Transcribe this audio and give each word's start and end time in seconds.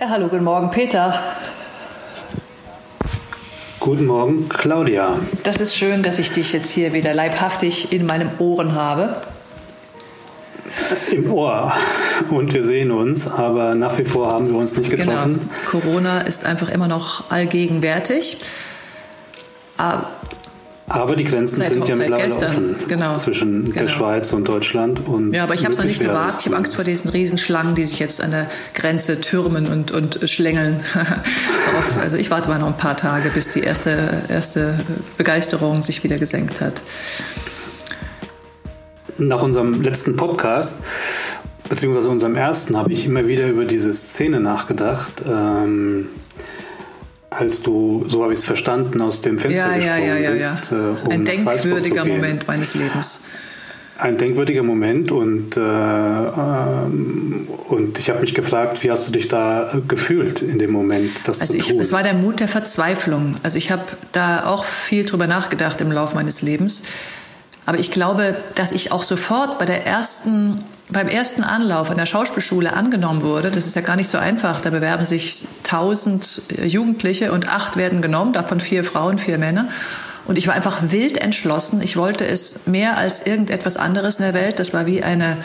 Ja, 0.00 0.08
hallo, 0.08 0.28
guten 0.28 0.44
Morgen, 0.44 0.70
Peter. 0.70 1.20
Guten 3.80 4.06
Morgen, 4.06 4.48
Claudia. 4.48 5.18
Das 5.42 5.60
ist 5.60 5.76
schön, 5.76 6.02
dass 6.02 6.18
ich 6.18 6.32
dich 6.32 6.54
jetzt 6.54 6.70
hier 6.70 6.94
wieder 6.94 7.12
leibhaftig 7.12 7.92
in 7.92 8.06
meinem 8.06 8.30
Ohren 8.38 8.74
habe. 8.74 9.20
Im 11.10 11.30
Ohr. 11.30 11.74
Und 12.30 12.54
wir 12.54 12.64
sehen 12.64 12.92
uns, 12.92 13.30
aber 13.30 13.74
nach 13.74 13.98
wie 13.98 14.06
vor 14.06 14.32
haben 14.32 14.48
wir 14.48 14.58
uns 14.58 14.74
nicht 14.74 14.88
getroffen. 14.88 15.50
Genau. 15.50 15.82
Corona 15.82 16.22
ist 16.22 16.46
einfach 16.46 16.70
immer 16.70 16.88
noch 16.88 17.30
allgegenwärtig. 17.30 18.38
Aber 20.90 21.14
die 21.14 21.22
Grenzen 21.22 21.58
seit, 21.58 21.72
sind 21.72 21.86
ja 21.86 21.94
mittlerweile 21.94 22.24
gestern. 22.24 22.50
offen 22.50 22.88
genau. 22.88 23.16
zwischen 23.16 23.64
genau. 23.66 23.78
der 23.78 23.88
Schweiz 23.88 24.32
und 24.32 24.48
Deutschland. 24.48 25.06
Und 25.06 25.32
ja, 25.32 25.44
aber 25.44 25.54
ich 25.54 25.62
habe 25.62 25.72
es 25.72 25.78
noch 25.78 25.84
nicht 25.84 26.00
gewagt. 26.00 26.38
Ich 26.40 26.46
habe 26.46 26.56
Angst 26.56 26.74
vor 26.74 26.82
diesen 26.82 27.10
Riesenschlangen, 27.10 27.76
die 27.76 27.84
sich 27.84 28.00
jetzt 28.00 28.20
an 28.20 28.32
der 28.32 28.50
Grenze 28.74 29.20
türmen 29.20 29.68
und, 29.68 29.92
und 29.92 30.18
schlängeln. 30.28 30.80
also 32.00 32.16
ich 32.16 32.32
warte 32.32 32.48
mal 32.48 32.58
noch 32.58 32.66
ein 32.66 32.76
paar 32.76 32.96
Tage, 32.96 33.30
bis 33.30 33.50
die 33.50 33.60
erste, 33.60 34.24
erste 34.28 34.80
Begeisterung 35.16 35.82
sich 35.82 36.02
wieder 36.02 36.18
gesenkt 36.18 36.60
hat. 36.60 36.82
Nach 39.16 39.42
unserem 39.42 39.82
letzten 39.82 40.16
Podcast, 40.16 40.76
beziehungsweise 41.68 42.08
unserem 42.08 42.34
ersten, 42.34 42.76
habe 42.76 42.92
ich 42.92 43.06
immer 43.06 43.28
wieder 43.28 43.46
über 43.46 43.64
diese 43.64 43.92
Szene 43.92 44.40
nachgedacht. 44.40 45.22
Ähm, 45.24 46.08
als 47.30 47.62
du, 47.62 48.04
so 48.08 48.22
habe 48.22 48.32
ich 48.32 48.40
es 48.40 48.44
verstanden, 48.44 49.00
aus 49.00 49.22
dem 49.22 49.38
Fenster 49.38 49.76
ja, 49.76 49.76
gesprungen 49.76 50.22
ja, 50.22 50.30
ja, 50.30 50.30
bist. 50.32 50.72
Äh, 50.72 50.74
um 50.74 51.10
Ein 51.10 51.24
denkwürdiger 51.24 52.04
Moment 52.04 52.46
meines 52.48 52.74
Lebens. 52.74 53.20
Ein 53.98 54.16
denkwürdiger 54.16 54.62
Moment 54.62 55.12
und, 55.12 55.56
äh, 55.56 55.60
ähm, 55.60 57.46
und 57.68 57.98
ich 57.98 58.08
habe 58.08 58.20
mich 58.20 58.34
gefragt, 58.34 58.82
wie 58.82 58.90
hast 58.90 59.06
du 59.06 59.12
dich 59.12 59.28
da 59.28 59.74
gefühlt 59.86 60.40
in 60.40 60.58
dem 60.58 60.72
Moment? 60.72 61.10
Das 61.24 61.40
also 61.40 61.54
ich, 61.54 61.70
es 61.70 61.92
war 61.92 62.02
der 62.02 62.14
Mut 62.14 62.40
der 62.40 62.48
Verzweiflung. 62.48 63.36
Also 63.42 63.58
ich 63.58 63.70
habe 63.70 63.84
da 64.12 64.46
auch 64.46 64.64
viel 64.64 65.04
drüber 65.04 65.26
nachgedacht 65.26 65.80
im 65.82 65.92
Laufe 65.92 66.14
meines 66.14 66.40
Lebens. 66.40 66.82
Aber 67.66 67.78
ich 67.78 67.90
glaube, 67.90 68.36
dass 68.54 68.72
ich 68.72 68.90
auch 68.90 69.02
sofort 69.02 69.58
bei 69.58 69.66
der 69.66 69.86
ersten 69.86 70.64
beim 70.92 71.08
ersten 71.08 71.44
Anlauf 71.44 71.90
an 71.90 71.96
der 71.96 72.06
Schauspielschule 72.06 72.72
angenommen 72.72 73.22
wurde, 73.22 73.50
das 73.50 73.66
ist 73.66 73.76
ja 73.76 73.82
gar 73.82 73.96
nicht 73.96 74.10
so 74.10 74.18
einfach, 74.18 74.60
da 74.60 74.70
bewerben 74.70 75.04
sich 75.04 75.44
tausend 75.62 76.42
Jugendliche 76.62 77.32
und 77.32 77.48
acht 77.48 77.76
werden 77.76 78.00
genommen, 78.00 78.32
davon 78.32 78.60
vier 78.60 78.84
Frauen, 78.84 79.18
vier 79.18 79.38
Männer. 79.38 79.68
Und 80.26 80.36
ich 80.36 80.46
war 80.46 80.54
einfach 80.54 80.78
wild 80.82 81.18
entschlossen. 81.18 81.82
Ich 81.82 81.96
wollte 81.96 82.26
es 82.26 82.66
mehr 82.66 82.96
als 82.96 83.26
irgendetwas 83.26 83.76
anderes 83.76 84.18
in 84.18 84.24
der 84.24 84.34
Welt. 84.34 84.58
Das 84.58 84.72
war 84.72 84.86
wie 84.86 85.02
eine, 85.02 85.38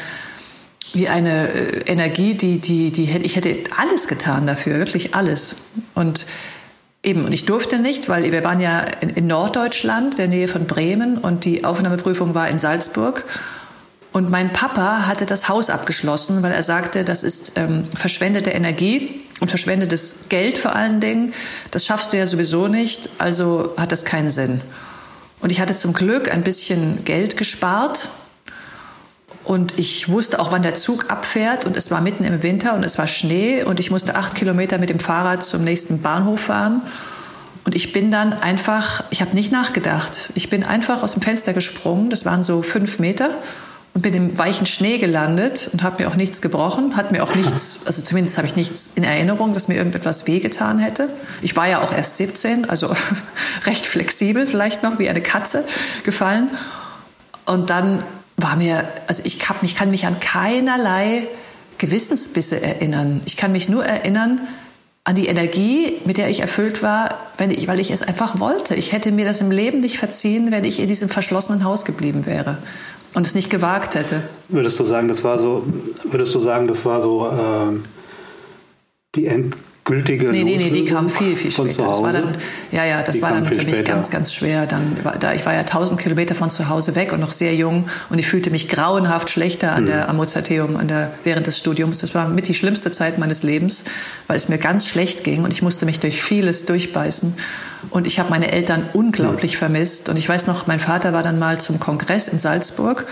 wie 0.94 1.08
eine 1.08 1.50
äh, 1.50 1.80
Energie, 1.86 2.36
die, 2.36 2.60
die, 2.60 2.92
die 2.92 3.06
hätte, 3.06 3.26
ich 3.26 3.36
hätte 3.36 3.58
alles 3.78 4.08
getan 4.08 4.46
dafür, 4.46 4.78
wirklich 4.78 5.16
alles. 5.16 5.56
Und 5.96 6.26
eben, 7.04 7.26
und 7.26 7.32
ich 7.32 7.46
durfte 7.46 7.80
nicht, 7.80 8.10
weil 8.10 8.32
wir 8.32 8.44
waren 8.44 8.60
ja 8.60 8.82
in 8.82 9.28
Norddeutschland, 9.28 10.18
der 10.18 10.28
Nähe 10.28 10.48
von 10.48 10.68
Bremen, 10.68 11.18
und 11.18 11.46
die 11.46 11.64
Aufnahmeprüfung 11.64 12.36
war 12.36 12.50
in 12.50 12.58
Salzburg. 12.58 13.24
Und 14.16 14.30
mein 14.30 14.54
Papa 14.54 15.08
hatte 15.08 15.26
das 15.26 15.50
Haus 15.50 15.70
abgeschlossen, 15.70 16.42
weil 16.42 16.54
er 16.54 16.64
sagte, 16.64 17.04
das 17.04 17.22
ist 17.22 17.52
ähm, 17.58 17.84
verschwendete 17.94 18.50
Energie 18.50 19.20
und 19.42 19.50
verschwendetes 19.50 20.30
Geld 20.30 20.58
vor 20.58 20.74
allen 20.74 21.02
Dingen. 21.02 21.34
Das 21.72 21.86
schaffst 21.86 22.14
du 22.14 22.18
ja 22.18 22.26
sowieso 22.26 22.70
nicht, 22.70 23.10
also 23.18 23.74
hat 23.76 23.92
das 23.92 24.06
keinen 24.06 24.30
Sinn. 24.30 24.62
Und 25.42 25.52
ich 25.52 25.60
hatte 25.60 25.76
zum 25.76 25.92
Glück 25.92 26.32
ein 26.32 26.44
bisschen 26.46 27.04
Geld 27.04 27.36
gespart 27.36 28.08
und 29.44 29.78
ich 29.78 30.08
wusste 30.08 30.40
auch, 30.40 30.50
wann 30.50 30.64
der 30.64 30.76
Zug 30.76 31.12
abfährt 31.12 31.66
und 31.66 31.76
es 31.76 31.92
war 31.92 32.00
mitten 32.00 32.24
im 32.24 32.42
Winter 32.42 32.74
und 32.74 32.86
es 32.86 32.98
war 32.98 33.08
Schnee 33.08 33.64
und 33.64 33.82
ich 33.82 33.92
musste 33.92 34.16
acht 34.16 34.34
Kilometer 34.34 34.78
mit 34.78 34.90
dem 34.90 35.00
Fahrrad 35.00 35.44
zum 35.44 35.66
nächsten 35.66 36.02
Bahnhof 36.02 36.40
fahren. 36.40 36.84
Und 37.66 37.76
ich 37.76 37.92
bin 37.92 38.12
dann 38.12 38.32
einfach, 38.32 39.04
ich 39.10 39.20
habe 39.20 39.36
nicht 39.36 39.52
nachgedacht. 39.52 40.30
Ich 40.36 40.50
bin 40.50 40.64
einfach 40.64 41.04
aus 41.04 41.12
dem 41.12 41.22
Fenster 41.22 41.52
gesprungen, 41.52 42.10
das 42.10 42.24
waren 42.24 42.44
so 42.46 42.62
fünf 42.62 42.98
Meter 42.98 43.32
und 43.96 44.02
bin 44.02 44.14
im 44.14 44.38
weichen 44.38 44.66
Schnee 44.66 44.98
gelandet 44.98 45.70
und 45.72 45.82
habe 45.82 46.04
mir 46.04 46.10
auch 46.10 46.16
nichts 46.16 46.42
gebrochen, 46.42 46.98
hat 46.98 47.14
mir 47.14 47.24
auch 47.24 47.34
nichts, 47.36 47.80
also 47.86 48.02
zumindest 48.02 48.38
habe 48.38 48.46
ich 48.46 48.56
nichts 48.56 48.92
in 48.94 49.06
Erinnerung, 49.06 49.54
dass 49.54 49.68
mir 49.70 49.76
irgendetwas 49.76 50.28
wehgetan 50.28 50.78
hätte. 50.80 51.10
Ich 51.42 51.56
war 51.56 51.68
ja 51.68 51.82
auch 51.82 51.94
erst 51.94 52.18
17, 52.18 52.70
also 52.70 52.94
recht 53.66 53.88
flexibel, 53.88 54.46
vielleicht 54.46 54.84
noch 54.84 55.00
wie 55.00 55.10
eine 55.10 55.22
Katze 55.22 55.64
gefallen. 56.04 56.52
Und 57.46 57.70
dann 57.70 58.04
war 58.36 58.58
mir, 58.58 58.86
also 59.08 59.24
ich, 59.26 59.48
hab, 59.48 59.64
ich 59.64 59.76
kann 59.76 59.92
mich 59.92 60.06
an 60.06 60.20
keinerlei 60.20 61.28
Gewissensbisse 61.78 62.62
erinnern. 62.62 63.22
Ich 63.26 63.38
kann 63.38 63.54
mich 63.54 63.70
nur 63.70 63.86
erinnern 63.86 64.42
an 65.06 65.16
die 65.16 65.28
Energie, 65.28 66.02
mit 66.04 66.18
der 66.18 66.30
ich 66.30 66.42
erfüllt 66.42 66.82
war, 66.82 67.25
wenn 67.38 67.52
ich, 67.52 67.68
weil 67.68 67.80
ich 67.80 67.92
es 67.92 68.02
einfach 68.02 68.40
wollte. 68.40 68.76
Ich 68.76 68.92
hätte 68.92 69.12
mir 69.12 69.26
das 69.26 69.42
im 69.42 69.52
Leben 69.52 69.80
nicht 69.80 69.98
verziehen, 69.98 70.52
wenn 70.52 70.64
ich 70.64 70.80
in 70.80 70.88
diesem 70.88 71.10
verschlossenen 71.10 71.64
Haus 71.64 71.86
geblieben 71.86 72.26
wäre 72.26 72.58
und 73.14 73.26
es 73.26 73.36
nicht 73.36 73.50
gewagt 73.50 73.96
hätte. 73.96 74.24
Würdest 74.50 74.80
du 74.80 74.84
sagen, 74.84 75.08
das 75.08 75.24
war 75.24 75.38
so, 75.38 75.64
würdest 76.04 76.34
du 76.36 76.40
sagen, 76.40 76.68
das 76.68 76.86
war 76.86 77.02
so 77.02 77.28
äh, 77.28 77.80
die 79.16 79.26
End 79.28 79.56
gültige 79.86 80.30
Nee, 80.30 80.44
nee, 80.44 80.58
nee, 80.58 80.72
die 80.72 80.84
kam 80.84 81.10
viel, 81.10 81.38
viel 81.38 81.52
später. 81.52 81.86
Das 81.86 82.02
war 82.02 82.12
dann, 82.12 82.36
ja, 82.72 82.84
ja, 82.84 83.04
das 83.04 83.18
die 83.18 83.22
war 83.22 83.32
dann 83.32 83.46
für 83.46 83.54
mich 83.54 83.76
später. 83.76 83.84
ganz, 83.84 84.10
ganz 84.10 84.34
schwer. 84.34 84.66
Dann, 84.66 84.98
da, 85.20 85.34
ich 85.34 85.46
war 85.46 85.54
ja 85.54 85.64
tausend 85.64 86.02
Kilometer 86.02 86.34
von 86.34 86.50
zu 86.50 86.68
Hause 86.68 86.96
weg 86.96 87.14
und 87.14 87.20
noch 87.20 87.32
sehr 87.32 87.56
jung 87.56 87.86
und 88.10 88.18
ich 88.18 88.28
fühlte 88.28 88.50
mich 88.50 88.68
grauenhaft 88.68 89.30
schlechter 89.30 89.74
an 89.74 89.84
mhm. 89.84 89.88
der, 89.88 90.10
am 90.10 90.18
Mozarteum 90.18 90.76
an 90.76 90.88
der, 90.88 91.14
während 91.24 91.46
des 91.48 91.60
Studiums. 91.60 92.00
Das 92.00 92.16
war 92.16 92.28
mit 92.28 92.48
die 92.48 92.56
schlimmste 92.56 92.90
Zeit 92.92 93.20
meines 93.20 93.44
Lebens, 93.44 93.84
weil 94.28 94.38
es 94.38 94.50
mir 94.50 94.58
ganz 94.58 94.88
schlecht 94.88 95.24
ging 95.24 95.44
und 95.44 95.54
ich 95.54 95.62
musste 95.62 95.86
mich 95.86 96.00
durch 96.00 96.22
vieles 96.22 96.66
durchbeißen. 96.66 97.34
Und 97.92 98.08
ich 98.08 98.18
habe 98.20 98.32
meine 98.32 98.52
Eltern 98.52 98.90
unglaublich 98.94 99.54
mhm. 99.54 99.60
vermisst. 99.60 100.10
Und 100.10 100.18
ich 100.18 100.28
weiß 100.28 100.48
noch, 100.48 100.66
mein 100.66 100.80
Vater 100.80 101.14
war 101.14 101.22
dann 101.22 101.38
mal 101.38 101.60
zum 101.60 101.80
Kongress 101.80 102.28
in 102.28 102.40
Salzburg 102.40 103.06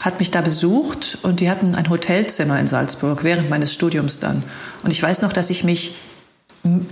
hat 0.00 0.18
mich 0.18 0.30
da 0.30 0.40
besucht 0.40 1.18
und 1.22 1.40
die 1.40 1.50
hatten 1.50 1.74
ein 1.74 1.88
Hotelzimmer 1.88 2.58
in 2.58 2.66
Salzburg 2.66 3.22
während 3.22 3.50
meines 3.50 3.72
Studiums 3.72 4.18
dann. 4.18 4.42
Und 4.82 4.90
ich 4.90 5.02
weiß 5.02 5.20
noch, 5.20 5.32
dass 5.32 5.50
ich 5.50 5.62
mich 5.62 5.94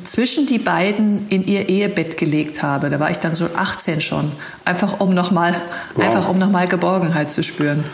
zwischen 0.04 0.46
die 0.46 0.58
beiden 0.58 1.26
in 1.28 1.44
ihr 1.46 1.68
Ehebett 1.68 2.16
gelegt 2.16 2.62
habe. 2.62 2.88
Da 2.88 3.00
war 3.00 3.10
ich 3.10 3.18
dann 3.18 3.34
so 3.34 3.48
18 3.54 4.00
schon, 4.00 4.32
einfach 4.64 5.00
um 5.00 5.10
nochmal, 5.10 5.54
wow. 5.94 6.04
einfach 6.04 6.28
um 6.28 6.38
noch 6.38 6.50
mal 6.50 6.66
Geborgenheit 6.66 7.30
zu 7.30 7.42
spüren. 7.42 7.84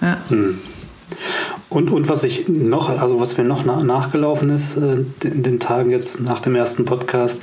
Ja. 0.00 0.18
Hm. 0.28 0.58
Und, 1.70 1.90
und 1.90 2.08
was 2.08 2.22
ich 2.24 2.48
noch, 2.48 2.88
also 3.00 3.18
was 3.20 3.36
mir 3.36 3.44
noch 3.44 3.64
nachgelaufen 3.64 4.50
ist 4.50 4.76
äh, 4.76 5.04
in 5.22 5.42
den 5.42 5.58
Tagen 5.60 5.90
jetzt 5.90 6.20
nach 6.20 6.40
dem 6.40 6.54
ersten 6.54 6.84
Podcast, 6.84 7.40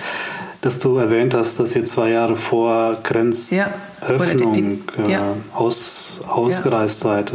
dass 0.62 0.78
du 0.78 0.98
erwähnt 0.98 1.34
hast, 1.34 1.60
dass 1.60 1.76
ihr 1.76 1.84
zwei 1.84 2.12
Jahre 2.12 2.36
vor 2.36 2.98
Grenzöffnung 3.04 4.80
ja, 5.04 5.10
ja. 5.10 5.34
aus, 5.56 6.20
ausgereist 6.28 7.04
ja. 7.04 7.10
seid. 7.10 7.34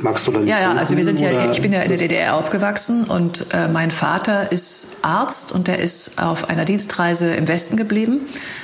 Magst 0.00 0.26
du 0.26 0.32
da 0.32 0.40
Ja, 0.40 0.60
ja, 0.60 0.72
also 0.72 0.96
wir 0.96 1.04
sind 1.04 1.20
ja, 1.20 1.50
ich 1.50 1.60
bin 1.60 1.72
ja 1.72 1.82
in 1.82 1.90
der 1.90 1.98
DDR 1.98 2.34
aufgewachsen 2.34 3.04
und 3.04 3.46
äh, 3.52 3.68
mein 3.68 3.90
Vater 3.90 4.50
ist 4.50 4.96
Arzt 5.02 5.52
und 5.52 5.68
der 5.68 5.78
ist 5.78 6.20
auf 6.20 6.48
einer 6.48 6.64
Dienstreise 6.64 7.30
im 7.34 7.46
Westen 7.46 7.76
geblieben. 7.76 8.22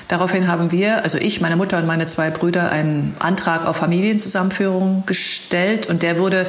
Daraufhin 0.08 0.48
haben 0.48 0.72
wir, 0.72 1.04
also 1.04 1.18
ich, 1.18 1.42
meine 1.42 1.56
Mutter 1.56 1.76
und 1.78 1.86
meine 1.86 2.06
zwei 2.06 2.30
Brüder, 2.30 2.72
einen 2.72 3.14
Antrag 3.18 3.66
auf 3.66 3.76
Familienzusammenführung 3.76 5.04
gestellt 5.04 5.86
und 5.86 6.02
der 6.02 6.18
wurde, 6.18 6.46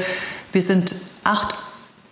wir 0.53 0.61
sind 0.61 0.95
acht 1.25 1.55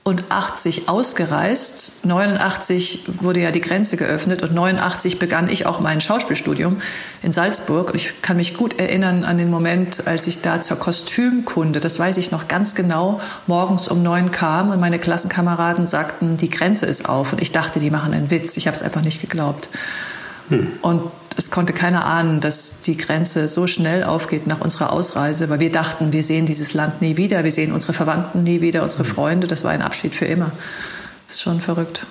und 0.10 0.24
80 0.30 0.90
ausgereist. 0.90 2.04
89 2.04 3.04
wurde 3.22 3.42
ja 3.42 3.52
die 3.52 3.62
Grenze 3.62 3.96
geöffnet 3.96 4.42
und 4.42 4.54
89 4.54 5.20
begann 5.20 5.50
ich 5.50 5.66
auch 5.68 5.80
mein 5.80 6.02
Schauspielstudium 6.02 6.82
in 7.22 7.32
Salzburg. 7.32 7.90
Und 7.90 7.96
ich 7.96 8.22
kann 8.22 8.38
mich 8.38 8.58
gut 8.58 8.80
erinnern 8.80 9.24
an 9.24 9.38
den 9.38 9.52
Moment, 9.52 10.08
als 10.08 10.26
ich 10.26 10.42
da 10.42 10.60
zur 10.60 10.78
Kostümkunde, 10.78 11.80
das 11.80 12.00
weiß 12.00 12.18
ich 12.18 12.32
noch 12.32 12.48
ganz 12.48 12.74
genau, 12.74 13.22
morgens 13.46 13.88
um 13.88 14.02
neun 14.02 14.32
kam 14.32 14.72
und 14.72 14.80
meine 14.80 14.98
Klassenkameraden 14.98 15.86
sagten, 15.86 16.38
die 16.38 16.50
Grenze 16.50 16.88
ist 16.88 17.08
auf. 17.08 17.32
Und 17.32 17.42
ich 17.42 17.52
dachte, 17.52 17.80
die 17.80 17.92
machen 17.92 18.14
einen 18.14 18.32
Witz. 18.32 18.58
Ich 18.58 18.68
habe 18.68 18.76
es 18.76 18.82
einfach 18.82 19.02
nicht 19.02 19.22
geglaubt. 19.22 19.70
Hm. 20.50 20.72
Und 20.82 21.04
es 21.40 21.50
konnte 21.50 21.72
keiner 21.72 22.06
ahnen, 22.06 22.42
dass 22.42 22.82
die 22.82 22.98
Grenze 22.98 23.48
so 23.48 23.66
schnell 23.66 24.04
aufgeht 24.04 24.46
nach 24.46 24.60
unserer 24.60 24.92
Ausreise, 24.92 25.50
weil 25.50 25.62
wir 25.62 25.72
dachten, 25.72 26.12
wir 26.12 26.22
sehen 26.22 26.46
dieses 26.46 26.74
Land 26.74 27.02
nie 27.02 27.16
wieder, 27.16 27.46
wir 27.46 27.52
sehen 27.54 27.72
unsere 27.72 27.94
Verwandten 27.94 28.44
nie 28.44 28.60
wieder, 28.60 28.84
unsere 28.84 29.06
hm. 29.06 29.10
Freunde. 29.10 29.48
Das 29.48 29.64
war 29.64 29.72
ein 29.72 29.82
Abschied 29.82 30.14
für 30.14 30.26
immer. 30.26 30.52
Das 31.28 31.38
ist 31.38 31.42
schon 31.42 31.62
verrückt. 31.62 32.06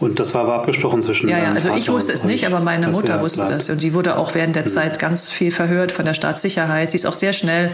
Und 0.00 0.18
das 0.18 0.34
war 0.34 0.42
aber 0.42 0.54
abgesprochen 0.56 1.00
zwischen. 1.00 1.28
Ja, 1.28 1.38
ja, 1.38 1.52
also 1.52 1.68
Vater 1.68 1.78
ich 1.78 1.88
wusste 1.88 2.12
es 2.12 2.24
nicht, 2.24 2.44
aber 2.44 2.58
meine 2.58 2.88
Mutter 2.88 3.20
wusste 3.20 3.38
bleibt. 3.38 3.52
das. 3.52 3.70
Und 3.70 3.78
sie 3.78 3.94
wurde 3.94 4.18
auch 4.18 4.34
während 4.34 4.56
der 4.56 4.64
mhm. 4.64 4.68
Zeit 4.68 4.98
ganz 4.98 5.30
viel 5.30 5.52
verhört 5.52 5.92
von 5.92 6.04
der 6.04 6.14
Staatssicherheit. 6.14 6.90
Sie 6.90 6.96
ist 6.96 7.06
auch 7.06 7.14
sehr 7.14 7.32
schnell 7.32 7.70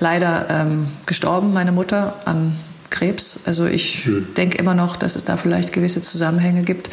leider 0.00 0.46
ähm, 0.50 0.86
gestorben, 1.06 1.54
meine 1.54 1.72
Mutter, 1.72 2.14
an 2.26 2.54
Krebs. 2.90 3.40
Also 3.46 3.64
ich 3.64 4.06
mhm. 4.06 4.28
denke 4.36 4.58
immer 4.58 4.74
noch, 4.74 4.96
dass 4.96 5.16
es 5.16 5.24
da 5.24 5.38
vielleicht 5.38 5.72
gewisse 5.72 6.02
Zusammenhänge 6.02 6.62
gibt 6.62 6.90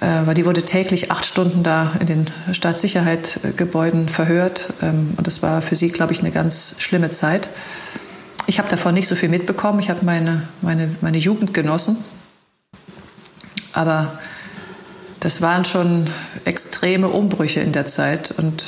weil 0.00 0.34
die 0.34 0.44
wurde 0.44 0.64
täglich 0.64 1.10
acht 1.10 1.26
Stunden 1.26 1.62
da 1.62 1.92
in 2.00 2.06
den 2.06 2.26
Staatssicherheitsgebäuden 2.52 4.08
verhört. 4.08 4.68
Ähm, 4.82 5.14
und 5.16 5.26
das 5.26 5.42
war 5.42 5.62
für 5.62 5.74
sie, 5.74 5.88
glaube 5.88 6.12
ich, 6.12 6.20
eine 6.20 6.30
ganz 6.30 6.74
schlimme 6.78 7.10
Zeit. 7.10 7.48
Ich 8.46 8.58
habe 8.58 8.68
davon 8.68 8.94
nicht 8.94 9.08
so 9.08 9.16
viel 9.16 9.28
mitbekommen. 9.28 9.80
Ich 9.80 9.90
habe 9.90 10.04
meine, 10.04 10.42
meine, 10.62 10.94
meine 11.00 11.18
Jugend 11.18 11.52
genossen. 11.52 11.96
Aber 13.72 14.18
das 15.20 15.42
waren 15.42 15.64
schon 15.64 16.06
extreme 16.44 17.08
Umbrüche 17.08 17.60
in 17.60 17.72
der 17.72 17.86
Zeit 17.86 18.30
und 18.30 18.64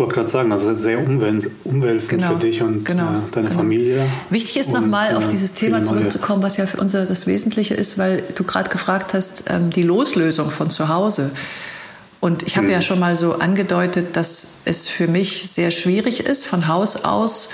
wollte 0.00 0.14
gerade 0.14 0.28
sagen, 0.28 0.50
also 0.50 0.74
sehr 0.74 0.98
umwälzend 0.98 2.08
genau, 2.08 2.32
für 2.32 2.38
dich 2.40 2.62
und 2.62 2.84
genau, 2.84 3.04
äh, 3.04 3.30
deine 3.30 3.48
genau. 3.48 3.60
Familie. 3.60 4.02
Wichtig 4.30 4.56
ist 4.56 4.72
nochmal 4.72 5.14
auf 5.14 5.26
äh, 5.26 5.28
dieses 5.28 5.52
Thema 5.52 5.82
zurückzukommen, 5.84 6.42
was 6.42 6.56
ja 6.56 6.66
für 6.66 6.78
uns 6.78 6.92
das 6.92 7.26
Wesentliche 7.28 7.74
ist, 7.74 7.98
weil 7.98 8.24
du 8.34 8.42
gerade 8.42 8.68
gefragt 8.68 9.14
hast, 9.14 9.44
ähm, 9.48 9.70
die 9.70 9.82
Loslösung 9.82 10.50
von 10.50 10.70
zu 10.70 10.88
Hause. 10.88 11.30
Und 12.18 12.42
ich 12.42 12.56
habe 12.56 12.66
hm. 12.66 12.72
ja 12.72 12.82
schon 12.82 12.98
mal 12.98 13.16
so 13.16 13.34
angedeutet, 13.34 14.16
dass 14.16 14.48
es 14.64 14.88
für 14.88 15.06
mich 15.06 15.50
sehr 15.50 15.70
schwierig 15.70 16.20
ist, 16.20 16.46
von 16.46 16.66
Haus 16.66 17.04
aus 17.04 17.50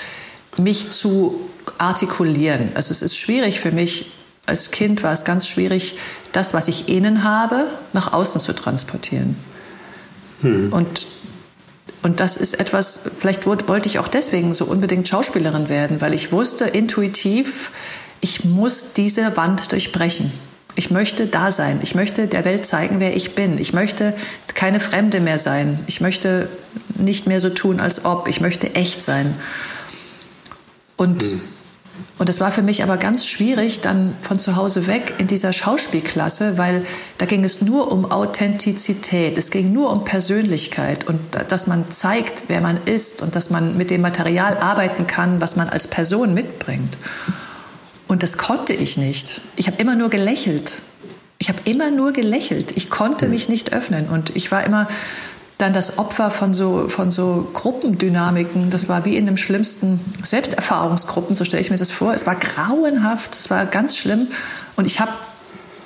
mich 0.57 0.89
zu 0.89 1.39
artikulieren. 1.77 2.69
Also 2.73 2.91
es 2.91 3.01
ist 3.01 3.17
schwierig 3.17 3.59
für 3.59 3.71
mich, 3.71 4.11
als 4.45 4.71
Kind 4.71 5.03
war 5.03 5.11
es 5.11 5.25
ganz 5.25 5.47
schwierig, 5.47 5.95
das, 6.31 6.53
was 6.53 6.67
ich 6.67 6.89
innen 6.89 7.23
habe, 7.23 7.67
nach 7.93 8.13
außen 8.13 8.41
zu 8.41 8.53
transportieren. 8.53 9.35
Hm. 10.41 10.71
Und, 10.71 11.07
und 12.03 12.19
das 12.19 12.37
ist 12.37 12.59
etwas, 12.59 12.99
vielleicht 13.19 13.45
wollte 13.45 13.89
ich 13.89 13.99
auch 13.99 14.07
deswegen 14.07 14.53
so 14.53 14.65
unbedingt 14.65 15.07
Schauspielerin 15.07 15.69
werden, 15.69 15.99
weil 16.01 16.13
ich 16.13 16.31
wusste 16.31 16.65
intuitiv, 16.65 17.71
ich 18.21 18.43
muss 18.43 18.93
diese 18.93 19.37
Wand 19.37 19.71
durchbrechen. 19.71 20.31
Ich 20.75 20.91
möchte 20.91 21.25
da 21.25 21.49
sein. 21.49 21.79
Ich 21.81 21.95
möchte 21.95 22.27
der 22.27 22.45
Welt 22.45 22.65
zeigen, 22.65 22.99
wer 22.99 23.15
ich 23.15 23.33
bin. 23.33 23.57
Ich 23.57 23.73
möchte 23.73 24.13
keine 24.53 24.79
Fremde 24.79 25.21
mehr 25.21 25.39
sein. 25.39 25.79
Ich 25.87 26.01
möchte 26.01 26.49
nicht 26.95 27.25
mehr 27.25 27.39
so 27.39 27.49
tun, 27.49 27.79
als 27.79 28.05
ob. 28.05 28.27
Ich 28.27 28.41
möchte 28.41 28.75
echt 28.75 29.01
sein. 29.01 29.33
Und 30.95 31.23
hm. 31.23 31.41
Und 32.17 32.29
es 32.29 32.39
war 32.39 32.51
für 32.51 32.63
mich 32.63 32.81
aber 32.83 32.97
ganz 32.97 33.25
schwierig, 33.25 33.79
dann 33.81 34.15
von 34.21 34.39
zu 34.39 34.55
Hause 34.55 34.87
weg 34.87 35.13
in 35.19 35.27
dieser 35.27 35.53
Schauspielklasse, 35.53 36.57
weil 36.57 36.83
da 37.19 37.25
ging 37.25 37.43
es 37.43 37.61
nur 37.61 37.91
um 37.91 38.11
Authentizität, 38.11 39.37
es 39.37 39.51
ging 39.51 39.71
nur 39.71 39.91
um 39.91 40.03
Persönlichkeit 40.03 41.07
und 41.07 41.19
dass 41.47 41.67
man 41.67 41.91
zeigt, 41.91 42.45
wer 42.47 42.61
man 42.61 42.79
ist 42.85 43.21
und 43.21 43.35
dass 43.35 43.49
man 43.49 43.77
mit 43.77 43.91
dem 43.91 44.01
Material 44.01 44.57
arbeiten 44.57 45.05
kann, 45.05 45.41
was 45.41 45.55
man 45.55 45.69
als 45.69 45.87
Person 45.87 46.33
mitbringt. 46.33 46.97
Und 48.07 48.23
das 48.23 48.37
konnte 48.37 48.73
ich 48.73 48.97
nicht. 48.97 49.41
Ich 49.55 49.67
habe 49.67 49.79
immer 49.79 49.95
nur 49.95 50.09
gelächelt. 50.09 50.77
Ich 51.39 51.49
habe 51.49 51.59
immer 51.65 51.91
nur 51.91 52.13
gelächelt. 52.13 52.75
Ich 52.75 52.89
konnte 52.89 53.25
hm. 53.25 53.31
mich 53.31 53.49
nicht 53.49 53.73
öffnen 53.73 54.07
und 54.07 54.35
ich 54.35 54.51
war 54.51 54.63
immer 54.63 54.87
dann 55.57 55.73
das 55.73 55.97
Opfer 55.97 56.29
von 56.29 56.53
so, 56.53 56.87
von 56.87 57.09
so 57.09 57.49
Gruppendynamiken. 57.53 58.69
Das 58.69 58.87
war 58.87 59.05
wie 59.05 59.17
in 59.17 59.25
dem 59.25 59.37
schlimmsten 59.37 59.99
Selbsterfahrungsgruppen, 60.23 61.35
so 61.35 61.45
stelle 61.45 61.61
ich 61.61 61.71
mir 61.71 61.77
das 61.77 61.89
vor. 61.89 62.13
Es 62.13 62.25
war 62.25 62.35
grauenhaft, 62.35 63.35
es 63.35 63.49
war 63.49 63.65
ganz 63.65 63.97
schlimm. 63.97 64.27
Und 64.75 64.85
ich 64.85 64.99
habe 64.99 65.11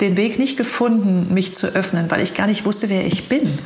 den 0.01 0.18
Weg 0.18 0.39
nicht 0.39 0.57
gefunden, 0.57 1.33
mich 1.33 1.53
zu 1.53 1.68
öffnen, 1.68 2.12
weil 2.12 2.21
ich 2.21 2.33
gar 2.33 2.47
nicht 2.47 2.65
wusste, 2.65 2.89
wer 2.89 3.06
ich 3.06 3.29
bin. 3.29 3.59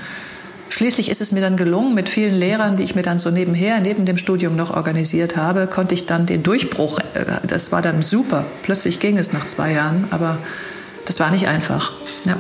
Schließlich 0.70 1.10
ist 1.10 1.22
es 1.22 1.32
mir 1.32 1.42
dann 1.42 1.58
gelungen, 1.58 1.96
mit 1.96 2.10
vielen 2.10 2.34
Lehrern, 2.34 2.76
die 2.76 2.84
ich 2.84 2.96
mir 2.96 3.04
dann 3.04 3.18
so 3.18 3.32
nebenher, 3.32 3.80
neben 3.80 4.06
dem 4.06 4.18
Studium 4.18 4.56
noch 4.56 4.76
organisiert 4.76 5.38
habe, 5.38 5.68
konnte 5.68 5.94
ich 5.94 6.06
dann 6.06 6.26
den 6.26 6.44
Durchbruch, 6.44 7.00
äh, 7.14 7.26
das 7.48 7.72
war 7.72 7.82
dann 7.82 8.02
super. 8.02 8.46
Plötzlich 8.64 9.00
ging 9.00 9.18
es 9.18 9.32
nach 9.32 9.46
zwei 9.46 9.72
Jahren, 9.72 10.08
aber 10.12 10.38
das 11.06 11.20
war 11.20 11.32
nicht 11.32 11.48
einfach. 11.48 11.94
Ja. 12.26 12.38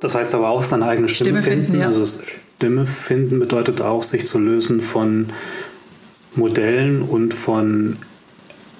Das 0.00 0.14
heißt 0.14 0.34
aber 0.34 0.48
auch 0.50 0.62
seine 0.62 0.86
eigene 0.86 1.08
Stimme, 1.08 1.40
Stimme 1.40 1.42
finden. 1.42 1.64
finden 1.66 1.80
ja. 1.80 1.86
Also 1.88 2.04
Stimme 2.56 2.86
finden 2.86 3.38
bedeutet 3.38 3.80
auch, 3.80 4.02
sich 4.02 4.26
zu 4.26 4.38
lösen 4.38 4.80
von 4.80 5.30
Modellen 6.34 7.02
und 7.02 7.34
von 7.34 7.96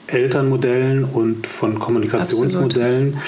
Elternmodellen 0.07 1.05
und 1.05 1.47
von 1.47 1.79
Kommunikationsmodellen. 1.79 3.15
Absolut. 3.15 3.25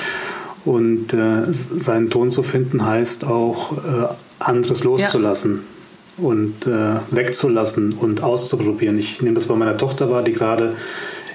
Und 0.64 1.12
äh, 1.14 1.52
seinen 1.52 2.10
Ton 2.10 2.30
zu 2.30 2.42
finden 2.42 2.84
heißt 2.84 3.24
auch, 3.24 3.78
äh, 3.78 4.06
anderes 4.38 4.84
loszulassen 4.84 5.64
ja. 6.18 6.24
und 6.24 6.66
äh, 6.66 6.96
wegzulassen 7.10 7.94
und 7.94 8.22
auszuprobieren. 8.22 8.98
Ich 8.98 9.22
nehme 9.22 9.34
das 9.34 9.46
bei 9.46 9.54
meiner 9.54 9.76
Tochter 9.76 10.10
wahr, 10.10 10.22
die 10.22 10.32
gerade 10.32 10.74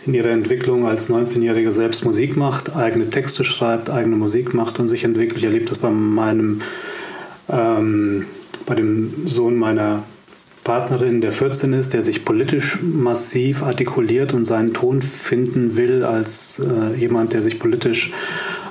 in 0.06 0.14
ihrer 0.14 0.30
Entwicklung 0.30 0.86
als 0.86 1.10
19-Jährige 1.10 1.72
selbst 1.72 2.06
Musik 2.06 2.38
macht, 2.38 2.76
eigene 2.76 3.10
Texte 3.10 3.44
schreibt, 3.44 3.90
eigene 3.90 4.16
Musik 4.16 4.54
macht 4.54 4.80
und 4.80 4.88
sich 4.88 5.04
entwickelt. 5.04 5.40
Ich 5.40 5.44
erlebe 5.44 5.66
das 5.66 5.78
bei 5.78 5.90
meinem, 5.90 6.62
ähm, 7.50 8.26
bei 8.66 8.76
dem 8.76 9.28
Sohn 9.28 9.58
meiner 9.58 10.04
Partnerin, 10.64 11.22
der 11.22 11.32
14 11.32 11.74
ist, 11.74 11.94
der 11.94 12.02
sich 12.02 12.26
politisch 12.26 12.80
massiv 12.82 13.64
artikuliert 13.64 14.34
und 14.34 14.46
seinen 14.46 14.74
Ton 14.74 15.02
finden 15.02 15.76
will 15.76 16.04
als 16.04 16.60
äh, 16.60 17.00
jemand, 17.00 17.34
der 17.34 17.44
sich 17.44 17.60
politisch 17.60 18.12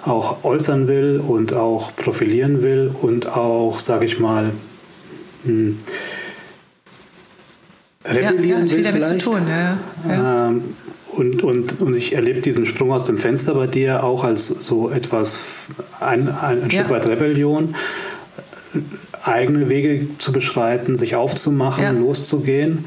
auch 0.04 0.44
äußern 0.44 0.88
will 0.88 1.22
und 1.26 1.52
auch 1.52 1.94
profilieren 1.96 2.62
will 2.62 2.90
und 3.00 3.28
auch, 3.28 3.78
sage 3.78 4.04
ich 4.06 4.18
mal, 4.18 4.52
mh, 5.44 5.50
hm, 5.50 5.78
rebellieren 8.04 8.44
ja, 8.44 8.56
ja, 8.56 8.62
will. 8.62 8.68
Viel 8.68 8.82
damit 8.82 9.04
vielleicht. 9.04 9.24
zu 9.24 9.30
tun, 9.30 9.42
ja. 9.48 9.78
ja. 10.08 10.48
Ähm, 10.48 10.64
und, 11.16 11.42
und, 11.42 11.80
und 11.80 11.94
ich 11.94 12.12
erlebe 12.12 12.40
diesen 12.40 12.66
Sprung 12.66 12.92
aus 12.92 13.06
dem 13.06 13.18
Fenster 13.18 13.54
bei 13.54 13.66
dir 13.66 14.02
auch 14.04 14.24
als 14.24 14.46
so 14.46 14.90
etwas, 14.90 15.38
ein, 16.00 16.28
ein, 16.28 16.62
ein 16.62 16.70
Stück 16.70 16.90
weit 16.90 17.08
Rebellion, 17.08 17.74
eigene 19.22 19.68
Wege 19.68 20.06
zu 20.18 20.32
beschreiten, 20.32 20.96
sich 20.96 21.16
aufzumachen, 21.16 21.82
ja. 21.82 21.90
loszugehen. 21.92 22.86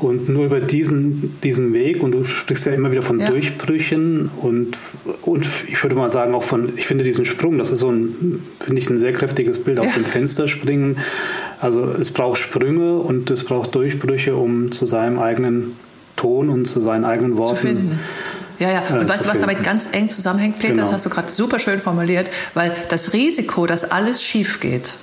Und 0.00 0.28
nur 0.28 0.44
über 0.44 0.60
diesen, 0.60 1.38
diesen 1.42 1.72
Weg, 1.72 2.02
und 2.02 2.12
du 2.12 2.24
sprichst 2.24 2.66
ja 2.66 2.74
immer 2.74 2.90
wieder 2.90 3.00
von 3.00 3.18
ja. 3.18 3.30
Durchbrüchen 3.30 4.30
und, 4.42 4.76
und 5.22 5.48
ich 5.66 5.82
würde 5.82 5.96
mal 5.96 6.10
sagen 6.10 6.34
auch 6.34 6.42
von, 6.42 6.74
ich 6.76 6.86
finde 6.86 7.02
diesen 7.02 7.24
Sprung, 7.24 7.56
das 7.56 7.70
ist 7.70 7.78
so 7.78 7.90
ein, 7.90 8.42
finde 8.60 8.82
ich 8.82 8.90
ein 8.90 8.98
sehr 8.98 9.12
kräftiges 9.12 9.64
Bild 9.64 9.78
aus 9.80 9.94
dem 9.94 10.04
Fenster 10.04 10.48
springen. 10.48 10.98
Also 11.60 11.82
es 11.98 12.10
braucht 12.10 12.38
Sprünge 12.38 12.96
und 12.96 13.30
es 13.30 13.44
braucht 13.44 13.74
Durchbrüche, 13.74 14.36
um 14.36 14.70
zu 14.70 14.84
seinem 14.84 15.18
eigenen 15.18 15.76
Ton 16.16 16.48
und 16.48 16.66
zu 16.66 16.80
seinen 16.80 17.04
eigenen 17.04 17.36
Worten. 17.36 17.56
Zu 17.56 17.62
finden. 17.62 18.00
Ja, 18.58 18.70
ja. 18.70 18.80
Und 18.80 19.02
äh, 19.02 19.08
weißt 19.08 19.24
du, 19.24 19.28
was 19.28 19.38
damit 19.38 19.62
ganz 19.62 19.88
eng 19.92 20.10
zusammenhängt, 20.10 20.56
Peter? 20.58 20.74
Genau. 20.74 20.84
Das 20.84 20.92
hast 20.92 21.04
du 21.04 21.10
gerade 21.10 21.30
super 21.30 21.58
schön 21.58 21.78
formuliert, 21.78 22.30
weil 22.54 22.72
das 22.88 23.12
Risiko, 23.12 23.66
dass 23.66 23.90
alles 23.90 24.22
schief 24.22 24.60
geht, 24.60 24.94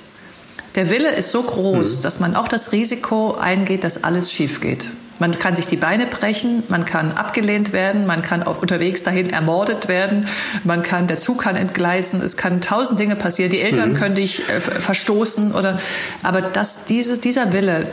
der 0.74 0.88
Wille 0.88 1.14
ist 1.14 1.30
so 1.30 1.42
groß, 1.42 1.98
mhm. 1.98 2.02
dass 2.02 2.20
man 2.20 2.34
auch 2.34 2.48
das 2.48 2.72
Risiko 2.72 3.36
eingeht, 3.38 3.84
dass 3.84 4.04
alles 4.04 4.32
schief 4.32 4.60
geht. 4.60 4.88
Man 5.18 5.38
kann 5.38 5.54
sich 5.54 5.66
die 5.66 5.76
Beine 5.76 6.06
brechen, 6.06 6.64
man 6.68 6.84
kann 6.84 7.12
abgelehnt 7.12 7.72
werden, 7.72 8.06
man 8.06 8.22
kann 8.22 8.42
auch 8.42 8.60
unterwegs 8.60 9.04
dahin 9.04 9.30
ermordet 9.30 9.86
werden, 9.86 10.26
man 10.64 10.82
kann, 10.82 11.06
der 11.06 11.16
Zug 11.18 11.42
kann 11.42 11.54
entgleisen, 11.54 12.20
es 12.20 12.36
kann 12.36 12.60
tausend 12.60 12.98
Dinge 12.98 13.14
passieren, 13.14 13.50
die 13.50 13.60
Eltern 13.60 13.90
mhm. 13.90 13.94
können 13.94 14.14
dich 14.16 14.48
äh, 14.48 14.60
verstoßen 14.60 15.54
oder, 15.54 15.78
aber 16.22 16.40
das, 16.40 16.86
dieses, 16.86 17.20
dieser 17.20 17.52
Wille, 17.52 17.86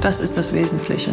das 0.00 0.20
ist 0.20 0.38
das 0.38 0.54
Wesentliche. 0.54 1.10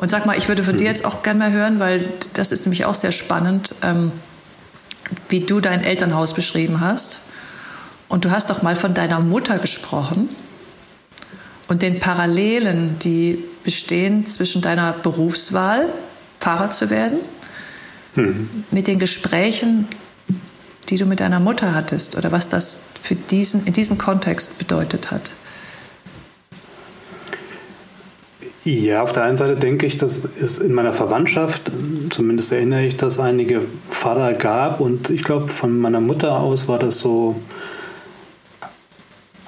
Und 0.00 0.08
sag 0.08 0.24
mal, 0.24 0.36
ich 0.36 0.48
würde 0.48 0.64
von 0.64 0.76
dir 0.76 0.88
hm. 0.88 0.94
jetzt 0.94 1.04
auch 1.04 1.22
gerne 1.22 1.38
mal 1.38 1.52
hören, 1.52 1.78
weil 1.78 2.08
das 2.32 2.52
ist 2.52 2.64
nämlich 2.64 2.86
auch 2.86 2.94
sehr 2.94 3.12
spannend, 3.12 3.74
ähm, 3.82 4.12
wie 5.28 5.40
du 5.40 5.60
dein 5.60 5.84
Elternhaus 5.84 6.32
beschrieben 6.32 6.80
hast. 6.80 7.20
Und 8.08 8.24
du 8.24 8.30
hast 8.30 8.50
doch 8.50 8.62
mal 8.62 8.76
von 8.76 8.94
deiner 8.94 9.20
Mutter 9.20 9.58
gesprochen 9.58 10.28
und 11.68 11.82
den 11.82 12.00
Parallelen, 12.00 12.98
die 12.98 13.44
bestehen 13.62 14.26
zwischen 14.26 14.62
deiner 14.62 14.92
Berufswahl, 14.92 15.92
Pfarrer 16.40 16.70
zu 16.70 16.90
werden, 16.90 17.18
mhm. 18.16 18.64
mit 18.70 18.86
den 18.86 18.98
Gesprächen, 18.98 19.86
die 20.88 20.96
du 20.96 21.04
mit 21.04 21.20
deiner 21.20 21.38
Mutter 21.38 21.74
hattest 21.74 22.16
oder 22.16 22.32
was 22.32 22.48
das 22.48 22.80
für 23.00 23.14
diesen, 23.14 23.66
in 23.66 23.74
diesem 23.74 23.98
Kontext 23.98 24.58
bedeutet 24.58 25.10
hat. 25.10 25.32
Ja, 28.64 29.02
auf 29.02 29.12
der 29.12 29.22
einen 29.22 29.36
Seite 29.36 29.56
denke 29.56 29.86
ich, 29.86 29.96
dass 29.96 30.28
es 30.40 30.58
in 30.58 30.74
meiner 30.74 30.92
Verwandtschaft, 30.92 31.70
zumindest 32.10 32.52
erinnere 32.52 32.84
ich, 32.84 32.96
dass 32.96 33.18
einige 33.18 33.62
Pfarrer 33.90 34.34
gab 34.34 34.80
und 34.80 35.08
ich 35.08 35.24
glaube, 35.24 35.48
von 35.48 35.78
meiner 35.78 36.00
Mutter 36.00 36.38
aus 36.38 36.68
war 36.68 36.78
das 36.78 36.98
so, 36.98 37.40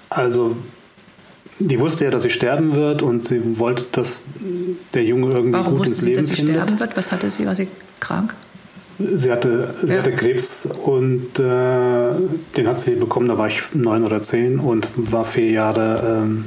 also 0.09 0.57
die 1.59 1.79
wusste 1.79 2.05
ja, 2.05 2.11
dass 2.11 2.23
sie 2.23 2.31
sterben 2.31 2.75
wird 2.75 3.03
und 3.03 3.27
sie 3.27 3.59
wollte, 3.59 3.85
dass 3.93 4.25
der 4.95 5.05
Junge 5.05 5.35
irgendwie 5.35 5.59
Warum 5.59 5.75
gut 5.75 5.87
ins 5.87 6.03
Leben 6.03 6.25
findet. 6.25 6.39
Warum 6.39 6.39
wusste 6.39 6.45
sie, 6.45 6.47
dass 6.47 6.47
sie 6.47 6.53
sterben 6.53 6.81
wird? 6.81 6.97
Was 6.97 7.13
hatte 7.13 7.31
sie? 7.31 7.47
War 7.47 7.55
sie 7.55 7.69
krank? 8.01 8.35
Sie 8.99 9.31
hatte, 9.31 9.75
sie 9.83 9.95
ja. 9.95 9.99
hatte 10.01 10.13
Krebs 10.13 10.67
und 10.67 11.39
äh, 11.39 12.13
den 12.57 12.67
hat 12.67 12.79
sie 12.79 12.95
bekommen, 12.95 13.27
da 13.27 13.37
war 13.37 13.49
ich 13.49 13.63
neun 13.75 14.05
oder 14.05 14.23
zehn 14.23 14.59
und 14.59 14.89
war 14.97 15.25
vier 15.25 15.51
Jahre 15.51 16.23
ähm, 16.23 16.45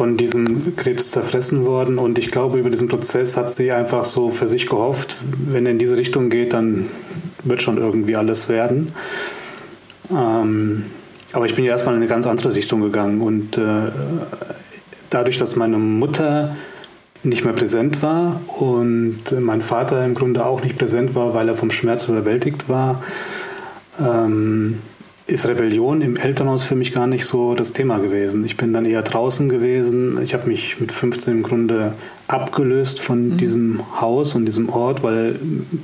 von 0.00 0.16
diesem 0.16 0.76
Krebs 0.76 1.10
zerfressen 1.10 1.66
worden. 1.66 1.98
Und 1.98 2.16
ich 2.16 2.30
glaube, 2.30 2.58
über 2.58 2.70
diesen 2.70 2.88
Prozess 2.88 3.36
hat 3.36 3.50
sie 3.50 3.70
einfach 3.70 4.06
so 4.06 4.30
für 4.30 4.48
sich 4.48 4.66
gehofft, 4.66 5.18
wenn 5.50 5.66
er 5.66 5.72
in 5.72 5.78
diese 5.78 5.98
Richtung 5.98 6.30
geht, 6.30 6.54
dann 6.54 6.86
wird 7.44 7.60
schon 7.60 7.76
irgendwie 7.76 8.16
alles 8.16 8.48
werden. 8.48 8.92
Ähm, 10.10 10.86
aber 11.34 11.44
ich 11.44 11.54
bin 11.54 11.66
ja 11.66 11.72
erstmal 11.72 11.96
in 11.96 12.00
eine 12.00 12.08
ganz 12.08 12.26
andere 12.26 12.54
Richtung 12.54 12.80
gegangen 12.80 13.20
und 13.20 13.58
äh, 13.58 13.90
dadurch, 15.10 15.36
dass 15.36 15.54
meine 15.56 15.76
Mutter 15.76 16.56
nicht 17.22 17.44
mehr 17.44 17.52
präsent 17.52 18.02
war 18.02 18.40
und 18.58 19.38
mein 19.38 19.60
Vater 19.60 20.02
im 20.06 20.14
Grunde 20.14 20.46
auch 20.46 20.62
nicht 20.62 20.78
präsent 20.78 21.14
war, 21.14 21.34
weil 21.34 21.46
er 21.46 21.56
vom 21.56 21.70
Schmerz 21.70 22.08
überwältigt 22.08 22.70
war, 22.70 23.02
ähm, 24.00 24.78
ist 25.26 25.46
Rebellion 25.46 26.00
im 26.02 26.16
Elternhaus 26.16 26.64
für 26.64 26.74
mich 26.74 26.92
gar 26.92 27.06
nicht 27.06 27.24
so 27.24 27.54
das 27.54 27.72
Thema 27.72 27.98
gewesen. 27.98 28.44
Ich 28.44 28.56
bin 28.56 28.72
dann 28.72 28.84
eher 28.84 29.02
draußen 29.02 29.48
gewesen. 29.48 30.20
Ich 30.22 30.34
habe 30.34 30.48
mich 30.48 30.80
mit 30.80 30.92
15 30.92 31.32
im 31.32 31.42
Grunde 31.42 31.94
abgelöst 32.26 33.00
von 33.00 33.30
mhm. 33.30 33.36
diesem 33.36 34.00
Haus 34.00 34.34
und 34.34 34.44
diesem 34.46 34.68
Ort, 34.68 35.02
weil 35.02 35.38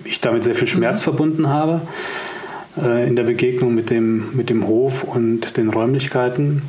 ich 0.05 0.21
damit 0.21 0.45
sehr 0.45 0.55
viel 0.55 0.69
Schmerz 0.69 1.01
mhm. 1.01 1.05
verbunden 1.05 1.49
habe 1.49 1.83
äh, 2.77 3.07
in 3.09 3.17
der 3.17 3.25
Begegnung 3.25 3.75
mit 3.75 3.91
dem, 3.91 4.35
mit 4.35 4.51
dem 4.51 4.67
Hof 4.67 5.05
und 5.05 5.57
den 5.57 5.71
Räumlichkeiten. 5.71 6.63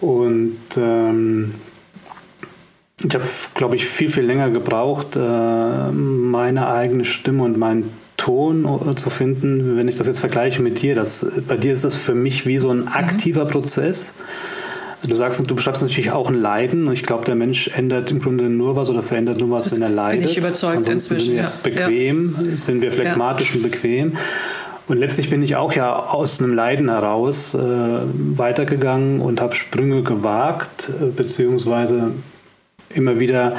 Und 0.00 0.58
ähm, 0.76 1.54
ich 3.02 3.14
habe, 3.14 3.24
glaube 3.54 3.76
ich, 3.76 3.86
viel, 3.86 4.10
viel 4.10 4.24
länger 4.24 4.50
gebraucht, 4.50 5.16
äh, 5.16 5.90
meine 5.92 6.68
eigene 6.68 7.04
Stimme 7.04 7.44
und 7.44 7.56
meinen 7.56 7.90
Ton 8.20 8.66
äh, 8.86 8.94
zu 8.94 9.08
finden, 9.08 9.78
wenn 9.78 9.88
ich 9.88 9.96
das 9.96 10.06
jetzt 10.06 10.20
vergleiche 10.20 10.62
mit 10.62 10.82
dir. 10.82 10.94
Das, 10.94 11.26
bei 11.48 11.56
dir 11.56 11.72
ist 11.72 11.84
das 11.84 11.94
für 11.94 12.14
mich 12.14 12.46
wie 12.46 12.58
so 12.58 12.70
ein 12.70 12.80
mhm. 12.80 12.88
aktiver 12.88 13.44
mhm. 13.44 13.48
Prozess. 13.48 14.12
Du 15.02 15.14
sagst, 15.14 15.40
du 15.50 15.54
beschreibst 15.54 15.80
natürlich 15.80 16.10
auch 16.10 16.28
ein 16.28 16.34
Leiden. 16.34 16.86
Und 16.86 16.92
ich 16.92 17.02
glaube, 17.02 17.24
der 17.24 17.34
Mensch 17.34 17.68
ändert 17.68 18.10
im 18.10 18.20
Grunde 18.20 18.44
nur 18.44 18.76
was 18.76 18.90
oder 18.90 19.02
verändert 19.02 19.38
nur 19.38 19.50
was, 19.50 19.64
das 19.64 19.76
wenn 19.76 19.82
er 19.82 19.88
leidet. 19.88 20.20
Bin 20.20 20.28
ich 20.28 20.36
überzeugt 20.36 20.76
Ansonsten 20.76 21.14
inzwischen. 21.14 21.36
Sind 21.36 21.36
wir 21.36 21.42
ja. 21.44 21.52
bequem, 21.62 22.36
ja. 22.38 22.58
sind 22.58 22.82
wir 22.82 22.92
phlegmatisch 22.92 23.50
ja. 23.50 23.56
und 23.56 23.62
bequem. 23.62 24.16
Und 24.86 24.98
letztlich 24.98 25.30
bin 25.30 25.40
ich 25.40 25.56
auch 25.56 25.72
ja 25.72 25.96
aus 25.96 26.42
einem 26.42 26.52
Leiden 26.52 26.90
heraus 26.90 27.54
äh, 27.54 27.58
weitergegangen 27.62 29.20
und 29.20 29.40
habe 29.40 29.54
Sprünge 29.54 30.02
gewagt, 30.02 30.90
äh, 30.90 31.06
beziehungsweise 31.06 32.10
immer 32.94 33.18
wieder 33.18 33.56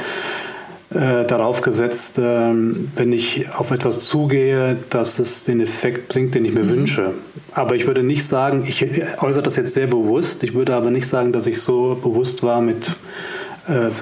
äh, 0.94 1.24
darauf 1.26 1.62
gesetzt, 1.62 2.18
äh, 2.18 2.22
wenn 2.22 3.12
ich 3.12 3.46
auf 3.56 3.70
etwas 3.70 4.04
zugehe, 4.04 4.76
dass 4.90 5.18
es 5.18 5.44
den 5.44 5.60
Effekt 5.60 6.08
bringt, 6.08 6.34
den 6.34 6.44
ich 6.44 6.52
mir 6.52 6.64
mhm. 6.64 6.70
wünsche. 6.70 7.14
Aber 7.52 7.74
ich 7.74 7.86
würde 7.86 8.02
nicht 8.02 8.26
sagen, 8.26 8.64
ich 8.66 8.84
äußere 9.22 9.42
das 9.42 9.56
jetzt 9.56 9.74
sehr 9.74 9.86
bewusst, 9.86 10.42
ich 10.42 10.54
würde 10.54 10.74
aber 10.74 10.90
nicht 10.90 11.06
sagen, 11.06 11.32
dass 11.32 11.46
ich 11.46 11.60
so 11.60 11.98
bewusst 12.02 12.42
war 12.42 12.60
mit 12.60 12.90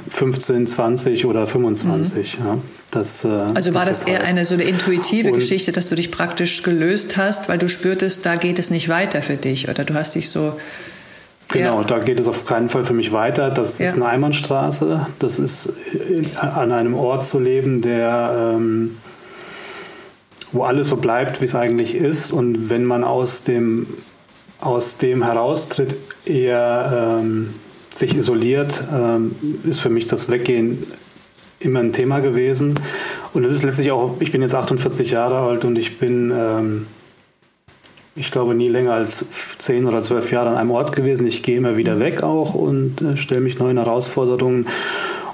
15, 0.08 0.62
äh, 0.62 0.66
20 0.66 1.26
oder 1.26 1.46
25. 1.46 2.38
Mhm. 2.38 2.46
Ja, 2.46 2.58
das, 2.90 3.24
äh, 3.24 3.28
also 3.28 3.74
war 3.74 3.84
das 3.84 4.02
eher 4.02 4.24
eine 4.24 4.44
so 4.44 4.54
eine 4.54 4.64
intuitive 4.64 5.28
und 5.28 5.34
Geschichte, 5.34 5.72
dass 5.72 5.88
du 5.88 5.94
dich 5.94 6.10
praktisch 6.10 6.62
gelöst 6.62 7.16
hast, 7.16 7.48
weil 7.48 7.58
du 7.58 7.68
spürtest, 7.68 8.24
da 8.24 8.36
geht 8.36 8.58
es 8.58 8.70
nicht 8.70 8.88
weiter 8.88 9.22
für 9.22 9.36
dich 9.36 9.68
oder 9.68 9.84
du 9.84 9.94
hast 9.94 10.14
dich 10.14 10.30
so 10.30 10.54
Genau, 11.52 11.80
ja. 11.80 11.86
da 11.86 11.98
geht 11.98 12.20
es 12.20 12.28
auf 12.28 12.46
keinen 12.46 12.68
Fall 12.68 12.84
für 12.84 12.94
mich 12.94 13.12
weiter. 13.12 13.50
Das 13.50 13.78
ja. 13.78 13.88
ist 13.88 13.96
eine 13.96 14.06
Einbahnstraße. 14.06 15.06
Das 15.18 15.38
ist 15.38 15.72
an 16.36 16.72
einem 16.72 16.94
Ort 16.94 17.24
zu 17.24 17.38
leben, 17.38 17.82
der 17.82 18.54
ähm, 18.56 18.96
wo 20.52 20.62
alles 20.62 20.88
so 20.88 20.96
bleibt, 20.96 21.40
wie 21.40 21.44
es 21.44 21.54
eigentlich 21.54 21.94
ist. 21.94 22.32
Und 22.32 22.70
wenn 22.70 22.84
man 22.84 23.04
aus 23.04 23.44
dem, 23.44 23.86
aus 24.60 24.96
dem 24.96 25.24
heraustritt, 25.24 25.94
eher 26.24 27.20
ähm, 27.20 27.54
sich 27.94 28.16
isoliert, 28.16 28.82
ähm, 28.92 29.34
ist 29.64 29.80
für 29.80 29.90
mich 29.90 30.06
das 30.06 30.30
Weggehen 30.30 30.86
immer 31.58 31.80
ein 31.80 31.92
Thema 31.92 32.20
gewesen. 32.20 32.74
Und 33.34 33.44
es 33.44 33.54
ist 33.54 33.62
letztlich 33.62 33.92
auch, 33.92 34.16
ich 34.20 34.32
bin 34.32 34.42
jetzt 34.42 34.54
48 34.54 35.10
Jahre 35.10 35.38
alt 35.38 35.64
und 35.64 35.76
ich 35.78 35.98
bin 35.98 36.32
ähm, 36.34 36.86
ich 38.16 38.30
glaube, 38.30 38.54
nie 38.54 38.68
länger 38.68 38.94
als 38.94 39.24
zehn 39.58 39.86
oder 39.86 40.00
zwölf 40.00 40.30
Jahre 40.32 40.50
an 40.50 40.56
einem 40.56 40.70
Ort 40.70 40.94
gewesen. 40.94 41.26
Ich 41.26 41.42
gehe 41.42 41.56
immer 41.56 41.76
wieder 41.76 42.00
weg 42.00 42.22
auch 42.22 42.54
und 42.54 43.00
äh, 43.02 43.16
stelle 43.16 43.40
mich 43.40 43.58
neuen 43.58 43.78
Herausforderungen 43.78 44.66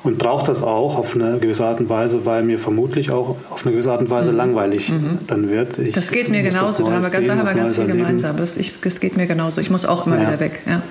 und 0.03 0.19
brauche 0.19 0.47
das 0.47 0.63
auch 0.63 0.99
auf 0.99 1.15
eine 1.15 1.39
gewisse 1.39 1.65
Art 1.65 1.81
und 1.81 1.89
Weise, 1.89 2.25
weil 2.25 2.43
mir 2.45 2.59
vermutlich 2.59 3.13
auch 3.13 3.37
auf 3.51 3.65
eine 3.65 3.73
gewisse 3.73 3.91
Art 3.91 4.01
und 4.01 4.11
Weise 4.11 4.31
mhm. 4.31 4.37
langweilig 4.37 4.91
mhm. 4.91 5.19
dann 5.27 5.51
wird. 5.51 5.79
Ich 5.79 5.95
das 5.95 6.11
geht 6.11 6.29
mir 6.29 6.43
genauso, 6.43 6.85
da 6.85 6.93
haben 6.93 7.03
wir 7.03 7.11
ganz, 7.11 7.27
sehen, 7.27 7.39
haben 7.39 7.49
wir 7.49 7.55
ganz 7.55 7.75
viel 7.75 7.87
gemeinsam. 7.87 8.37
Das, 8.37 8.57
ich, 8.57 8.73
das 8.81 9.01
geht 9.01 9.17
mir 9.17 9.27
genauso. 9.27 9.61
Ich 9.61 9.71
muss 9.71 9.85
auch 9.85 10.07
immer 10.07 10.17
ja. 10.17 10.29
wieder 10.29 10.41
weg. 10.41 10.61
Ja. 10.67 10.83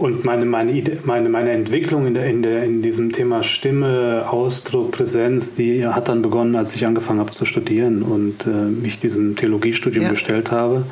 Und 0.00 0.24
meine, 0.24 0.46
meine, 0.46 0.82
meine, 1.04 1.28
meine 1.28 1.50
Entwicklung 1.50 2.06
in, 2.06 2.14
der, 2.14 2.24
in, 2.24 2.40
der, 2.40 2.64
in 2.64 2.80
diesem 2.80 3.12
Thema 3.12 3.42
Stimme, 3.42 4.24
Ausdruck, 4.26 4.92
Präsenz, 4.92 5.52
die 5.52 5.86
hat 5.86 6.08
dann 6.08 6.22
begonnen, 6.22 6.56
als 6.56 6.74
ich 6.74 6.86
angefangen 6.86 7.20
habe 7.20 7.32
zu 7.32 7.44
studieren 7.44 8.00
und 8.00 8.46
äh, 8.46 8.48
mich 8.48 8.98
diesem 8.98 9.36
Theologiestudium 9.36 10.04
ja. 10.04 10.10
gestellt 10.10 10.50
habe. 10.50 10.84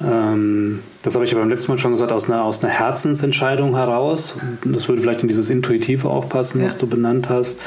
Ähm, 0.00 0.78
das 1.02 1.16
habe 1.16 1.24
ich 1.24 1.32
aber 1.32 1.40
beim 1.40 1.50
letzten 1.50 1.72
Mal 1.72 1.78
schon 1.78 1.90
gesagt, 1.90 2.12
aus 2.12 2.30
einer, 2.30 2.44
aus 2.44 2.62
einer 2.62 2.72
Herzensentscheidung 2.72 3.74
heraus. 3.74 4.36
Und 4.64 4.76
das 4.76 4.88
würde 4.88 5.02
vielleicht 5.02 5.22
in 5.22 5.28
dieses 5.28 5.50
Intuitive 5.50 6.08
auch 6.08 6.28
passen, 6.28 6.60
ja. 6.60 6.66
was 6.66 6.78
du 6.78 6.86
benannt 6.86 7.28
hast. 7.28 7.58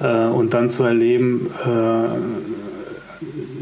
Äh, 0.00 0.26
und 0.26 0.54
dann 0.54 0.68
zu 0.68 0.84
erleben, 0.84 1.50
äh, 1.66 2.71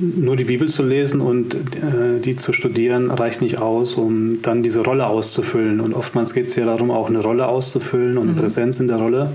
nur 0.01 0.37
die 0.37 0.45
Bibel 0.45 0.69
zu 0.69 0.83
lesen 0.83 1.21
und 1.21 1.55
äh, 1.55 2.21
die 2.23 2.37
zu 2.37 2.53
studieren 2.53 3.11
reicht 3.11 3.43
nicht 3.43 3.59
aus, 3.59 3.95
um 3.95 4.41
dann 4.43 4.63
diese 4.63 4.81
Rolle 4.81 5.07
auszufüllen. 5.07 5.81
Und 5.81 5.95
oftmals 5.95 6.35
geht 6.35 6.47
es 6.47 6.57
ja 6.57 6.65
darum, 6.65 6.91
auch 6.91 7.09
eine 7.09 7.21
Rolle 7.21 7.47
auszufüllen 7.47 8.19
und 8.19 8.33
mhm. 8.33 8.37
Präsenz 8.37 8.81
in 8.81 8.89
der 8.89 8.99
Rolle 8.99 9.33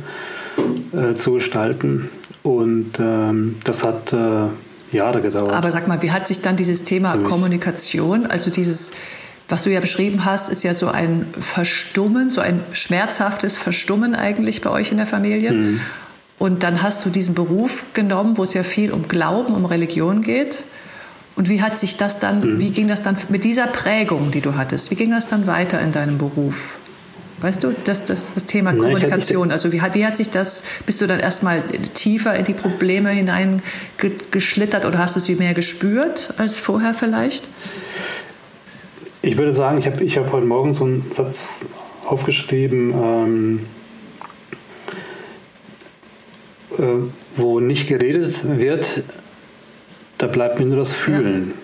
äh, 0.93 1.13
zu 1.13 1.33
gestalten. 1.33 2.09
Und 2.43 2.99
ähm, 2.99 3.55
das 3.63 3.83
hat 3.83 4.13
äh, 4.13 4.95
Jahre 4.95 5.21
gedauert. 5.21 5.53
Aber 5.53 5.71
sag 5.71 5.87
mal, 5.87 6.01
wie 6.01 6.11
hat 6.11 6.27
sich 6.27 6.41
dann 6.41 6.55
dieses 6.55 6.83
Thema 6.83 7.17
Kommunikation, 7.17 8.25
also 8.25 8.51
dieses 8.51 8.91
was 9.47 9.63
du 9.63 9.71
ja 9.71 9.79
beschrieben 9.79 10.25
hast, 10.25 10.49
ist 10.49 10.63
ja 10.63 10.73
so 10.73 10.87
ein 10.87 11.27
Verstummen, 11.39 12.31
so 12.31 12.41
ein 12.41 12.61
schmerzhaftes 12.71 13.57
Verstummen 13.57 14.15
eigentlich 14.15 14.61
bei 14.61 14.71
euch 14.71 14.91
in 14.91 14.97
der 14.97 15.05
Familie. 15.05 15.51
Mhm. 15.51 15.81
Und 16.37 16.63
dann 16.63 16.81
hast 16.81 17.05
du 17.05 17.09
diesen 17.09 17.33
Beruf 17.33 17.93
genommen, 17.93 18.37
wo 18.37 18.43
es 18.43 18.53
ja 18.53 18.63
viel 18.63 18.91
um 18.91 19.07
Glauben, 19.07 19.53
um 19.53 19.65
Religion 19.65 20.21
geht. 20.21 20.63
Und 21.35 21.49
wie 21.49 21.61
hat 21.61 21.75
sich 21.75 21.97
das 21.97 22.19
dann, 22.19 22.39
mhm. 22.39 22.59
wie 22.59 22.69
ging 22.71 22.87
das 22.87 23.03
dann 23.03 23.17
mit 23.29 23.43
dieser 23.43 23.67
Prägung, 23.67 24.31
die 24.31 24.41
du 24.41 24.55
hattest, 24.55 24.91
wie 24.91 24.95
ging 24.95 25.11
das 25.11 25.27
dann 25.27 25.47
weiter 25.47 25.79
in 25.81 25.91
deinem 25.91 26.17
Beruf? 26.17 26.75
Weißt 27.41 27.63
du, 27.63 27.75
das, 27.83 28.05
das, 28.05 28.27
das 28.33 28.45
Thema 28.45 28.73
Kommunikation, 28.73 29.51
also 29.51 29.73
wie 29.73 29.81
hat, 29.81 29.93
wie 29.93 30.05
hat 30.05 30.15
sich 30.15 30.29
das, 30.29 30.63
bist 30.85 31.01
du 31.01 31.07
dann 31.07 31.19
erstmal 31.19 31.61
tiefer 31.93 32.33
in 32.35 32.45
die 32.45 32.53
Probleme 32.53 33.09
hineingeschlittert 33.09 34.85
oder 34.85 34.99
hast 34.99 35.17
du 35.17 35.19
sie 35.19 35.35
mehr 35.35 35.53
gespürt 35.53 36.33
als 36.37 36.55
vorher 36.55 36.93
vielleicht? 36.93 37.49
Ich 39.21 39.37
würde 39.37 39.53
sagen, 39.53 39.79
ich 39.79 39.85
habe 39.85 40.01
ich 40.03 40.17
hab 40.17 40.31
heute 40.31 40.45
Morgen 40.45 40.73
so 40.73 40.85
einen 40.85 41.11
Satz 41.11 41.45
aufgeschrieben, 42.05 42.93
ähm, 42.93 43.59
äh, 46.64 46.64
wo 47.35 47.59
nicht 47.59 47.87
geredet 47.87 48.41
wird, 48.43 49.03
da 50.17 50.27
bleibt 50.27 50.59
mir 50.59 50.65
nur 50.65 50.77
das 50.77 50.91
Fühlen. 50.91 51.49
Ja. 51.49 51.55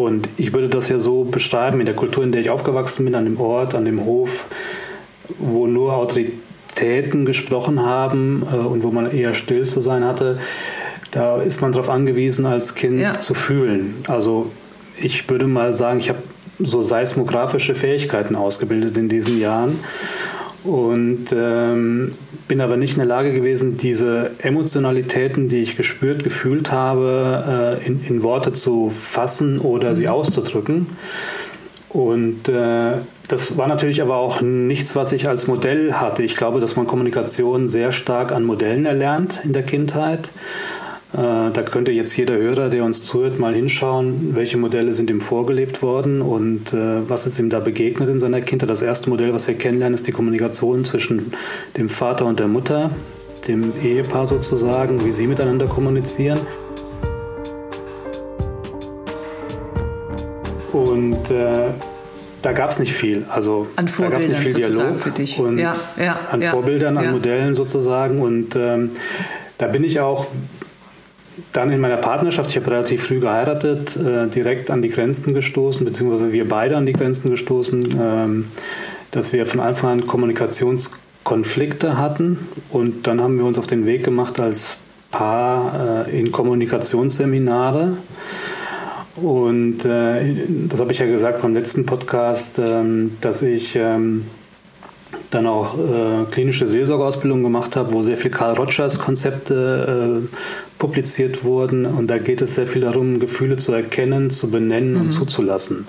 Und 0.00 0.28
ich 0.36 0.52
würde 0.52 0.68
das 0.68 0.88
ja 0.88 0.98
so 0.98 1.24
beschreiben, 1.24 1.80
in 1.80 1.86
der 1.86 1.96
Kultur, 1.96 2.22
in 2.22 2.30
der 2.30 2.40
ich 2.40 2.50
aufgewachsen 2.50 3.04
bin, 3.04 3.14
an 3.14 3.24
dem 3.24 3.40
Ort, 3.40 3.74
an 3.74 3.84
dem 3.84 4.04
Hof, 4.04 4.46
wo 5.38 5.66
nur 5.66 5.94
Autoritäten 5.94 7.24
gesprochen 7.24 7.84
haben 7.84 8.46
äh, 8.52 8.56
und 8.56 8.82
wo 8.82 8.90
man 8.90 9.10
eher 9.10 9.34
still 9.34 9.64
zu 9.64 9.80
sein 9.80 10.04
hatte, 10.04 10.38
da 11.10 11.40
ist 11.40 11.60
man 11.60 11.72
darauf 11.72 11.88
angewiesen, 11.88 12.46
als 12.46 12.74
Kind 12.74 13.00
ja. 13.00 13.18
zu 13.18 13.34
fühlen. 13.34 13.96
Also 14.06 14.50
ich 15.00 15.28
würde 15.28 15.46
mal 15.46 15.74
sagen, 15.74 15.98
ich 16.00 16.10
habe 16.10 16.22
so 16.58 16.82
seismografische 16.82 17.74
Fähigkeiten 17.74 18.36
ausgebildet 18.36 18.96
in 18.98 19.08
diesen 19.08 19.40
Jahren 19.40 19.80
und 20.68 21.28
ähm, 21.32 22.14
bin 22.46 22.60
aber 22.60 22.76
nicht 22.76 22.92
in 22.92 22.98
der 22.98 23.06
Lage 23.06 23.32
gewesen, 23.32 23.78
diese 23.78 24.32
Emotionalitäten, 24.38 25.48
die 25.48 25.62
ich 25.62 25.76
gespürt, 25.76 26.24
gefühlt 26.24 26.70
habe, 26.70 27.78
äh, 27.82 27.86
in, 27.86 28.04
in, 28.04 28.22
Worte 28.22 28.52
zu 28.52 28.90
fassen 28.90 29.60
oder 29.60 29.94
sie 29.94 30.04
mhm. 30.04 30.10
auszudrücken. 30.10 30.86
Und 31.88 32.50
äh, 32.50 32.98
das 33.28 33.56
war 33.56 33.66
natürlich 33.66 34.02
aber 34.02 34.16
auch 34.16 34.42
nichts, 34.42 34.94
was 34.94 35.12
ich 35.12 35.26
als 35.26 35.46
Modell 35.46 35.94
hatte. 35.94 36.22
Ich 36.22 36.36
glaube, 36.36 36.60
dass 36.60 36.76
man 36.76 36.86
Kommunikation 36.86 37.66
sehr 37.66 37.90
stark 37.90 38.30
an 38.30 38.44
Modellen 38.44 38.84
erlernt 38.84 39.40
in 39.44 39.54
der 39.54 39.62
Kindheit. 39.62 40.28
Äh, 41.12 41.16
da 41.52 41.62
könnte 41.62 41.90
jetzt 41.90 42.14
jeder 42.18 42.36
Hörer, 42.36 42.68
der 42.68 42.84
uns 42.84 43.02
zuhört, 43.02 43.38
mal 43.38 43.54
hinschauen, 43.54 44.34
welche 44.34 44.58
Modelle 44.58 44.92
sind 44.92 45.08
ihm 45.08 45.22
vorgelebt 45.22 45.80
worden 45.80 46.20
und 46.20 46.74
äh, 46.74 47.08
was 47.08 47.26
ist 47.26 47.38
ihm 47.38 47.48
da 47.48 47.60
begegnet 47.60 48.10
in 48.10 48.18
seiner 48.18 48.42
Kindheit. 48.42 48.68
Das 48.68 48.82
erste 48.82 49.08
Modell, 49.08 49.32
was 49.32 49.48
wir 49.48 49.54
kennenlernen, 49.54 49.94
ist 49.94 50.06
die 50.06 50.12
Kommunikation 50.12 50.84
zwischen 50.84 51.32
dem 51.78 51.88
Vater 51.88 52.26
und 52.26 52.38
der 52.40 52.46
Mutter, 52.46 52.90
dem 53.46 53.72
Ehepaar 53.82 54.26
sozusagen, 54.26 55.02
wie 55.06 55.12
sie 55.12 55.26
miteinander 55.26 55.66
kommunizieren. 55.66 56.40
Und 60.74 61.30
äh, 61.30 61.70
da 62.42 62.52
gab 62.52 62.70
es 62.70 62.78
nicht 62.78 62.92
viel. 62.92 63.24
Also 63.30 63.66
an 63.76 63.88
Vorbildern 63.88 64.20
da 64.20 64.28
gab 64.28 64.38
es 64.38 64.44
nicht 64.44 64.54
viel 64.54 64.62
Dialog 64.62 65.00
für 65.00 65.10
dich. 65.10 65.38
Und 65.40 65.56
ja, 65.56 65.74
ja, 65.98 66.20
an 66.30 66.42
ja, 66.42 66.50
Vorbildern, 66.50 66.98
an 66.98 67.12
Modellen 67.12 67.54
sozusagen. 67.54 68.20
Und 68.20 68.54
ähm, 68.56 68.90
da 69.56 69.68
bin 69.68 69.84
ich 69.84 70.00
auch 70.00 70.26
dann 71.52 71.70
in 71.70 71.80
meiner 71.80 71.96
Partnerschaft, 71.96 72.50
ich 72.50 72.56
habe 72.56 72.70
relativ 72.70 73.06
früh 73.06 73.20
geheiratet, 73.20 73.96
äh, 73.96 74.26
direkt 74.28 74.70
an 74.70 74.82
die 74.82 74.88
Grenzen 74.88 75.34
gestoßen, 75.34 75.84
beziehungsweise 75.84 76.32
wir 76.32 76.48
beide 76.48 76.76
an 76.76 76.86
die 76.86 76.92
Grenzen 76.92 77.30
gestoßen, 77.30 77.98
ähm, 78.00 78.46
dass 79.10 79.32
wir 79.32 79.46
von 79.46 79.60
Anfang 79.60 79.90
an 79.90 80.06
Kommunikationskonflikte 80.06 81.98
hatten 81.98 82.48
und 82.70 83.06
dann 83.06 83.20
haben 83.20 83.38
wir 83.38 83.44
uns 83.44 83.58
auf 83.58 83.66
den 83.66 83.86
Weg 83.86 84.04
gemacht 84.04 84.40
als 84.40 84.76
Paar 85.10 86.06
äh, 86.06 86.18
in 86.18 86.30
Kommunikationsseminare. 86.32 87.96
Und 89.16 89.84
äh, 89.84 90.34
das 90.68 90.80
habe 90.80 90.92
ich 90.92 90.98
ja 90.98 91.06
gesagt 91.06 91.42
beim 91.42 91.54
letzten 91.54 91.86
Podcast, 91.86 92.58
ähm, 92.58 93.16
dass 93.20 93.42
ich 93.42 93.74
ähm, 93.74 94.26
dann 95.30 95.46
auch 95.46 95.76
äh, 95.78 96.24
klinische 96.30 96.66
Seelsorgeausbildung 96.66 97.42
gemacht 97.42 97.76
habe, 97.76 97.92
wo 97.92 98.02
sehr 98.02 98.16
viel 98.16 98.30
Karl 98.30 98.54
Rogers 98.54 98.98
Konzepte 98.98 100.22
äh, 100.22 100.36
publiziert 100.78 101.44
wurden. 101.44 101.84
Und 101.84 102.08
da 102.08 102.18
geht 102.18 102.40
es 102.40 102.54
sehr 102.54 102.66
viel 102.66 102.80
darum, 102.80 103.20
Gefühle 103.20 103.56
zu 103.56 103.72
erkennen, 103.72 104.30
zu 104.30 104.50
benennen 104.50 104.94
mhm. 104.94 105.00
und 105.00 105.10
zuzulassen. 105.10 105.86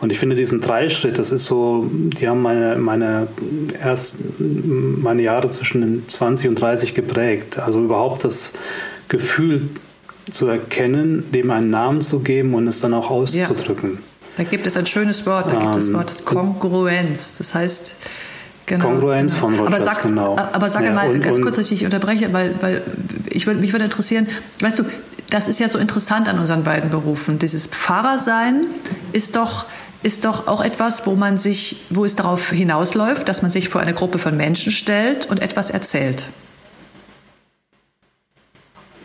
Und 0.00 0.10
ich 0.10 0.18
finde 0.18 0.36
diesen 0.36 0.60
Dreischritt, 0.60 1.18
das 1.18 1.32
ist 1.32 1.44
so, 1.44 1.86
die 1.92 2.28
haben 2.28 2.40
meine, 2.40 2.76
meine, 2.76 3.28
erst 3.82 4.16
meine 4.38 5.22
Jahre 5.22 5.50
zwischen 5.50 6.08
20 6.08 6.48
und 6.48 6.60
30 6.60 6.94
geprägt. 6.94 7.58
Also 7.58 7.82
überhaupt 7.82 8.24
das 8.24 8.52
Gefühl 9.08 9.68
zu 10.30 10.46
erkennen, 10.46 11.24
dem 11.32 11.50
einen 11.50 11.70
Namen 11.70 12.00
zu 12.00 12.20
geben 12.20 12.54
und 12.54 12.68
es 12.68 12.80
dann 12.80 12.94
auch 12.94 13.10
auszudrücken. 13.10 13.92
Ja. 13.92 13.98
Da 14.36 14.44
gibt 14.44 14.66
es 14.66 14.76
ein 14.76 14.86
schönes 14.86 15.26
Wort, 15.26 15.50
da 15.50 15.58
gibt 15.58 15.74
es 15.74 15.86
das 15.86 15.88
ähm, 15.88 15.94
Wort 15.94 16.24
Kongruenz. 16.24 17.38
Das 17.38 17.54
heißt, 17.54 17.94
Genau, 18.68 18.84
Kongruenz 18.84 19.32
genau. 19.32 19.40
von 19.40 19.54
Rogers, 19.58 19.74
aber 19.74 19.84
sag, 19.84 20.02
genau. 20.02 20.36
Aber 20.36 20.68
sag 20.68 20.84
ja, 20.84 20.92
mal 20.92 21.10
und, 21.10 21.22
ganz 21.22 21.40
kurz, 21.40 21.56
dass 21.56 21.70
ich 21.70 21.84
unterbreche, 21.84 22.32
weil, 22.32 22.54
weil 22.60 22.82
ich 23.30 23.46
würd, 23.46 23.60
mich 23.60 23.72
würde 23.72 23.86
interessieren, 23.86 24.28
weißt 24.60 24.78
du, 24.78 24.84
das 25.30 25.48
ist 25.48 25.58
ja 25.58 25.68
so 25.68 25.78
interessant 25.78 26.28
an 26.28 26.38
unseren 26.38 26.64
beiden 26.64 26.90
Berufen. 26.90 27.38
Dieses 27.38 27.66
Pfarrersein 27.66 28.66
ist 29.12 29.36
doch, 29.36 29.64
ist 30.02 30.24
doch 30.24 30.46
auch 30.46 30.62
etwas, 30.62 31.06
wo 31.06 31.14
man 31.14 31.38
sich, 31.38 31.86
wo 31.90 32.04
es 32.04 32.14
darauf 32.14 32.50
hinausläuft, 32.50 33.28
dass 33.28 33.42
man 33.42 33.50
sich 33.50 33.68
vor 33.70 33.80
eine 33.80 33.94
Gruppe 33.94 34.18
von 34.18 34.36
Menschen 34.36 34.70
stellt 34.70 35.26
und 35.26 35.40
etwas 35.40 35.70
erzählt. 35.70 36.26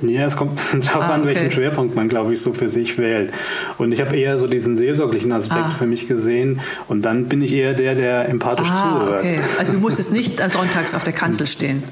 Ja, 0.09 0.25
es 0.25 0.35
kommt 0.35 0.59
darauf 0.73 1.03
ah, 1.03 1.13
an, 1.13 1.25
welchen 1.25 1.51
Schwerpunkt 1.51 1.95
man, 1.95 2.09
glaube 2.09 2.33
ich, 2.33 2.41
so 2.41 2.53
für 2.53 2.69
sich 2.69 2.97
wählt. 2.97 3.31
Und 3.77 3.91
ich 3.91 4.01
habe 4.01 4.15
eher 4.15 4.37
so 4.37 4.47
diesen 4.47 4.75
seelsorglichen 4.75 5.31
Aspekt 5.31 5.65
ah. 5.65 5.75
für 5.77 5.85
mich 5.85 6.07
gesehen. 6.07 6.61
Und 6.87 7.05
dann 7.05 7.25
bin 7.25 7.41
ich 7.41 7.53
eher 7.53 7.73
der, 7.73 7.95
der 7.95 8.29
empathisch 8.29 8.69
ah, 8.69 8.99
zuhört. 8.99 9.19
Okay. 9.19 9.39
Also 9.57 9.73
du 9.73 9.79
musstest 9.79 10.11
nicht 10.13 10.39
sonntags 10.49 10.93
auf 10.93 11.03
der 11.03 11.13
Kanzel 11.13 11.47
stehen. 11.47 11.83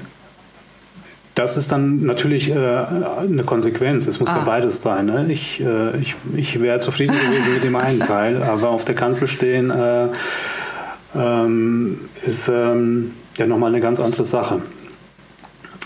Das 1.34 1.56
ist 1.56 1.72
dann 1.72 2.04
natürlich 2.04 2.50
äh, 2.50 2.54
eine 2.54 3.42
Konsequenz. 3.44 4.06
Es 4.06 4.20
muss 4.20 4.28
ah. 4.28 4.38
ja 4.38 4.44
beides 4.44 4.82
sein. 4.82 5.06
Ne? 5.06 5.26
Ich, 5.30 5.60
äh, 5.60 5.96
ich, 5.98 6.14
ich 6.36 6.60
wäre 6.60 6.80
zufrieden 6.80 7.14
gewesen 7.14 7.54
mit 7.54 7.64
dem 7.64 7.76
einen 7.76 8.00
Teil, 8.06 8.42
aber 8.42 8.70
auf 8.70 8.84
der 8.84 8.94
Kanzel 8.94 9.28
stehen 9.28 9.70
äh, 9.70 10.08
ähm, 11.14 12.00
ist 12.24 12.48
ähm, 12.48 13.12
ja 13.38 13.46
nochmal 13.46 13.70
eine 13.70 13.80
ganz 13.80 13.98
andere 14.00 14.24
Sache. 14.24 14.60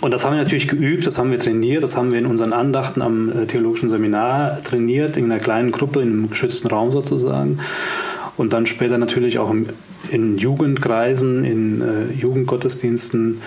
Und 0.07 0.13
das 0.13 0.25
haben 0.25 0.37
wir 0.37 0.43
natürlich 0.45 0.69
geübt, 0.69 1.05
das 1.05 1.19
haben 1.19 1.33
wir 1.33 1.39
trainiert, 1.41 1.83
das 1.83 1.97
haben 1.97 2.13
wir 2.13 2.21
in 2.21 2.27
unseren 2.27 2.53
Andachten 2.53 3.03
am 3.03 3.29
äh, 3.29 3.47
theologischen 3.47 3.89
Seminar 3.89 4.63
trainiert, 4.63 5.17
in 5.17 5.25
einer 5.25 5.41
kleinen 5.41 5.73
Gruppe, 5.73 6.01
in 6.01 6.13
einem 6.13 6.31
geschützten 6.31 6.69
Raum 6.69 6.93
sozusagen. 6.93 7.59
Und 8.37 8.53
dann 8.53 8.67
später 8.67 8.99
natürlich 8.99 9.41
auch 9.41 9.53
in 10.09 10.39
Jugendkreisen, 10.39 11.45
in 11.45 11.81
äh, 11.81 12.13
Jugendgottesdiensten. 12.21 13.43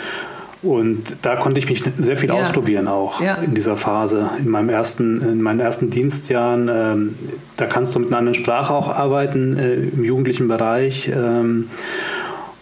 Und 0.61 1.15
da 1.21 1.37
konnte 1.37 1.59
ich 1.59 1.69
mich 1.69 1.81
sehr 1.97 2.17
viel 2.17 2.27
ja. 2.27 2.35
ausprobieren 2.35 2.89
auch 2.89 3.21
ja. 3.21 3.35
in 3.35 3.53
dieser 3.53 3.77
Phase. 3.77 4.29
In, 4.39 4.49
meinem 4.49 4.67
ersten, 4.67 5.21
in 5.21 5.41
meinen 5.41 5.61
ersten 5.61 5.89
Dienstjahren, 5.89 6.69
ähm, 6.69 7.15
da 7.55 7.67
kannst 7.67 7.95
du 7.95 7.99
mit 7.99 8.09
einer 8.09 8.17
anderen 8.17 8.35
Sprache 8.35 8.73
auch 8.73 8.93
arbeiten 8.93 9.57
äh, 9.57 9.75
im 9.75 10.03
jugendlichen 10.03 10.49
Bereich. 10.49 11.07
Ähm, 11.07 11.69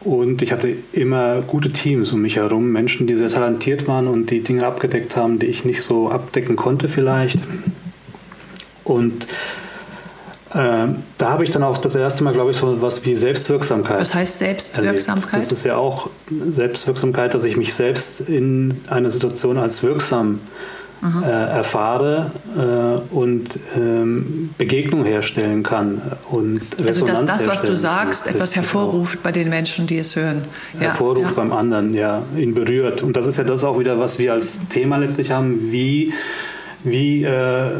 und 0.01 0.41
ich 0.41 0.51
hatte 0.51 0.75
immer 0.93 1.41
gute 1.41 1.71
Teams 1.71 2.13
um 2.13 2.21
mich 2.21 2.35
herum, 2.35 2.71
Menschen, 2.71 3.07
die 3.07 3.15
sehr 3.15 3.29
talentiert 3.29 3.87
waren 3.87 4.07
und 4.07 4.29
die 4.29 4.41
Dinge 4.41 4.65
abgedeckt 4.65 5.15
haben, 5.15 5.39
die 5.39 5.47
ich 5.47 5.65
nicht 5.65 5.81
so 5.81 6.09
abdecken 6.09 6.55
konnte 6.55 6.87
vielleicht. 6.87 7.39
Und 8.83 9.27
äh, 10.53 10.87
da 11.17 11.29
habe 11.29 11.43
ich 11.43 11.49
dann 11.49 11.63
auch 11.63 11.77
das 11.77 11.95
erste 11.95 12.23
Mal, 12.23 12.33
glaube 12.33 12.51
ich, 12.51 12.57
so 12.57 12.81
was 12.81 13.05
wie 13.05 13.15
Selbstwirksamkeit. 13.15 13.99
Was 13.99 14.13
heißt 14.13 14.37
Selbstwirksamkeit? 14.37 15.33
Erlebt. 15.33 15.51
Das 15.51 15.57
ist 15.59 15.65
ja 15.65 15.75
auch 15.75 16.09
Selbstwirksamkeit, 16.49 17.33
dass 17.33 17.43
ich 17.43 17.57
mich 17.57 17.73
selbst 17.73 18.21
in 18.21 18.79
einer 18.87 19.09
Situation 19.09 19.57
als 19.57 19.83
wirksam 19.83 20.39
äh, 21.03 21.29
erfahre 21.29 22.31
äh, 22.57 23.13
und 23.15 23.59
ähm, 23.75 24.49
Begegnung 24.57 25.05
herstellen 25.05 25.63
kann 25.63 26.01
und 26.29 26.61
Also 26.83 27.05
dass 27.05 27.25
das, 27.25 27.47
was 27.47 27.61
du 27.61 27.75
sagst, 27.75 28.27
etwas 28.27 28.55
hervorruft 28.55 29.21
bei 29.21 29.31
den 29.31 29.49
Menschen, 29.49 29.87
die 29.87 29.99
es 29.99 30.15
hören. 30.15 30.43
Ja, 30.73 30.87
hervorruft 30.87 31.29
ja. 31.29 31.35
beim 31.35 31.51
anderen, 31.51 31.93
ja, 31.93 32.23
ihn 32.35 32.53
berührt. 32.53 33.03
Und 33.03 33.15
das 33.15 33.27
ist 33.27 33.37
ja 33.37 33.43
das 33.43 33.63
auch 33.63 33.79
wieder, 33.79 33.99
was 33.99 34.17
wir 34.17 34.33
als 34.33 34.67
Thema 34.69 34.97
letztlich 34.97 35.31
haben, 35.31 35.71
wie 35.71 36.13
wie, 36.83 37.23
äh, 37.23 37.71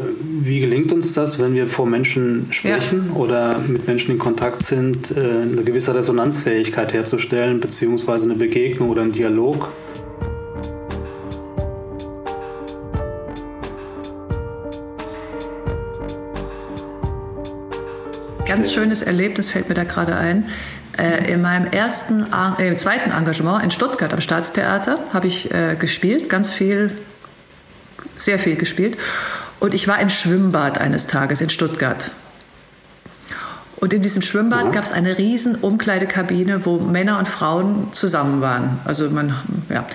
wie 0.42 0.60
gelingt 0.60 0.92
uns 0.92 1.14
das, 1.14 1.40
wenn 1.40 1.54
wir 1.54 1.68
vor 1.68 1.86
Menschen 1.86 2.48
sprechen 2.52 3.10
ja. 3.10 3.16
oder 3.16 3.60
mit 3.60 3.88
Menschen 3.88 4.12
in 4.12 4.20
Kontakt 4.20 4.64
sind, 4.64 5.12
äh, 5.12 5.20
eine 5.20 5.64
gewisse 5.64 5.94
Resonanzfähigkeit 5.94 6.94
herzustellen, 6.94 7.60
beziehungsweise 7.60 8.26
eine 8.26 8.36
Begegnung 8.36 8.90
oder 8.90 9.04
einen 9.04 9.14
Dialog 9.14 9.70
ganz 18.58 18.74
schönes 18.74 19.04
Erlebnis 19.04 19.52
fällt 19.52 19.70
mir 19.70 19.76
da 19.76 19.84
gerade 19.84 20.16
ein. 20.16 20.46
Äh, 20.98 21.32
in 21.32 21.44
meinem 21.44 21.68
ersten, 21.68 22.26
äh, 22.58 22.76
zweiten 22.76 23.12
Engagement 23.12 23.64
in 23.64 23.70
Stuttgart 23.70 24.12
am 24.12 24.20
Staatstheater 24.20 24.98
habe 25.14 25.28
ich 25.28 25.54
äh, 25.54 25.76
gespielt, 25.76 26.28
ganz 26.28 26.52
viel, 26.52 26.90
sehr 28.16 28.40
viel 28.40 28.56
gespielt. 28.56 28.98
Und 29.60 29.76
ich 29.76 29.88
war 29.88 30.00
im 30.00 30.10
Schwimmbad 30.10 30.80
eines 30.80 31.06
Tages 31.06 31.40
in 31.40 31.52
Stuttgart. 31.52 32.10
Und 33.76 33.94
in 33.94 34.02
diesem 34.02 34.24
Schwimmbad 34.24 34.74
gab 34.74 34.86
es 34.86 34.92
eine 34.92 35.20
riesen 35.20 35.54
Umkleidekabine, 35.54 36.66
wo 36.66 36.80
Männer 36.80 37.20
und 37.20 37.28
Frauen 37.28 37.90
zusammen 37.92 38.42
waren. 38.42 38.80
Also 38.86 39.08
man, 39.12 39.36
ja. 39.70 39.86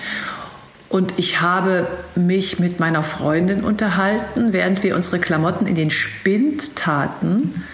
Und 0.89 1.15
ich 1.17 1.41
habe 1.41 1.89
mich 2.15 2.61
mit 2.61 2.79
meiner 2.79 3.03
Freundin 3.03 3.65
unterhalten, 3.65 4.53
während 4.53 4.85
wir 4.85 4.95
unsere 4.95 5.19
Klamotten 5.19 5.67
in 5.67 5.75
den 5.75 5.91
Spind 5.91 6.77
taten. 6.77 7.65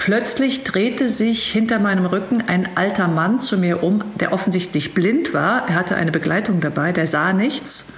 Plötzlich 0.00 0.64
drehte 0.64 1.10
sich 1.10 1.52
hinter 1.52 1.78
meinem 1.78 2.06
Rücken 2.06 2.42
ein 2.46 2.70
alter 2.74 3.06
Mann 3.06 3.38
zu 3.38 3.58
mir 3.58 3.82
um, 3.82 4.02
der 4.18 4.32
offensichtlich 4.32 4.94
blind 4.94 5.34
war. 5.34 5.68
Er 5.68 5.74
hatte 5.74 5.94
eine 5.94 6.10
Begleitung 6.10 6.62
dabei, 6.62 6.92
der 6.92 7.06
sah 7.06 7.34
nichts. 7.34 7.92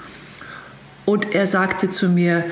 Und 1.05 1.33
er 1.33 1.47
sagte 1.47 1.91
zu 1.91 2.09
mir, 2.09 2.43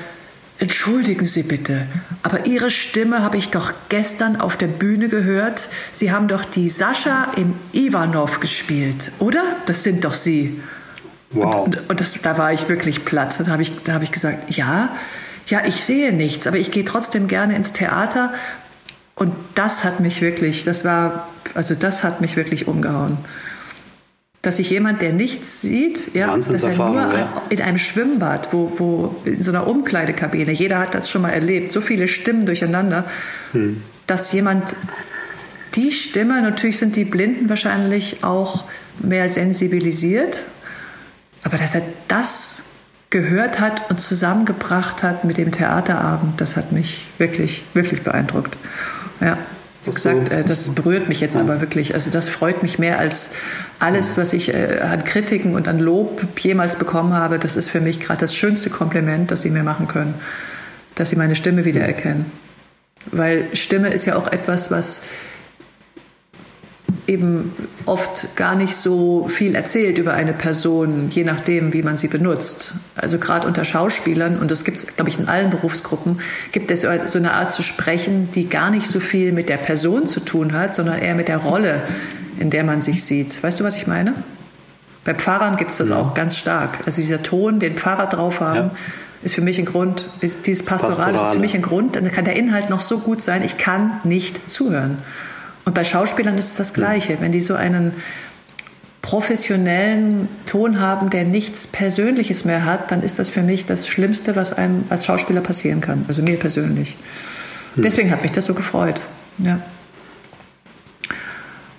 Entschuldigen 0.57 1.25
Sie 1.25 1.43
bitte, 1.43 1.85
aber 2.23 2.45
Ihre 2.45 2.71
Stimme 2.71 3.23
habe 3.23 3.35
ich 3.35 3.49
doch 3.49 3.73
gestern 3.89 4.39
auf 4.39 4.55
der 4.55 4.67
Bühne 4.67 5.09
gehört. 5.09 5.67
Sie 5.91 6.13
haben 6.13 6.29
doch 6.29 6.45
die 6.45 6.69
Sascha 6.69 7.33
im 7.35 7.53
Ivanov 7.73 8.39
gespielt, 8.39 9.11
oder? 9.19 9.43
Das 9.65 9.83
sind 9.83 10.05
doch 10.05 10.13
Sie. 10.13 10.61
Wow. 11.31 11.65
Und, 11.65 11.89
und 11.89 11.99
das, 11.99 12.13
da 12.21 12.37
war 12.37 12.53
ich 12.53 12.69
wirklich 12.69 13.03
platt. 13.03 13.37
Da 13.43 13.47
habe 13.47 13.63
ich, 13.63 13.73
hab 13.89 14.01
ich 14.01 14.13
gesagt, 14.13 14.55
ja, 14.55 14.95
ja, 15.47 15.65
ich 15.65 15.83
sehe 15.83 16.13
nichts, 16.13 16.47
aber 16.47 16.57
ich 16.57 16.71
gehe 16.71 16.85
trotzdem 16.85 17.27
gerne 17.27 17.53
ins 17.57 17.73
Theater 17.73 18.31
und 19.15 19.33
das 19.55 19.83
hat 19.83 19.99
mich 19.99 20.21
wirklich, 20.21 20.63
das 20.63 20.85
war, 20.85 21.27
also 21.53 21.75
das 21.75 22.03
hat 22.03 22.21
mich 22.21 22.35
wirklich 22.35 22.67
umgehauen. 22.67 23.17
Dass 24.41 24.57
sich 24.57 24.71
jemand, 24.71 25.01
der 25.03 25.13
nichts 25.13 25.61
sieht, 25.61 26.15
ja, 26.15 26.35
dass 26.35 26.63
er 26.63 26.75
nur 26.75 26.95
ja. 26.95 27.41
in 27.49 27.61
einem 27.61 27.77
Schwimmbad, 27.77 28.51
wo, 28.51 28.71
wo 28.79 29.15
in 29.25 29.43
so 29.43 29.51
einer 29.51 29.67
Umkleidekabine, 29.67 30.51
jeder 30.51 30.79
hat 30.79 30.95
das 30.95 31.11
schon 31.11 31.21
mal 31.21 31.29
erlebt, 31.29 31.71
so 31.71 31.81
viele 31.81 32.07
Stimmen 32.07 32.47
durcheinander, 32.47 33.05
hm. 33.51 33.83
dass 34.07 34.31
jemand 34.31 34.75
die 35.75 35.91
Stimme, 35.91 36.41
natürlich 36.41 36.79
sind 36.79 36.95
die 36.95 37.05
Blinden 37.05 37.49
wahrscheinlich 37.49 38.23
auch 38.23 38.65
mehr 38.99 39.29
sensibilisiert, 39.29 40.41
aber 41.43 41.57
dass 41.57 41.75
er 41.75 41.83
das 42.07 42.63
gehört 43.09 43.59
hat 43.59 43.89
und 43.89 43.99
zusammengebracht 43.99 45.03
hat 45.03 45.23
mit 45.25 45.37
dem 45.37 45.51
Theaterabend, 45.51 46.41
das 46.41 46.55
hat 46.55 46.71
mich 46.71 47.07
wirklich, 47.17 47.63
wirklich 47.73 48.01
beeindruckt. 48.01 48.57
Ja. 49.21 49.37
Wie 49.83 49.91
gesagt, 49.91 50.29
so, 50.29 50.35
äh, 50.35 50.43
das 50.43 50.69
berührt 50.69 51.09
mich 51.09 51.21
jetzt 51.21 51.35
ja. 51.35 51.41
aber 51.41 51.59
wirklich. 51.61 51.93
Also 51.93 52.11
das 52.11 52.29
freut 52.29 52.61
mich 52.61 52.77
mehr 52.77 52.99
als 52.99 53.31
alles, 53.79 54.17
was 54.17 54.33
ich 54.33 54.53
äh, 54.53 54.79
an 54.79 55.03
Kritiken 55.03 55.55
und 55.55 55.67
an 55.67 55.79
Lob 55.79 56.23
jemals 56.39 56.75
bekommen 56.75 57.13
habe. 57.13 57.39
Das 57.39 57.55
ist 57.55 57.69
für 57.69 57.81
mich 57.81 57.99
gerade 57.99 58.19
das 58.19 58.35
schönste 58.35 58.69
Kompliment, 58.69 59.31
das 59.31 59.41
Sie 59.41 59.49
mir 59.49 59.63
machen 59.63 59.87
können, 59.87 60.13
dass 60.95 61.09
Sie 61.09 61.15
meine 61.15 61.35
Stimme 61.35 61.65
wiedererkennen. 61.65 62.25
Weil 63.11 63.45
Stimme 63.53 63.89
ist 63.89 64.05
ja 64.05 64.15
auch 64.15 64.31
etwas, 64.31 64.69
was 64.69 65.01
eben 67.07 67.51
oft 67.85 68.35
gar 68.35 68.55
nicht 68.55 68.75
so 68.75 69.27
viel 69.27 69.55
erzählt 69.55 69.97
über 69.97 70.13
eine 70.13 70.33
Person, 70.33 71.09
je 71.09 71.23
nachdem, 71.23 71.73
wie 71.73 71.81
man 71.81 71.97
sie 71.97 72.07
benutzt. 72.07 72.73
Also 72.95 73.17
gerade 73.17 73.47
unter 73.47 73.65
Schauspielern, 73.65 74.37
und 74.37 74.51
das 74.51 74.63
gibt 74.63 74.77
es, 74.77 74.87
glaube 74.87 75.09
ich, 75.09 75.19
in 75.19 75.27
allen 75.27 75.49
Berufsgruppen, 75.49 76.19
gibt 76.51 76.71
es 76.71 76.81
so 76.81 76.87
eine 76.87 77.33
Art 77.33 77.51
zu 77.51 77.63
sprechen, 77.63 78.29
die 78.31 78.47
gar 78.47 78.69
nicht 78.69 78.87
so 78.87 78.99
viel 78.99 79.31
mit 79.31 79.49
der 79.49 79.57
Person 79.57 80.07
zu 80.07 80.19
tun 80.19 80.53
hat, 80.53 80.75
sondern 80.75 80.99
eher 80.99 81.15
mit 81.15 81.27
der 81.27 81.37
Rolle, 81.37 81.81
in 82.39 82.49
der 82.49 82.63
man 82.63 82.81
sich 82.81 83.03
sieht. 83.03 83.43
Weißt 83.43 83.59
du, 83.59 83.63
was 83.63 83.75
ich 83.75 83.87
meine? 83.87 84.13
Bei 85.03 85.15
Pfarrern 85.15 85.57
gibt 85.57 85.71
es 85.71 85.77
das 85.77 85.89
ja. 85.89 85.97
auch 85.97 86.13
ganz 86.13 86.37
stark. 86.37 86.79
Also 86.85 87.01
dieser 87.01 87.23
Ton, 87.23 87.59
den 87.59 87.75
Pfarrer 87.75 88.07
drauf 88.07 88.39
haben, 88.39 88.55
ja. 88.55 88.71
ist 89.23 89.33
für 89.33 89.41
mich 89.41 89.57
ein 89.57 89.65
Grund, 89.65 90.07
dieses 90.21 90.63
Pastorale, 90.63 90.95
Pastorale 90.95 91.23
ist 91.23 91.33
für 91.33 91.39
mich 91.39 91.55
ein 91.55 91.63
Grund, 91.63 91.95
dann 91.95 92.11
kann 92.11 92.25
der 92.25 92.35
Inhalt 92.35 92.69
noch 92.69 92.81
so 92.81 92.99
gut 92.99 93.21
sein, 93.21 93.41
ich 93.43 93.57
kann 93.57 93.99
nicht 94.03 94.49
zuhören. 94.49 94.99
Und 95.65 95.75
bei 95.75 95.83
Schauspielern 95.83 96.37
ist 96.37 96.51
es 96.51 96.55
das 96.55 96.73
Gleiche. 96.73 97.17
Wenn 97.19 97.31
die 97.31 97.41
so 97.41 97.55
einen 97.55 97.93
professionellen 99.01 100.27
Ton 100.45 100.79
haben, 100.79 101.09
der 101.09 101.25
nichts 101.25 101.67
Persönliches 101.67 102.45
mehr 102.45 102.65
hat, 102.65 102.91
dann 102.91 103.01
ist 103.01 103.19
das 103.19 103.29
für 103.29 103.41
mich 103.41 103.65
das 103.65 103.87
Schlimmste, 103.87 104.35
was 104.35 104.53
einem 104.53 104.85
als 104.89 105.05
Schauspieler 105.05 105.41
passieren 105.41 105.81
kann. 105.81 106.05
Also 106.07 106.21
mir 106.21 106.37
persönlich. 106.37 106.95
Hm. 107.75 107.83
Deswegen 107.83 108.11
hat 108.11 108.21
mich 108.21 108.31
das 108.31 108.45
so 108.45 108.53
gefreut. 108.53 109.01
Ja. 109.39 109.59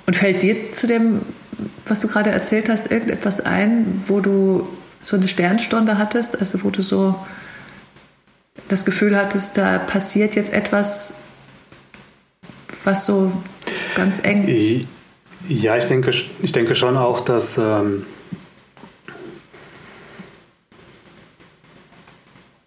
Und 0.07 0.17
fällt 0.17 0.43
dir 0.43 0.73
zu 0.73 0.87
dem, 0.87 1.23
was 1.87 2.01
du 2.01 2.09
gerade 2.09 2.31
erzählt 2.31 2.69
hast, 2.69 2.91
irgendetwas 2.91 3.41
ein, 3.41 4.03
wo 4.07 4.21
du 4.21 4.69
so 5.01 5.17
eine 5.17 5.29
Sternstunde 5.29 5.99
hattest, 5.99 6.39
also 6.39 6.63
wo 6.65 6.71
du 6.71 6.83
so 6.83 7.15
das 8.69 8.85
Gefühl 8.85 9.17
hattest, 9.17 9.57
da 9.57 9.79
passiert 9.79 10.35
jetzt 10.35 10.53
etwas, 10.53 11.15
was 12.85 13.07
so 13.07 13.33
ganz 13.95 14.25
eng. 14.25 14.87
Ja, 15.49 15.77
ich 15.77 15.85
denke, 15.87 16.13
ich 16.43 16.53
denke 16.53 16.75
schon 16.75 16.97
auch, 16.97 17.21
dass 17.21 17.59
ähm, 17.59 18.05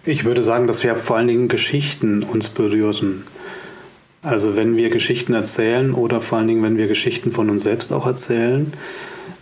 ich 0.06 0.26
würde 0.26 0.44
sagen, 0.44 0.68
dass 0.68 0.84
wir 0.84 0.96
vor 0.96 1.18
allen 1.18 1.28
Dingen 1.28 1.48
Geschichten 1.48 2.24
uns 2.24 2.50
berühren. 2.50 3.24
Also 4.22 4.58
wenn 4.58 4.76
wir 4.76 4.90
Geschichten 4.90 5.34
erzählen 5.34 5.94
oder 5.94 6.20
vor 6.20 6.40
allen 6.40 6.48
Dingen, 6.48 6.64
wenn 6.64 6.78
wir 6.78 6.88
Geschichten 6.88 7.32
von 7.32 7.50
uns 7.50 7.64
selbst 7.64 7.94
auch 7.94 8.08
erzählen, 8.08 8.74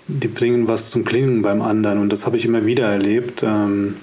die 0.08 0.28
bringen 0.28 0.68
was 0.68 0.90
zum 0.90 1.06
Klingen 1.06 1.42
beim 1.42 1.62
anderen. 1.62 2.00
Und 2.00 2.10
das 2.10 2.26
habe 2.26 2.38
ich 2.38 2.46
immer 2.46 2.66
wieder 2.66 2.86
erlebt, 2.86 3.44
ähm, 3.44 3.96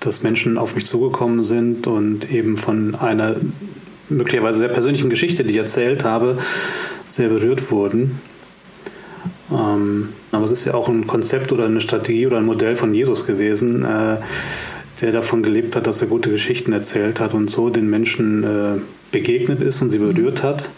dass 0.00 0.22
Menschen 0.22 0.58
auf 0.58 0.74
mich 0.74 0.86
zugekommen 0.86 1.42
sind 1.42 1.86
und 1.86 2.30
eben 2.30 2.56
von 2.56 2.94
einer 2.94 3.36
möglicherweise 4.08 4.58
sehr 4.58 4.68
persönlichen 4.68 5.10
Geschichte, 5.10 5.44
die 5.44 5.52
ich 5.52 5.56
erzählt 5.56 6.04
habe, 6.04 6.38
sehr 7.06 7.28
berührt 7.28 7.70
wurden. 7.70 8.20
Ähm, 9.50 10.10
aber 10.32 10.44
es 10.44 10.52
ist 10.52 10.64
ja 10.64 10.74
auch 10.74 10.88
ein 10.88 11.06
Konzept 11.06 11.52
oder 11.52 11.66
eine 11.66 11.80
Strategie 11.80 12.26
oder 12.26 12.38
ein 12.38 12.46
Modell 12.46 12.76
von 12.76 12.92
Jesus 12.92 13.26
gewesen, 13.26 13.84
äh, 13.84 14.16
der 15.00 15.12
davon 15.12 15.42
gelebt 15.42 15.76
hat, 15.76 15.86
dass 15.86 16.00
er 16.00 16.08
gute 16.08 16.30
Geschichten 16.30 16.72
erzählt 16.72 17.20
hat 17.20 17.34
und 17.34 17.48
so 17.48 17.70
den 17.70 17.88
Menschen 17.88 18.44
äh, 18.44 18.80
begegnet 19.12 19.60
ist 19.60 19.80
und 19.82 19.90
sie 19.90 19.98
berührt 19.98 20.42
hat. 20.42 20.68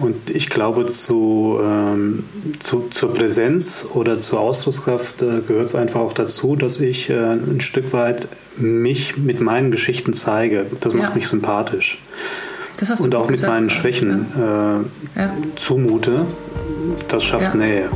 Und 0.00 0.30
ich 0.30 0.50
glaube, 0.50 0.86
zu, 0.86 1.58
ähm, 1.62 2.24
zu, 2.58 2.88
zur 2.90 3.14
Präsenz 3.14 3.86
oder 3.94 4.18
zur 4.18 4.40
Ausdruckskraft 4.40 5.22
äh, 5.22 5.40
gehört 5.46 5.66
es 5.66 5.74
einfach 5.74 6.00
auch 6.00 6.12
dazu, 6.12 6.56
dass 6.56 6.80
ich 6.80 7.10
äh, 7.10 7.14
ein 7.14 7.60
Stück 7.60 7.92
weit 7.92 8.28
mich 8.56 9.16
mit 9.16 9.40
meinen 9.40 9.70
Geschichten 9.70 10.12
zeige. 10.12 10.66
Das 10.80 10.94
macht 10.94 11.10
ja. 11.10 11.14
mich 11.14 11.28
sympathisch. 11.28 11.98
Und 12.98 13.14
auch 13.14 13.30
mit 13.30 13.42
meinen 13.42 13.70
Schwächen 13.70 14.26
ja. 14.36 14.80
Äh, 14.80 14.82
ja. 15.16 15.32
zumute. 15.54 16.26
Das 17.08 17.24
schafft 17.24 17.54
Nähe. 17.54 17.88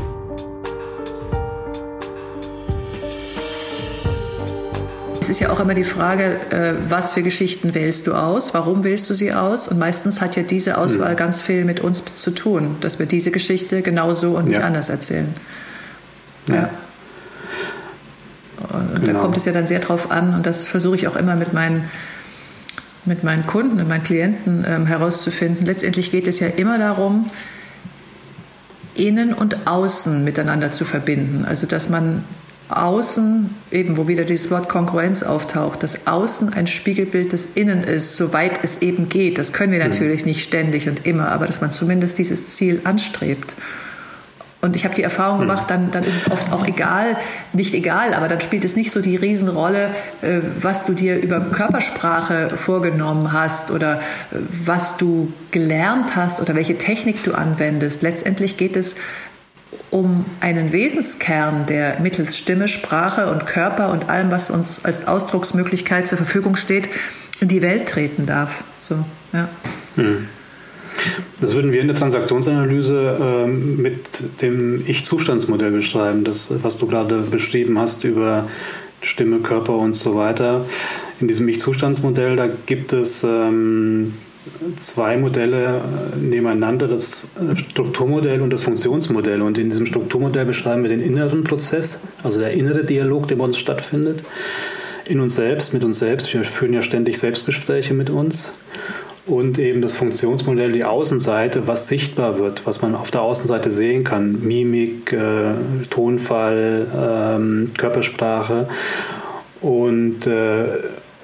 Es 5.28 5.36
ist 5.36 5.40
ja 5.40 5.50
auch 5.50 5.60
immer 5.60 5.74
die 5.74 5.84
Frage, 5.84 6.40
äh, 6.48 6.72
was 6.88 7.12
für 7.12 7.22
Geschichten 7.22 7.74
wählst 7.74 8.06
du 8.06 8.14
aus? 8.14 8.54
Warum 8.54 8.82
wählst 8.82 9.10
du 9.10 9.14
sie 9.14 9.34
aus? 9.34 9.68
Und 9.68 9.78
meistens 9.78 10.22
hat 10.22 10.36
ja 10.36 10.42
diese 10.42 10.78
Auswahl 10.78 11.16
ganz 11.16 11.38
viel 11.42 11.66
mit 11.66 11.80
uns 11.80 12.02
zu 12.02 12.30
tun, 12.30 12.76
dass 12.80 12.98
wir 12.98 13.04
diese 13.04 13.30
Geschichte 13.30 13.82
genauso 13.82 14.38
und 14.38 14.46
nicht 14.46 14.58
ja. 14.58 14.64
anders 14.64 14.88
erzählen. 14.88 15.34
Ja. 16.46 16.54
ja. 16.54 16.70
Und 18.72 19.04
genau. 19.04 19.12
da 19.12 19.18
kommt 19.18 19.36
es 19.36 19.44
ja 19.44 19.52
dann 19.52 19.66
sehr 19.66 19.80
drauf 19.80 20.10
an, 20.10 20.34
und 20.34 20.46
das 20.46 20.64
versuche 20.64 20.96
ich 20.96 21.06
auch 21.08 21.16
immer 21.16 21.36
mit 21.36 21.52
meinen, 21.52 21.90
mit 23.04 23.22
meinen 23.22 23.46
Kunden 23.46 23.78
und 23.80 23.88
meinen 23.88 24.04
Klienten 24.04 24.64
ähm, 24.66 24.86
herauszufinden. 24.86 25.66
Letztendlich 25.66 26.10
geht 26.10 26.26
es 26.26 26.40
ja 26.40 26.48
immer 26.48 26.78
darum, 26.78 27.26
innen 28.94 29.34
und 29.34 29.66
außen 29.66 30.24
miteinander 30.24 30.72
zu 30.72 30.86
verbinden. 30.86 31.44
Also 31.44 31.66
dass 31.66 31.90
man 31.90 32.24
Außen, 32.68 33.50
eben 33.70 33.96
wo 33.96 34.08
wieder 34.08 34.24
dieses 34.24 34.50
Wort 34.50 34.68
Konkurrenz 34.68 35.22
auftaucht, 35.22 35.82
dass 35.82 36.06
Außen 36.06 36.52
ein 36.52 36.66
Spiegelbild 36.66 37.32
des 37.32 37.48
Innen 37.54 37.82
ist, 37.82 38.16
soweit 38.16 38.62
es 38.62 38.82
eben 38.82 39.08
geht. 39.08 39.38
Das 39.38 39.52
können 39.52 39.72
wir 39.72 39.82
mhm. 39.82 39.90
natürlich 39.90 40.26
nicht 40.26 40.42
ständig 40.42 40.88
und 40.88 41.06
immer, 41.06 41.30
aber 41.30 41.46
dass 41.46 41.60
man 41.60 41.70
zumindest 41.70 42.18
dieses 42.18 42.54
Ziel 42.54 42.80
anstrebt. 42.84 43.54
Und 44.60 44.74
ich 44.74 44.84
habe 44.84 44.94
die 44.94 45.04
Erfahrung 45.04 45.36
mhm. 45.36 45.42
gemacht, 45.42 45.64
dann, 45.68 45.92
dann 45.92 46.02
ist 46.02 46.26
es 46.26 46.30
oft 46.30 46.52
auch 46.52 46.66
egal, 46.66 47.16
nicht 47.52 47.74
egal, 47.74 48.12
aber 48.12 48.26
dann 48.26 48.40
spielt 48.40 48.64
es 48.64 48.74
nicht 48.74 48.90
so 48.90 49.00
die 49.00 49.14
Riesenrolle, 49.16 49.90
äh, 50.20 50.40
was 50.60 50.84
du 50.84 50.94
dir 50.94 51.22
über 51.22 51.40
Körpersprache 51.40 52.48
vorgenommen 52.56 53.32
hast 53.32 53.70
oder 53.70 54.00
äh, 54.32 54.36
was 54.64 54.96
du 54.96 55.32
gelernt 55.52 56.16
hast 56.16 56.40
oder 56.40 56.56
welche 56.56 56.76
Technik 56.76 57.22
du 57.22 57.34
anwendest. 57.34 58.02
Letztendlich 58.02 58.56
geht 58.56 58.74
es 58.74 58.96
um 59.90 60.24
einen 60.40 60.72
Wesenskern, 60.72 61.66
der 61.66 62.00
mittels 62.00 62.36
Stimme, 62.36 62.68
Sprache 62.68 63.30
und 63.30 63.46
Körper 63.46 63.90
und 63.90 64.08
allem, 64.08 64.30
was 64.30 64.50
uns 64.50 64.84
als 64.84 65.06
Ausdrucksmöglichkeit 65.06 66.08
zur 66.08 66.18
Verfügung 66.18 66.56
steht, 66.56 66.88
in 67.40 67.48
die 67.48 67.62
Welt 67.62 67.88
treten 67.88 68.26
darf. 68.26 68.64
So, 68.80 69.04
ja. 69.32 69.48
Hm. 69.96 70.28
Das 71.40 71.54
würden 71.54 71.72
wir 71.72 71.80
in 71.80 71.86
der 71.86 71.96
Transaktionsanalyse 71.96 73.18
äh, 73.20 73.46
mit 73.46 74.42
dem 74.42 74.82
Ich-Zustandsmodell 74.86 75.70
beschreiben, 75.70 76.24
das, 76.24 76.52
was 76.62 76.78
du 76.78 76.86
gerade 76.86 77.18
beschrieben 77.18 77.78
hast 77.78 78.02
über 78.04 78.48
Stimme, 79.00 79.38
Körper 79.40 79.76
und 79.76 79.94
so 79.94 80.16
weiter. 80.16 80.64
In 81.20 81.28
diesem 81.28 81.48
Ich-Zustandsmodell, 81.48 82.34
da 82.34 82.48
gibt 82.66 82.92
es 82.92 83.22
ähm, 83.22 84.14
zwei 84.76 85.16
Modelle 85.16 85.80
äh, 86.12 86.16
nebeneinander, 86.16 86.88
das 86.88 87.22
äh, 87.40 87.56
Strukturmodell 87.56 88.40
und 88.42 88.52
das 88.52 88.62
Funktionsmodell. 88.62 89.42
Und 89.42 89.58
in 89.58 89.70
diesem 89.70 89.86
Strukturmodell 89.86 90.44
beschreiben 90.44 90.82
wir 90.82 90.88
den 90.88 91.00
inneren 91.00 91.44
Prozess, 91.44 92.00
also 92.22 92.38
der 92.38 92.52
innere 92.52 92.84
Dialog, 92.84 93.28
der 93.28 93.36
bei 93.36 93.44
uns 93.44 93.58
stattfindet, 93.58 94.24
in 95.04 95.20
uns 95.20 95.34
selbst, 95.34 95.72
mit 95.72 95.84
uns 95.84 95.98
selbst. 95.98 96.32
Wir 96.32 96.44
führen 96.44 96.72
ja 96.72 96.82
ständig 96.82 97.18
Selbstgespräche 97.18 97.94
mit 97.94 98.10
uns. 98.10 98.52
Und 99.26 99.58
eben 99.58 99.82
das 99.82 99.92
Funktionsmodell, 99.92 100.72
die 100.72 100.84
Außenseite, 100.84 101.66
was 101.66 101.86
sichtbar 101.86 102.38
wird, 102.38 102.66
was 102.66 102.80
man 102.80 102.94
auf 102.94 103.10
der 103.10 103.20
Außenseite 103.20 103.70
sehen 103.70 104.02
kann. 104.02 104.42
Mimik, 104.42 105.12
äh, 105.12 105.52
Tonfall, 105.90 106.86
ähm, 106.96 107.70
Körpersprache. 107.76 108.68
Und 109.60 110.26
äh, 110.26 110.64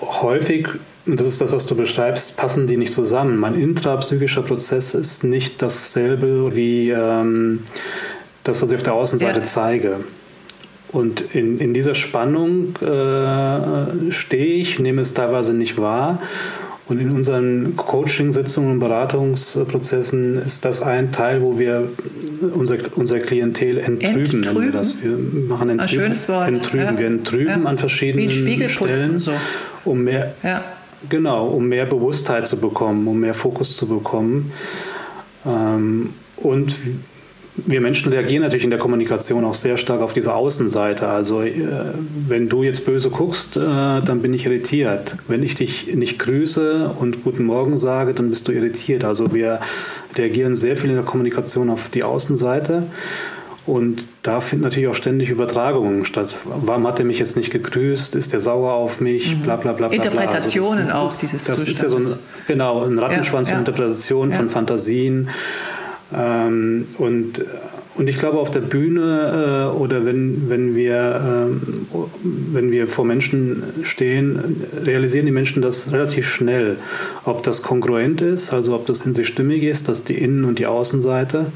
häufig 0.02 0.68
das 1.06 1.26
ist 1.26 1.40
das, 1.40 1.52
was 1.52 1.66
du 1.66 1.74
beschreibst, 1.74 2.36
passen 2.36 2.66
die 2.66 2.76
nicht 2.76 2.92
zusammen. 2.92 3.36
Mein 3.36 3.60
intrapsychischer 3.60 4.42
Prozess 4.42 4.94
ist 4.94 5.22
nicht 5.22 5.60
dasselbe 5.60 6.56
wie 6.56 6.90
ähm, 6.90 7.60
das, 8.42 8.62
was 8.62 8.70
ich 8.70 8.76
auf 8.76 8.82
der 8.82 8.94
Außenseite 8.94 9.40
ja. 9.40 9.44
zeige. 9.44 9.96
Und 10.92 11.20
in, 11.34 11.58
in 11.58 11.74
dieser 11.74 11.94
Spannung 11.94 12.76
äh, 12.80 14.10
stehe 14.12 14.54
ich, 14.54 14.78
nehme 14.78 15.02
es 15.02 15.12
teilweise 15.12 15.52
nicht 15.52 15.76
wahr. 15.76 16.22
Und 16.86 17.00
in 17.00 17.10
unseren 17.10 17.76
Coaching-Sitzungen 17.76 18.72
und 18.72 18.78
Beratungsprozessen 18.78 20.36
ist 20.42 20.64
das 20.66 20.82
ein 20.82 21.12
Teil, 21.12 21.40
wo 21.40 21.58
wir 21.58 21.88
unser, 22.54 22.76
unser 22.96 23.20
Klientel 23.20 23.78
entrüben, 23.78 24.44
entrüben? 24.44 24.64
wir 24.64 24.72
das. 24.72 24.94
Wir 25.02 25.16
machen 25.48 25.70
entrüben. 25.70 25.80
Ein 25.80 25.88
schönes 25.88 26.28
Wort. 26.28 26.48
Entrüben. 26.48 26.84
Ja. 26.84 26.98
Wir 26.98 27.06
entrüben 27.06 27.62
ja. 27.62 27.68
an 27.68 27.78
verschiedenen 27.78 28.68
Stellen, 28.68 29.18
so. 29.18 29.32
um 29.84 30.04
mehr, 30.04 30.34
ja. 30.42 30.62
Genau, 31.08 31.48
um 31.48 31.68
mehr 31.68 31.86
Bewusstheit 31.86 32.46
zu 32.46 32.56
bekommen, 32.56 33.06
um 33.06 33.20
mehr 33.20 33.34
Fokus 33.34 33.76
zu 33.76 33.86
bekommen. 33.86 34.52
Ähm, 35.46 36.10
und 36.36 36.76
wir 37.56 37.80
Menschen 37.80 38.12
reagieren 38.12 38.42
natürlich 38.42 38.64
in 38.64 38.70
der 38.70 38.80
Kommunikation 38.80 39.44
auch 39.44 39.54
sehr 39.54 39.76
stark 39.76 40.00
auf 40.00 40.12
diese 40.12 40.34
Außenseite. 40.34 41.06
Also 41.06 41.42
äh, 41.42 41.54
wenn 42.28 42.48
du 42.48 42.62
jetzt 42.62 42.84
böse 42.84 43.10
guckst, 43.10 43.56
äh, 43.56 43.60
dann 43.60 44.22
bin 44.22 44.34
ich 44.34 44.46
irritiert. 44.46 45.16
Wenn 45.28 45.42
ich 45.42 45.54
dich 45.54 45.94
nicht 45.94 46.18
grüße 46.18 46.90
und 46.98 47.22
guten 47.22 47.44
Morgen 47.44 47.76
sage, 47.76 48.12
dann 48.12 48.30
bist 48.30 48.48
du 48.48 48.52
irritiert. 48.52 49.04
Also 49.04 49.32
wir 49.32 49.60
reagieren 50.16 50.54
sehr 50.54 50.76
viel 50.76 50.90
in 50.90 50.96
der 50.96 51.04
Kommunikation 51.04 51.70
auf 51.70 51.90
die 51.90 52.02
Außenseite. 52.02 52.84
Und 53.66 54.06
da 54.22 54.40
finden 54.40 54.64
natürlich 54.64 54.88
auch 54.88 54.94
ständig 54.94 55.30
Übertragungen 55.30 56.04
statt. 56.04 56.36
Warum 56.44 56.86
hat 56.86 56.98
er 56.98 57.06
mich 57.06 57.18
jetzt 57.18 57.36
nicht 57.36 57.50
gegrüßt? 57.50 58.14
Ist 58.14 58.34
er 58.34 58.40
sauer 58.40 58.74
auf 58.74 59.00
mich? 59.00 59.36
Mhm. 59.36 59.40
Bla 59.40 59.56
bla 59.56 59.72
bla. 59.72 59.88
bla 59.88 59.96
Interpretationen 59.96 60.90
also 60.90 61.04
das, 61.04 61.14
auch 61.14 61.20
dieses 61.20 61.44
Das 61.44 61.56
Zustandes. 61.56 61.72
ist 61.74 61.82
ja 61.82 61.88
so 61.88 61.96
ein, 61.96 62.18
genau, 62.46 62.84
ein 62.84 62.98
Rattenschwanz 62.98 63.48
ja, 63.48 63.54
von 63.54 63.64
ja. 63.64 63.70
Interpretationen, 63.70 64.32
ja. 64.32 64.36
von 64.36 64.50
Fantasien. 64.50 65.30
Ähm, 66.14 66.86
und, 66.98 67.42
und 67.94 68.08
ich 68.08 68.18
glaube, 68.18 68.38
auf 68.38 68.50
der 68.50 68.60
Bühne 68.60 69.70
äh, 69.72 69.76
oder 69.76 70.04
wenn, 70.04 70.50
wenn, 70.50 70.76
wir, 70.76 71.50
äh, 71.54 71.96
wenn 72.52 72.70
wir 72.70 72.86
vor 72.86 73.06
Menschen 73.06 73.62
stehen, 73.82 74.62
realisieren 74.84 75.24
die 75.24 75.32
Menschen 75.32 75.62
das 75.62 75.90
relativ 75.90 76.28
schnell. 76.28 76.76
Ob 77.24 77.42
das 77.44 77.62
kongruent 77.62 78.20
ist, 78.20 78.52
also 78.52 78.74
ob 78.74 78.84
das 78.84 79.00
in 79.06 79.14
sich 79.14 79.26
stimmig 79.26 79.62
ist, 79.62 79.88
dass 79.88 80.04
die 80.04 80.18
Innen- 80.18 80.44
und 80.44 80.58
die 80.58 80.66
Außenseite. 80.66 81.46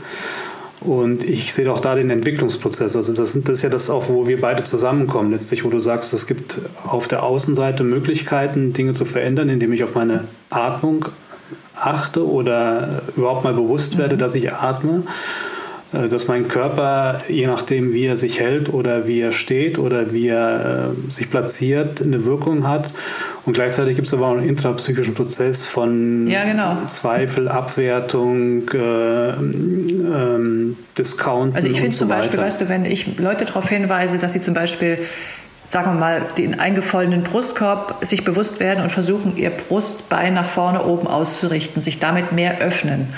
Und 0.80 1.24
ich 1.24 1.52
sehe 1.52 1.70
auch 1.72 1.80
da 1.80 1.96
den 1.96 2.10
Entwicklungsprozess. 2.10 2.94
Also 2.94 3.12
das, 3.12 3.32
das 3.32 3.58
ist 3.58 3.62
ja 3.62 3.68
das 3.68 3.90
auch, 3.90 4.08
wo 4.08 4.28
wir 4.28 4.40
beide 4.40 4.62
zusammenkommen 4.62 5.32
letztlich, 5.32 5.64
wo 5.64 5.70
du 5.70 5.80
sagst, 5.80 6.12
es 6.12 6.26
gibt 6.26 6.60
auf 6.84 7.08
der 7.08 7.24
Außenseite 7.24 7.82
Möglichkeiten, 7.82 8.72
Dinge 8.72 8.92
zu 8.92 9.04
verändern, 9.04 9.48
indem 9.48 9.72
ich 9.72 9.82
auf 9.82 9.94
meine 9.94 10.24
Atmung 10.50 11.06
achte 11.74 12.26
oder 12.28 13.02
überhaupt 13.16 13.44
mal 13.44 13.54
bewusst 13.54 13.98
werde, 13.98 14.16
mhm. 14.16 14.20
dass 14.20 14.34
ich 14.34 14.52
atme. 14.52 15.02
Äh, 15.92 16.08
dass 16.08 16.28
mein 16.28 16.48
Körper, 16.48 17.22
je 17.28 17.46
nachdem, 17.46 17.92
wie 17.92 18.04
er 18.04 18.16
sich 18.16 18.40
hält 18.40 18.72
oder 18.72 19.06
wie 19.06 19.20
er 19.20 19.32
steht 19.32 19.78
oder 19.78 20.12
wie 20.12 20.28
er 20.28 20.92
äh, 21.08 21.10
sich 21.10 21.30
platziert, 21.30 22.02
eine 22.02 22.24
Wirkung 22.24 22.66
hat. 22.66 22.92
Und 23.48 23.54
gleichzeitig 23.54 23.96
gibt 23.96 24.06
es 24.06 24.12
aber 24.12 24.26
auch 24.26 24.36
einen 24.36 24.46
intrapsychischen 24.46 25.14
Prozess 25.14 25.64
von 25.64 26.26
ja, 26.26 26.44
genau. 26.44 26.76
Zweifel, 26.90 27.48
Abwertung, 27.48 28.68
äh, 28.74 29.30
ähm, 29.30 30.76
Discount. 30.98 31.56
Also 31.56 31.66
ich 31.66 31.80
finde 31.80 31.94
so 31.94 32.00
zum 32.00 32.08
Beispiel, 32.08 32.38
weißt 32.38 32.60
du, 32.60 32.68
wenn 32.68 32.84
ich 32.84 33.18
Leute 33.18 33.46
darauf 33.46 33.66
hinweise, 33.70 34.18
dass 34.18 34.34
sie 34.34 34.42
zum 34.42 34.52
Beispiel 34.52 34.98
sagen 35.66 35.94
wir 35.94 35.98
mal, 35.98 36.20
den 36.36 36.60
eingefollenen 36.60 37.22
Brustkorb 37.22 38.04
sich 38.04 38.22
bewusst 38.22 38.60
werden 38.60 38.84
und 38.84 38.92
versuchen, 38.92 39.38
ihr 39.38 39.48
Brustbein 39.48 40.34
nach 40.34 40.48
vorne 40.48 40.84
oben 40.84 41.06
auszurichten, 41.06 41.80
sich 41.80 41.98
damit 42.00 42.32
mehr 42.32 42.58
öffnen, 42.60 43.08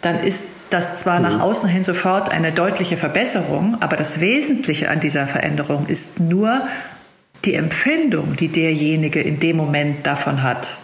dann 0.00 0.18
ist 0.20 0.44
das 0.70 1.00
zwar 1.00 1.20
nach 1.20 1.34
mhm. 1.34 1.40
außen 1.42 1.68
hin 1.68 1.84
sofort 1.84 2.30
eine 2.30 2.50
deutliche 2.50 2.96
Verbesserung, 2.96 3.76
aber 3.80 3.96
das 3.96 4.20
Wesentliche 4.20 4.88
an 4.88 5.00
dieser 5.00 5.26
Veränderung 5.26 5.84
ist 5.86 6.18
nur 6.18 6.62
die 7.46 7.54
Empfindung, 7.54 8.36
die 8.36 8.48
derjenige 8.48 9.20
in 9.20 9.40
dem 9.40 9.56
Moment 9.56 10.06
davon 10.06 10.42
hat. 10.42 10.76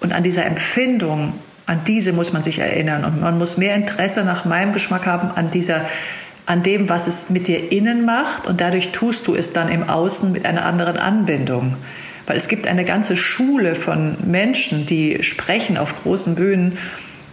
Und 0.00 0.12
an 0.12 0.22
dieser 0.22 0.46
Empfindung, 0.46 1.34
an 1.66 1.80
diese 1.86 2.12
muss 2.12 2.32
man 2.32 2.42
sich 2.42 2.60
erinnern. 2.60 3.04
Und 3.04 3.20
man 3.20 3.36
muss 3.36 3.56
mehr 3.56 3.74
Interesse 3.74 4.24
nach 4.24 4.44
meinem 4.44 4.72
Geschmack 4.72 5.06
haben 5.06 5.30
an 5.34 5.50
dieser 5.50 5.82
an 6.46 6.62
dem, 6.62 6.88
was 6.88 7.06
es 7.06 7.28
mit 7.28 7.46
dir 7.46 7.72
innen 7.72 8.06
macht 8.06 8.46
und 8.46 8.62
dadurch 8.62 8.90
tust 8.92 9.26
du 9.26 9.34
es 9.34 9.52
dann 9.52 9.68
im 9.68 9.90
Außen 9.90 10.32
mit 10.32 10.46
einer 10.46 10.64
anderen 10.64 10.96
Anbindung. 10.96 11.76
Weil 12.26 12.38
es 12.38 12.48
gibt 12.48 12.66
eine 12.66 12.86
ganze 12.86 13.18
Schule 13.18 13.74
von 13.74 14.16
Menschen, 14.24 14.86
die 14.86 15.22
sprechen 15.22 15.76
auf 15.76 16.02
großen 16.02 16.36
Bühnen 16.36 16.78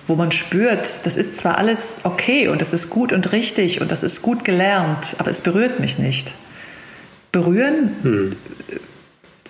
wo 0.07 0.15
man 0.15 0.31
spürt, 0.31 1.05
das 1.05 1.17
ist 1.17 1.37
zwar 1.37 1.57
alles 1.57 1.97
okay 2.03 2.47
und 2.47 2.61
das 2.61 2.73
ist 2.73 2.89
gut 2.89 3.11
und 3.11 3.31
richtig 3.31 3.81
und 3.81 3.91
das 3.91 4.03
ist 4.03 4.21
gut 4.21 4.45
gelernt, 4.45 5.15
aber 5.17 5.29
es 5.29 5.41
berührt 5.41 5.79
mich 5.79 5.97
nicht. 5.97 6.31
Berühren 7.35 7.89
hm. 8.01 8.35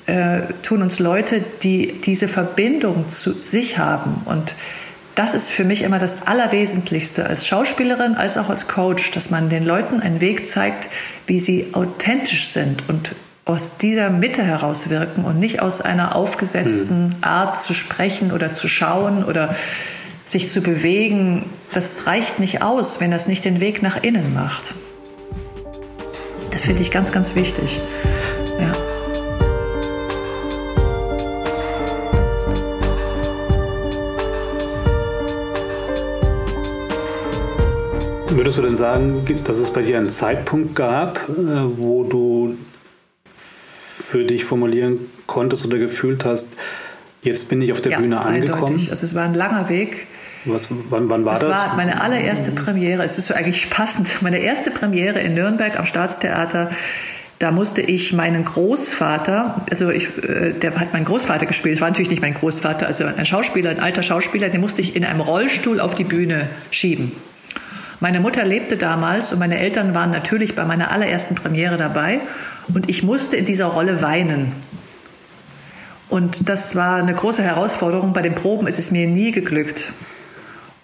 äh, 0.08 0.42
tun 0.64 0.82
uns 0.82 0.98
Leute, 0.98 1.44
die 1.62 2.02
diese 2.04 2.28
Verbindung 2.28 3.10
zu 3.10 3.32
sich 3.32 3.78
haben. 3.78 4.24
Und 4.26 4.56
das 5.14 5.36
ist 5.36 5.52
für 5.52 5.64
mich 5.64 5.84
immer 5.84 6.00
das 6.00 6.26
Allerwesentlichste 6.26 7.28
als 7.28 7.46
Schauspielerin 7.46 8.16
als 8.16 8.40
auch 8.40 8.50
als 8.50 8.68
Coach, 8.68 9.12
dass 9.12 9.30
man 9.30 9.50
den 9.50 9.64
Leuten 9.64 10.00
einen 10.00 10.20
Weg 10.20 10.48
zeigt, 10.48 10.90
wie 11.28 11.38
sie 11.38 11.68
authentisch 11.74 12.48
sind 12.48 12.90
und 12.90 13.12
aus 13.46 13.78
dieser 13.78 14.10
Mitte 14.10 14.42
heraus 14.42 14.90
wirken 14.90 15.24
und 15.24 15.38
nicht 15.38 15.62
aus 15.62 15.80
einer 15.80 16.16
aufgesetzten 16.16 17.12
hm. 17.12 17.16
Art 17.22 17.62
zu 17.62 17.76
sprechen 17.76 18.32
oder 18.32 18.52
zu 18.52 18.68
schauen 18.68 19.24
oder 19.24 19.56
sich 20.26 20.52
zu 20.52 20.62
bewegen, 20.62 21.52
das 21.72 22.08
reicht 22.08 22.40
nicht 22.40 22.64
aus, 22.64 23.00
wenn 23.00 23.12
das 23.12 23.28
nicht 23.28 23.46
den 23.46 23.60
Weg 23.60 23.84
nach 23.84 24.02
innen 24.02 24.34
macht. 24.34 24.74
Das 26.56 26.64
finde 26.64 26.82
ich 26.82 26.90
ganz, 26.90 27.12
ganz 27.12 27.36
wichtig. 27.36 27.82
Ja. 28.58 28.74
Würdest 38.30 38.58
du 38.58 38.62
denn 38.62 38.78
sagen, 38.78 39.26
dass 39.44 39.58
es 39.58 39.70
bei 39.70 39.82
dir 39.82 39.98
einen 39.98 40.08
Zeitpunkt 40.08 40.78
gab, 40.78 41.28
äh, 41.28 41.78
wo 41.78 42.06
du 42.06 42.56
für 44.10 44.24
dich 44.24 44.46
formulieren 44.46 45.00
konntest 45.28 45.66
oder 45.66 45.78
gefühlt 45.78 46.24
hast, 46.24 46.56
jetzt 47.22 47.50
bin 47.50 47.62
ich 47.62 47.74
auf 47.74 47.82
der 47.82 47.92
ja, 47.92 48.00
Bühne 48.00 48.22
angekommen? 48.22 48.64
Eindeutig. 48.64 48.92
Also 48.92 49.06
es 49.06 49.14
war 49.14 49.24
ein 49.24 49.34
langer 49.34 49.68
Weg. 49.68 50.08
Was, 50.46 50.68
wann, 50.90 51.10
wann 51.10 51.26
war 51.26 51.34
das? 51.34 51.44
Das 51.44 51.52
war 51.52 51.76
meine 51.76 52.02
allererste 52.02 52.52
Premiere. 52.52 53.04
Es 53.04 53.18
ist 53.18 53.28
so 53.28 53.34
eigentlich 53.34 53.70
passend. 53.70 54.10
Meine 54.22 54.38
erste 54.38 54.72
Premiere 54.72 55.20
in 55.20 55.34
Nürnberg 55.34 55.78
am 55.80 55.86
Staatstheater. 55.86 56.70
Da 57.40 57.52
musste 57.52 57.82
ich 57.82 58.14
meinen 58.14 58.46
Großvater, 58.46 59.62
also 59.70 59.90
ich, 59.90 60.08
äh, 60.24 60.54
der 60.54 60.80
hat 60.80 60.94
meinen 60.94 61.04
Großvater 61.04 61.46
gespielt, 61.46 61.76
das 61.76 61.82
war 61.82 61.90
natürlich 61.90 62.10
nicht 62.10 62.22
mein 62.22 62.34
Großvater, 62.34 62.88
also 62.88 63.04
ein 63.04 63.26
Schauspieler, 63.26 63.72
ein 63.72 63.82
alter 63.82 64.04
Schauspieler, 64.04 64.48
den 64.48 64.62
musste 64.62 64.82
ich 64.82 64.96
in 64.96 65.04
einem 65.04 65.20
Rollstuhl 65.20 65.82
auf 65.82 65.96
die 65.96 66.06
Bühne 66.06 66.48
schieben. 66.72 67.12
Meine 68.00 68.22
Mutter 68.22 68.46
lebte 68.46 68.78
damals 68.78 69.34
und 69.34 69.40
meine 69.40 69.58
Eltern 69.58 69.94
waren 69.94 70.12
natürlich 70.12 70.56
bei 70.56 70.64
meiner 70.64 70.92
allerersten 70.92 71.36
Premiere 71.36 71.76
dabei 71.76 72.22
und 72.74 72.90
ich 72.90 73.04
musste 73.04 73.36
in 73.36 73.46
dieser 73.46 73.66
Rolle 73.66 74.02
weinen. 74.02 74.54
Und 76.08 76.50
das 76.50 76.76
war 76.76 76.98
eine 76.98 77.14
große 77.14 77.44
Herausforderung. 77.44 78.14
Bei 78.14 78.22
den 78.22 78.36
Proben 78.36 78.68
ist 78.68 78.80
es 78.80 78.92
mir 78.92 79.08
nie 79.08 79.32
geglückt. 79.32 79.92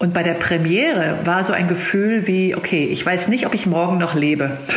Und 0.02 0.14
bei 0.14 0.24
der 0.24 0.34
Premiere 0.34 1.18
war 1.22 1.44
so 1.44 1.52
ein 1.52 1.68
Gefühl 1.68 2.26
wie, 2.26 2.56
okay, 2.56 2.86
ich 2.86 3.06
weiß 3.06 3.28
nicht, 3.28 3.46
ob 3.46 3.54
ich 3.54 3.66
morgen 3.66 3.98
noch 3.98 4.14
lebe. 4.14 4.58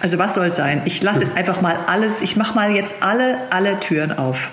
Also 0.00 0.18
was 0.18 0.34
soll 0.34 0.52
sein? 0.52 0.82
Ich 0.84 1.02
lasse 1.02 1.22
es 1.22 1.34
einfach 1.34 1.62
mal 1.62 1.74
alles, 1.86 2.20
ich 2.20 2.36
mache 2.36 2.54
mal 2.54 2.72
jetzt 2.72 2.94
alle, 3.00 3.38
alle 3.50 3.80
Türen 3.80 4.12
auf. 4.12 4.50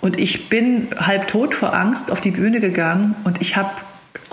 Und 0.00 0.20
ich 0.20 0.48
bin 0.48 0.88
halb 0.96 1.26
tot 1.26 1.54
vor 1.54 1.74
Angst 1.74 2.12
auf 2.12 2.20
die 2.20 2.30
Bühne 2.30 2.60
gegangen 2.60 3.16
und 3.24 3.40
ich 3.40 3.56
habe 3.56 3.70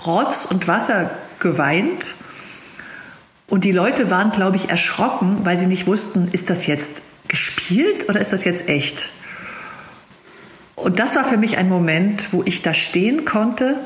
Rotz 0.06 0.44
und 0.44 0.68
Wasser 0.68 1.10
geweint. 1.40 2.14
Und 3.48 3.64
die 3.64 3.72
Leute 3.72 4.10
waren, 4.10 4.30
glaube 4.30 4.56
ich, 4.56 4.70
erschrocken, 4.70 5.38
weil 5.42 5.56
sie 5.56 5.66
nicht 5.66 5.88
wussten, 5.88 6.28
ist 6.30 6.48
das 6.48 6.66
jetzt 6.66 7.02
gespielt 7.26 8.08
oder 8.08 8.20
ist 8.20 8.32
das 8.32 8.44
jetzt 8.44 8.68
echt? 8.68 9.08
Und 10.76 11.00
das 11.00 11.16
war 11.16 11.24
für 11.24 11.38
mich 11.38 11.56
ein 11.56 11.68
Moment, 11.68 12.32
wo 12.32 12.42
ich 12.44 12.62
da 12.62 12.72
stehen 12.72 13.24
konnte 13.24 13.76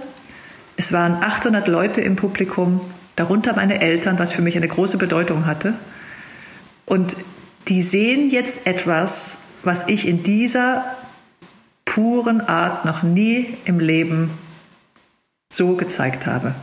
es 0.78 0.92
waren 0.92 1.20
800 1.20 1.66
Leute 1.66 2.00
im 2.00 2.14
Publikum, 2.14 2.80
darunter 3.16 3.54
meine 3.54 3.80
Eltern, 3.80 4.18
was 4.20 4.32
für 4.32 4.42
mich 4.42 4.56
eine 4.56 4.68
große 4.68 4.96
Bedeutung 4.96 5.44
hatte. 5.44 5.74
Und 6.86 7.16
die 7.66 7.82
sehen 7.82 8.30
jetzt 8.30 8.64
etwas, 8.64 9.38
was 9.64 9.88
ich 9.88 10.06
in 10.06 10.22
dieser 10.22 10.84
puren 11.84 12.40
Art 12.40 12.84
noch 12.84 13.02
nie 13.02 13.58
im 13.64 13.80
Leben 13.80 14.30
so 15.52 15.74
gezeigt 15.74 16.26
habe. 16.26 16.54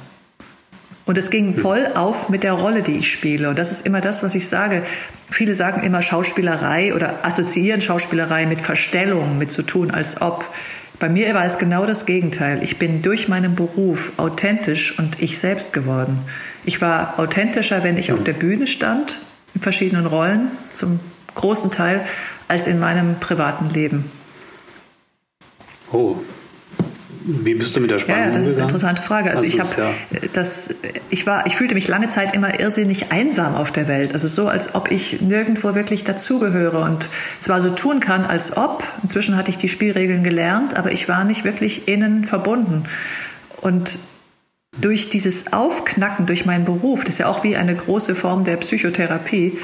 Und 1.06 1.17
es 1.17 1.30
ging 1.30 1.54
voll 1.54 1.86
auf 1.93 2.30
mit 2.30 2.43
der 2.43 2.54
Rolle, 2.54 2.84
die 2.84 2.93
ich 2.93 3.12
spiele. 3.12 3.49
Und 3.49 3.60
das 3.60 3.73
ist 3.73 3.86
immer 3.86 3.99
das, 3.99 4.23
was 4.23 4.34
ich 4.34 4.47
sage. 4.47 4.84
Viele 5.30 5.54
sagen 5.54 5.84
immer 5.84 6.01
Schauspielerei 6.01 6.95
oder 6.95 7.25
assoziieren 7.25 7.82
Schauspielerei 7.82 8.45
mit 8.45 8.62
Verstellung, 8.62 9.38
mit 9.38 9.51
zu 9.51 9.62
tun, 9.62 9.91
als 9.91 10.21
ob. 10.21 10.45
Bei 10.99 11.10
mir 11.10 11.34
war 11.34 11.45
es 11.45 11.58
genau 11.58 11.86
das 11.86 12.05
Gegenteil. 12.05 12.63
Ich 12.63 12.77
bin 12.77 13.01
durch 13.01 13.27
meinen 13.27 13.55
Beruf 13.55 14.13
authentisch 14.17 14.97
und 14.97 15.21
ich 15.21 15.39
selbst 15.39 15.73
geworden. 15.73 16.19
Ich 16.63 16.81
war 16.81 17.19
authentischer, 17.19 17.84
wenn 17.84 17.97
ich 17.97 18.12
auf 18.12 18.23
der 18.23 18.34
Bühne 18.34 18.65
stand, 18.67 19.19
in 19.53 19.62
verschiedenen 19.62 20.05
Rollen, 20.05 20.51
zum 20.73 20.99
großen 21.36 21.71
Teil, 21.71 22.05
als 22.47 22.67
in 22.67 22.79
meinem 22.79 23.19
privaten 23.19 23.69
Leben. 23.69 24.10
Oh, 25.91 26.17
wie 27.27 27.55
bist 27.55 27.75
du 27.75 27.79
mit 27.79 27.89
der 27.89 27.99
Spannung 27.99 28.21
Ja, 28.21 28.29
das 28.29 28.45
ist 28.45 28.55
eine 28.57 28.63
interessante 28.63 29.01
Frage. 29.01 29.31
Also, 29.31 29.43
also 29.43 29.55
ich 29.55 29.59
habe 29.59 29.81
ja. 29.81 30.19
das, 30.33 30.75
ich 31.09 31.25
war, 31.25 31.47
ich 31.47 31.55
fühlte 31.55 31.73
mich 31.73 31.88
lange 31.88 32.09
Zeit 32.09 32.35
immer 32.35 32.59
irrsinnig 32.59 33.11
einsam 33.11 33.55
auf 33.55 33.71
der 33.71 33.88
Welt. 33.88 34.13
Also 34.13 34.27
so, 34.27 34.47
als 34.47 34.75
ob 34.75 34.91
ich 34.91 35.21
nirgendwo 35.21 35.73
wirklich 35.73 36.03
dazugehöre 36.03 36.79
und 36.79 37.09
zwar 37.39 37.61
so 37.61 37.69
tun 37.69 37.99
kann, 37.99 38.25
als 38.25 38.55
ob. 38.55 38.83
Inzwischen 39.01 39.35
hatte 39.35 39.49
ich 39.49 39.57
die 39.57 39.69
Spielregeln 39.69 40.23
gelernt, 40.23 40.75
aber 40.75 40.91
ich 40.91 41.09
war 41.09 41.23
nicht 41.23 41.43
wirklich 41.43 41.88
innen 41.88 42.25
verbunden. 42.25 42.83
Und 43.61 43.97
durch 44.79 45.09
dieses 45.09 45.53
Aufknacken, 45.53 46.25
durch 46.25 46.45
meinen 46.45 46.65
Beruf, 46.65 47.03
das 47.03 47.15
ist 47.15 47.19
ja 47.19 47.27
auch 47.27 47.43
wie 47.43 47.55
eine 47.55 47.75
große 47.75 48.13
Form 48.13 48.43
der 48.43 48.57
Psychotherapie, 48.57 49.57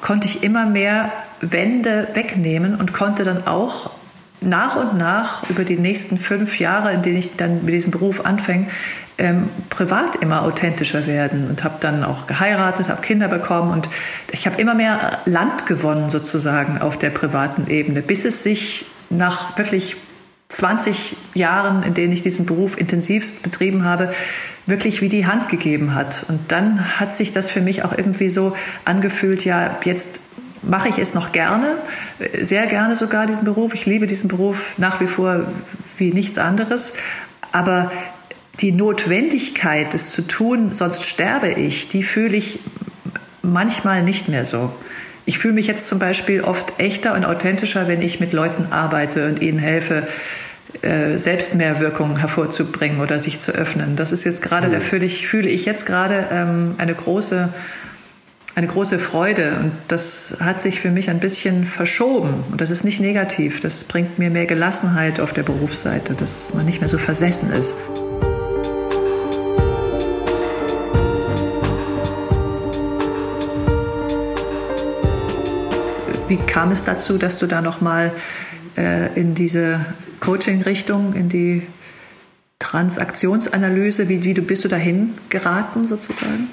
konnte 0.00 0.26
ich 0.26 0.42
immer 0.42 0.66
mehr 0.66 1.12
Wände 1.40 2.08
wegnehmen 2.14 2.74
und 2.74 2.92
konnte 2.92 3.24
dann 3.24 3.46
auch 3.46 3.90
nach 4.40 4.76
und 4.76 4.98
nach 4.98 5.48
über 5.48 5.64
die 5.64 5.76
nächsten 5.76 6.18
fünf 6.18 6.58
Jahre, 6.58 6.92
in 6.92 7.02
denen 7.02 7.18
ich 7.18 7.36
dann 7.36 7.64
mit 7.64 7.74
diesem 7.74 7.90
Beruf 7.90 8.24
anfange, 8.24 8.66
ähm, 9.16 9.48
privat 9.70 10.16
immer 10.16 10.42
authentischer 10.42 11.06
werden 11.06 11.48
und 11.48 11.62
habe 11.62 11.76
dann 11.80 12.04
auch 12.04 12.26
geheiratet, 12.26 12.88
habe 12.88 13.00
Kinder 13.00 13.28
bekommen 13.28 13.72
und 13.72 13.88
ich 14.32 14.46
habe 14.46 14.60
immer 14.60 14.74
mehr 14.74 15.18
Land 15.24 15.66
gewonnen 15.66 16.10
sozusagen 16.10 16.78
auf 16.78 16.98
der 16.98 17.10
privaten 17.10 17.70
Ebene, 17.70 18.02
bis 18.02 18.24
es 18.24 18.42
sich 18.42 18.86
nach 19.10 19.56
wirklich 19.56 19.96
20 20.48 21.16
Jahren, 21.34 21.82
in 21.82 21.94
denen 21.94 22.12
ich 22.12 22.22
diesen 22.22 22.44
Beruf 22.46 22.76
intensivst 22.78 23.42
betrieben 23.42 23.84
habe, 23.84 24.12
wirklich 24.66 25.00
wie 25.00 25.08
die 25.08 25.26
Hand 25.26 25.48
gegeben 25.48 25.94
hat. 25.94 26.24
Und 26.28 26.40
dann 26.52 26.98
hat 26.98 27.14
sich 27.14 27.32
das 27.32 27.50
für 27.50 27.60
mich 27.60 27.84
auch 27.84 27.96
irgendwie 27.96 28.28
so 28.28 28.56
angefühlt, 28.84 29.44
ja, 29.44 29.78
jetzt 29.84 30.20
mache 30.68 30.88
ich 30.88 30.98
es 30.98 31.14
noch 31.14 31.32
gerne, 31.32 31.76
sehr 32.40 32.66
gerne 32.66 32.94
sogar 32.94 33.26
diesen 33.26 33.44
Beruf. 33.44 33.74
Ich 33.74 33.86
liebe 33.86 34.06
diesen 34.06 34.28
Beruf 34.28 34.78
nach 34.78 35.00
wie 35.00 35.06
vor 35.06 35.46
wie 35.96 36.10
nichts 36.10 36.38
anderes. 36.38 36.94
Aber 37.52 37.90
die 38.60 38.72
Notwendigkeit, 38.72 39.94
es 39.94 40.10
zu 40.10 40.22
tun, 40.22 40.74
sonst 40.74 41.04
sterbe 41.04 41.48
ich, 41.48 41.88
die 41.88 42.02
fühle 42.02 42.36
ich 42.36 42.60
manchmal 43.42 44.02
nicht 44.02 44.28
mehr 44.28 44.44
so. 44.44 44.72
Ich 45.26 45.38
fühle 45.38 45.54
mich 45.54 45.66
jetzt 45.66 45.86
zum 45.86 45.98
Beispiel 45.98 46.42
oft 46.42 46.78
echter 46.78 47.14
und 47.14 47.24
authentischer, 47.24 47.88
wenn 47.88 48.02
ich 48.02 48.20
mit 48.20 48.32
Leuten 48.32 48.66
arbeite 48.70 49.26
und 49.28 49.40
ihnen 49.40 49.58
helfe, 49.58 50.06
äh, 50.82 51.18
selbst 51.18 51.54
mehr 51.54 51.80
Wirkung 51.80 52.18
hervorzubringen 52.18 53.00
oder 53.00 53.18
sich 53.18 53.40
zu 53.40 53.52
öffnen. 53.52 53.96
Das 53.96 54.12
ist 54.12 54.24
jetzt 54.24 54.42
gerade, 54.42 54.68
mhm. 54.68 54.72
da 54.72 54.80
fühle 54.80 55.06
ich, 55.06 55.26
fühle 55.26 55.48
ich 55.48 55.64
jetzt 55.64 55.86
gerade 55.86 56.26
ähm, 56.30 56.74
eine 56.78 56.94
große 56.94 57.48
eine 58.54 58.66
große 58.68 58.98
Freude 58.98 59.56
und 59.60 59.72
das 59.88 60.36
hat 60.40 60.60
sich 60.60 60.80
für 60.80 60.90
mich 60.90 61.10
ein 61.10 61.18
bisschen 61.18 61.66
verschoben 61.66 62.44
und 62.50 62.60
das 62.60 62.70
ist 62.70 62.84
nicht 62.84 63.00
negativ, 63.00 63.58
das 63.60 63.82
bringt 63.82 64.18
mir 64.18 64.30
mehr 64.30 64.46
Gelassenheit 64.46 65.18
auf 65.18 65.32
der 65.32 65.42
Berufsseite, 65.42 66.14
dass 66.14 66.54
man 66.54 66.64
nicht 66.64 66.80
mehr 66.80 66.88
so 66.88 66.98
versessen 66.98 67.52
ist. 67.52 67.74
Wie 76.28 76.36
kam 76.36 76.70
es 76.70 76.84
dazu, 76.84 77.18
dass 77.18 77.38
du 77.38 77.46
da 77.46 77.60
nochmal 77.60 78.12
äh, 78.76 79.12
in 79.18 79.34
diese 79.34 79.84
Coaching-Richtung, 80.20 81.14
in 81.14 81.28
die 81.28 81.62
Transaktionsanalyse, 82.60 84.08
wie, 84.08 84.24
wie 84.24 84.32
du 84.32 84.42
bist 84.42 84.64
du 84.64 84.68
dahin 84.68 85.14
geraten 85.28 85.86
sozusagen? 85.86 86.48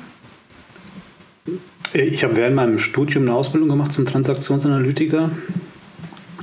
Ich 1.93 2.23
habe 2.23 2.37
während 2.37 2.55
meinem 2.55 2.77
Studium 2.77 3.23
eine 3.23 3.33
Ausbildung 3.33 3.69
gemacht 3.69 3.91
zum 3.91 4.05
Transaktionsanalytiker 4.05 5.29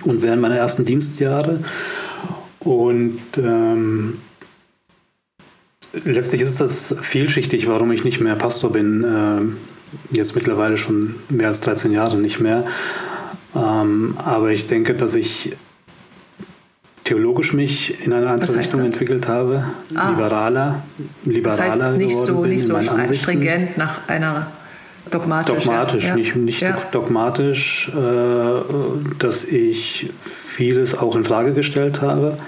und 0.04 0.22
während 0.22 0.42
meiner 0.42 0.56
ersten 0.56 0.84
Dienstjahre. 0.84 1.60
Und 2.60 3.20
ähm, 3.38 4.18
letztlich 6.04 6.42
ist 6.42 6.60
das 6.60 6.94
vielschichtig, 7.00 7.66
warum 7.66 7.92
ich 7.92 8.04
nicht 8.04 8.20
mehr 8.20 8.34
Pastor 8.34 8.72
bin. 8.72 9.04
Äh, 9.04 10.14
jetzt 10.14 10.34
mittlerweile 10.34 10.76
schon 10.76 11.14
mehr 11.30 11.48
als 11.48 11.62
13 11.62 11.92
Jahre 11.92 12.18
nicht 12.18 12.40
mehr. 12.40 12.66
Ähm, 13.56 14.16
aber 14.18 14.50
ich 14.50 14.66
denke, 14.66 14.92
dass 14.92 15.14
ich 15.14 15.56
theologisch 17.04 17.54
mich 17.54 18.04
in 18.04 18.12
eine 18.12 18.28
andere 18.28 18.54
Richtung 18.58 18.82
das? 18.82 18.92
entwickelt 18.92 19.28
habe, 19.28 19.64
ah. 19.94 20.10
liberaler, 20.10 20.82
liberaler 21.24 21.56
das 21.56 21.80
heißt 21.80 21.96
nicht 21.96 22.14
so, 22.14 22.44
nicht 22.44 22.66
so 22.66 22.78
stringent 23.14 23.78
nach 23.78 24.06
einer 24.08 24.48
Dogmatisch. 25.10 25.64
Dogmatisch, 25.64 26.04
ja. 26.04 26.14
nicht, 26.14 26.36
nicht 26.36 26.60
ja. 26.60 26.76
dogmatisch, 26.92 27.90
äh, 27.94 28.60
dass 29.18 29.44
ich 29.44 30.10
vieles 30.24 30.96
auch 30.96 31.16
in 31.16 31.24
Frage 31.24 31.52
gestellt 31.52 32.02
habe, 32.02 32.38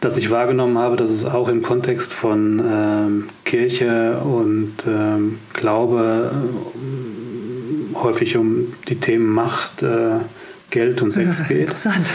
dass 0.00 0.16
ich 0.16 0.30
wahrgenommen 0.30 0.78
habe, 0.78 0.96
dass 0.96 1.10
es 1.10 1.24
auch 1.24 1.48
im 1.48 1.62
Kontext 1.62 2.12
von 2.12 2.62
ähm, 2.64 3.28
Kirche 3.44 4.18
und 4.18 4.74
ähm, 4.86 5.38
Glaube 5.52 6.30
äh, 6.32 7.96
häufig 7.96 8.36
um 8.36 8.74
die 8.88 8.96
Themen 8.96 9.28
Macht, 9.28 9.82
äh, 9.82 10.18
Geld 10.70 11.00
und 11.02 11.10
Sex 11.10 11.40
ja, 11.40 11.46
geht. 11.48 11.60
Interessant. 11.60 12.10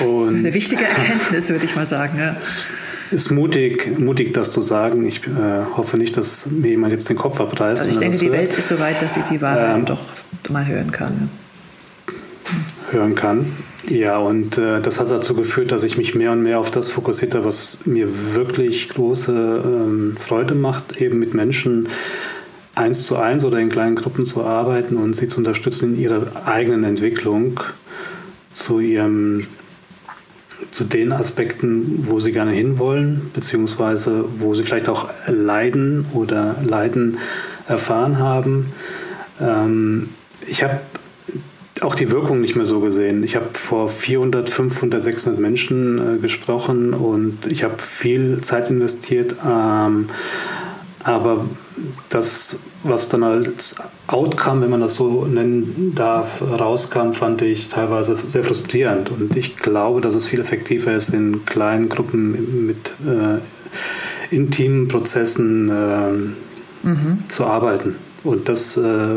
Und 0.00 0.36
Eine 0.36 0.54
wichtige 0.54 0.84
Erkenntnis, 0.84 1.50
würde 1.50 1.64
ich 1.64 1.76
mal 1.76 1.86
sagen. 1.86 2.18
Ja 2.18 2.36
ist 3.10 3.30
mutig, 3.30 3.98
mutig, 3.98 4.34
das 4.34 4.50
zu 4.50 4.60
sagen. 4.60 5.06
Ich 5.06 5.26
äh, 5.26 5.30
hoffe 5.76 5.96
nicht, 5.96 6.16
dass 6.16 6.46
mir 6.46 6.70
jemand 6.70 6.92
jetzt 6.92 7.08
den 7.08 7.16
Kopf 7.16 7.40
abreißt. 7.40 7.82
Also 7.82 7.92
ich 7.92 7.98
denke, 7.98 8.18
die 8.18 8.26
hört. 8.26 8.38
Welt 8.38 8.52
ist 8.54 8.68
so 8.68 8.78
weit, 8.78 9.00
dass 9.02 9.14
sie 9.14 9.22
die 9.30 9.40
Wahrheit 9.40 9.76
ähm, 9.76 9.84
doch 9.84 10.00
mal 10.48 10.66
hören 10.66 10.90
kann. 10.90 11.30
Hören 12.90 13.14
kann. 13.14 13.52
Ja, 13.88 14.18
und 14.18 14.58
äh, 14.58 14.80
das 14.80 15.00
hat 15.00 15.10
dazu 15.10 15.34
geführt, 15.34 15.72
dass 15.72 15.82
ich 15.84 15.96
mich 15.96 16.14
mehr 16.14 16.32
und 16.32 16.42
mehr 16.42 16.58
auf 16.58 16.70
das 16.70 16.88
fokussiert 16.88 17.34
habe, 17.34 17.44
was 17.44 17.78
mir 17.84 18.08
wirklich 18.34 18.88
große 18.88 19.32
ähm, 19.32 20.16
Freude 20.18 20.54
macht, 20.54 21.00
eben 21.00 21.18
mit 21.18 21.34
Menschen 21.34 21.88
eins 22.74 23.04
zu 23.04 23.16
eins 23.16 23.44
oder 23.44 23.58
in 23.58 23.68
kleinen 23.68 23.96
Gruppen 23.96 24.24
zu 24.24 24.44
arbeiten 24.44 24.96
und 24.96 25.14
sie 25.14 25.28
zu 25.28 25.38
unterstützen 25.38 25.94
in 25.94 26.00
ihrer 26.00 26.46
eigenen 26.46 26.84
Entwicklung 26.84 27.60
zu 28.52 28.80
ihrem 28.80 29.46
zu 30.70 30.84
den 30.84 31.12
Aspekten, 31.12 32.04
wo 32.08 32.20
sie 32.20 32.32
gerne 32.32 32.52
hinwollen, 32.52 33.30
beziehungsweise 33.34 34.24
wo 34.38 34.54
sie 34.54 34.62
vielleicht 34.62 34.88
auch 34.88 35.08
Leiden 35.26 36.06
oder 36.12 36.56
Leiden 36.64 37.18
erfahren 37.66 38.18
haben. 38.18 38.72
Ähm, 39.40 40.10
ich 40.46 40.62
habe 40.62 40.80
auch 41.80 41.94
die 41.94 42.10
Wirkung 42.10 42.40
nicht 42.40 42.56
mehr 42.56 42.66
so 42.66 42.80
gesehen. 42.80 43.22
Ich 43.22 43.36
habe 43.36 43.48
vor 43.54 43.88
400, 43.88 44.50
500, 44.50 45.02
600 45.02 45.40
Menschen 45.40 46.16
äh, 46.16 46.18
gesprochen 46.18 46.92
und 46.92 47.46
ich 47.46 47.64
habe 47.64 47.78
viel 47.78 48.40
Zeit 48.42 48.70
investiert. 48.70 49.36
Ähm, 49.46 50.08
aber 51.04 51.46
das, 52.10 52.58
was 52.82 53.08
dann 53.08 53.22
als 53.22 53.74
Outcome, 54.06 54.62
wenn 54.62 54.70
man 54.70 54.80
das 54.80 54.96
so 54.96 55.24
nennen 55.24 55.92
darf, 55.94 56.42
rauskam, 56.42 57.12
fand 57.12 57.42
ich 57.42 57.68
teilweise 57.68 58.16
sehr 58.28 58.44
frustrierend. 58.44 59.10
Und 59.10 59.36
ich 59.36 59.56
glaube, 59.56 60.00
dass 60.00 60.14
es 60.14 60.26
viel 60.26 60.40
effektiver 60.40 60.94
ist, 60.94 61.10
in 61.10 61.44
kleinen 61.46 61.88
Gruppen 61.88 62.66
mit 62.66 62.92
äh, 63.06 64.34
intimen 64.34 64.88
Prozessen 64.88 65.70
äh, 65.70 66.86
mhm. 66.86 67.18
zu 67.28 67.46
arbeiten. 67.46 67.96
Und 68.22 68.48
das 68.48 68.76
äh, 68.76 69.16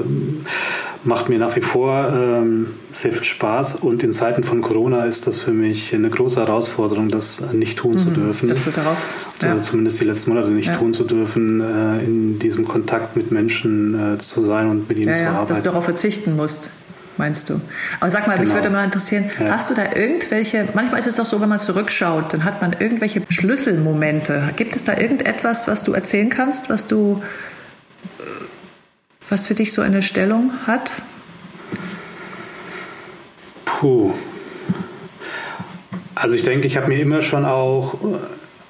macht 1.05 1.29
mir 1.29 1.37
nach 1.37 1.55
wie 1.55 1.61
vor 1.61 2.09
ähm, 2.13 2.67
sehr 2.91 3.11
viel 3.11 3.23
Spaß. 3.23 3.75
Und 3.75 4.03
in 4.03 4.13
Zeiten 4.13 4.43
von 4.43 4.61
Corona 4.61 5.05
ist 5.05 5.27
das 5.27 5.39
für 5.39 5.51
mich 5.51 5.93
eine 5.93 6.09
große 6.09 6.39
Herausforderung, 6.39 7.09
das 7.09 7.41
nicht 7.51 7.77
tun 7.77 7.93
mhm, 7.93 7.99
zu 7.99 8.09
dürfen. 8.11 8.49
Das 8.49 8.65
wird 8.65 8.77
darauf, 8.77 8.97
ja. 9.41 9.61
zumindest 9.61 9.99
die 9.99 10.05
letzten 10.05 10.29
Monate 10.31 10.49
nicht 10.49 10.67
ja. 10.67 10.75
tun 10.75 10.93
zu 10.93 11.03
dürfen, 11.03 11.61
äh, 11.61 12.03
in 12.03 12.39
diesem 12.39 12.65
Kontakt 12.65 13.15
mit 13.15 13.31
Menschen 13.31 14.15
äh, 14.15 14.17
zu 14.17 14.43
sein 14.43 14.69
und 14.69 14.89
mit 14.89 14.97
ihnen 14.97 15.09
ja, 15.09 15.15
zu 15.15 15.27
arbeiten. 15.27 15.47
Dass 15.49 15.57
du 15.59 15.69
darauf 15.69 15.85
verzichten 15.85 16.35
musst 16.35 16.69
meinst 17.17 17.47
du. 17.49 17.61
Aber 17.99 18.09
sag 18.09 18.25
mal, 18.25 18.33
genau. 18.33 18.45
mich 18.45 18.53
würde 18.55 18.71
mal 18.71 18.83
interessieren, 18.83 19.29
ja. 19.39 19.51
hast 19.51 19.69
du 19.69 19.75
da 19.75 19.93
irgendwelche, 19.95 20.67
manchmal 20.73 20.99
ist 20.99 21.05
es 21.05 21.13
doch 21.13 21.25
so, 21.25 21.39
wenn 21.41 21.49
man 21.49 21.59
zurückschaut, 21.59 22.33
dann 22.33 22.43
hat 22.43 22.59
man 22.61 22.75
irgendwelche 22.79 23.21
Schlüsselmomente. 23.29 24.49
Gibt 24.55 24.75
es 24.75 24.83
da 24.83 24.97
irgendetwas, 24.97 25.67
was 25.67 25.83
du 25.83 25.93
erzählen 25.93 26.29
kannst, 26.29 26.69
was 26.71 26.87
du 26.87 27.21
was 29.29 29.47
für 29.47 29.53
dich 29.53 29.73
so 29.73 29.81
eine 29.81 30.01
Stellung 30.01 30.51
hat? 30.65 30.91
Puh. 33.65 34.13
Also 36.15 36.35
ich 36.35 36.43
denke, 36.43 36.67
ich 36.67 36.77
habe 36.77 36.87
mir 36.87 36.99
immer 36.99 37.21
schon 37.21 37.45
auch, 37.45 37.97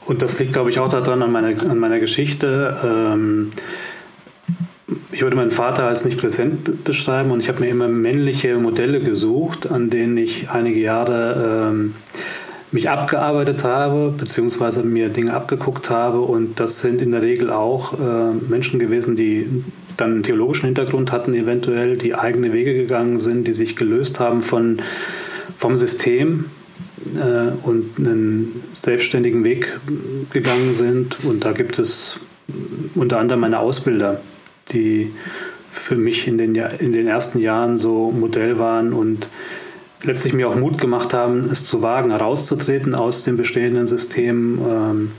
und 0.05 0.21
das 0.21 0.39
liegt 0.39 0.53
glaube 0.53 0.69
ich 0.69 0.79
auch 0.79 0.89
daran 0.89 1.21
an 1.21 1.31
meiner, 1.31 1.49
an 1.69 1.77
meiner 1.77 1.99
Geschichte, 1.99 2.77
ähm, 2.83 3.51
ich 5.11 5.21
würde 5.21 5.35
meinen 5.35 5.51
Vater 5.51 5.85
als 5.85 6.05
nicht 6.05 6.17
präsent 6.17 6.83
beschreiben 6.83 7.31
und 7.31 7.39
ich 7.39 7.47
habe 7.47 7.59
mir 7.59 7.69
immer 7.69 7.87
männliche 7.87 8.57
Modelle 8.57 8.99
gesucht, 8.99 9.71
an 9.71 9.89
denen 9.89 10.17
ich 10.17 10.49
einige 10.49 10.79
Jahre 10.79 11.69
ähm, 11.71 11.95
mich 12.71 12.89
abgearbeitet 12.89 13.63
habe, 13.63 14.13
beziehungsweise 14.17 14.83
mir 14.83 15.09
Dinge 15.09 15.33
abgeguckt 15.33 15.89
habe. 15.89 16.21
Und 16.21 16.59
das 16.59 16.81
sind 16.81 17.01
in 17.01 17.11
der 17.11 17.21
Regel 17.21 17.51
auch 17.51 17.93
äh, 17.93 18.33
Menschen 18.49 18.79
gewesen, 18.79 19.15
die 19.15 19.63
dann 20.03 20.11
einen 20.11 20.23
theologischen 20.23 20.65
Hintergrund 20.65 21.11
hatten, 21.11 21.33
eventuell, 21.33 21.97
die 21.97 22.13
eigene 22.13 22.53
Wege 22.53 22.73
gegangen 22.73 23.19
sind, 23.19 23.47
die 23.47 23.53
sich 23.53 23.75
gelöst 23.75 24.19
haben 24.19 24.41
von, 24.41 24.81
vom 25.57 25.75
System 25.75 26.45
äh, 27.15 27.51
und 27.63 27.97
einen 27.97 28.63
selbstständigen 28.73 29.45
Weg 29.45 29.79
gegangen 30.31 30.75
sind. 30.75 31.23
Und 31.23 31.45
da 31.45 31.53
gibt 31.53 31.79
es 31.79 32.19
unter 32.95 33.19
anderem 33.19 33.41
meine 33.41 33.59
Ausbilder, 33.59 34.21
die 34.71 35.11
für 35.71 35.95
mich 35.95 36.27
in 36.27 36.37
den, 36.37 36.55
in 36.55 36.91
den 36.91 37.07
ersten 37.07 37.39
Jahren 37.39 37.77
so 37.77 38.11
Modell 38.11 38.59
waren 38.59 38.93
und 38.93 39.29
letztlich 40.03 40.33
mir 40.33 40.49
auch 40.49 40.55
Mut 40.55 40.79
gemacht 40.79 41.13
haben, 41.13 41.49
es 41.49 41.63
zu 41.63 41.81
wagen, 41.81 42.11
herauszutreten 42.11 42.93
aus 42.93 43.23
dem 43.23 43.37
bestehenden 43.37 43.87
System 43.87 44.59
ähm, 44.59 45.11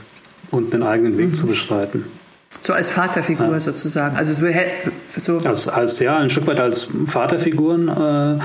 und 0.51 0.73
den 0.73 0.83
eigenen 0.83 1.17
Weg 1.17 1.29
mhm. 1.29 1.33
zu 1.33 1.47
beschreiten. 1.47 2.05
So 2.61 2.73
als 2.73 2.89
Vaterfigur 2.89 3.51
ja. 3.51 3.59
sozusagen. 3.59 4.15
Also 4.15 4.31
es 4.31 4.41
so 5.23 5.37
als, 5.37 5.67
als, 5.67 5.99
ja, 5.99 6.17
ein 6.17 6.29
Stück 6.29 6.47
weit 6.47 6.59
als 6.59 6.87
Vaterfiguren, 7.05 7.87
äh, 7.87 8.35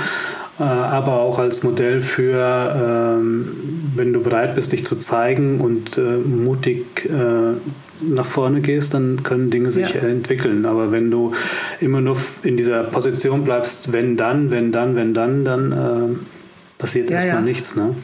äh, 0.60 0.62
aber 0.62 1.20
auch 1.20 1.38
als 1.38 1.62
Modell 1.62 2.02
für, 2.02 3.16
ähm, 3.18 3.48
wenn 3.94 4.12
du 4.12 4.22
bereit 4.22 4.54
bist, 4.54 4.72
dich 4.72 4.84
zu 4.84 4.96
zeigen 4.96 5.60
und 5.60 5.96
äh, 5.96 6.18
mutig 6.18 7.08
äh, 7.08 7.56
nach 8.02 8.26
vorne 8.26 8.60
gehst, 8.60 8.94
dann 8.94 9.22
können 9.22 9.50
Dinge 9.50 9.70
sich 9.70 9.94
ja. 9.94 10.00
entwickeln. 10.00 10.66
Aber 10.66 10.92
wenn 10.92 11.10
du 11.10 11.32
immer 11.80 12.00
nur 12.00 12.16
in 12.42 12.56
dieser 12.56 12.84
Position 12.84 13.44
bleibst, 13.44 13.92
wenn 13.92 14.16
dann, 14.16 14.50
wenn 14.50 14.72
dann, 14.72 14.96
wenn 14.96 15.14
dann, 15.14 15.44
dann 15.44 15.72
äh, 15.72 16.76
passiert 16.78 17.10
ja, 17.10 17.16
erstmal 17.16 17.42
nichts. 17.42 17.76
Ne? 17.76 17.94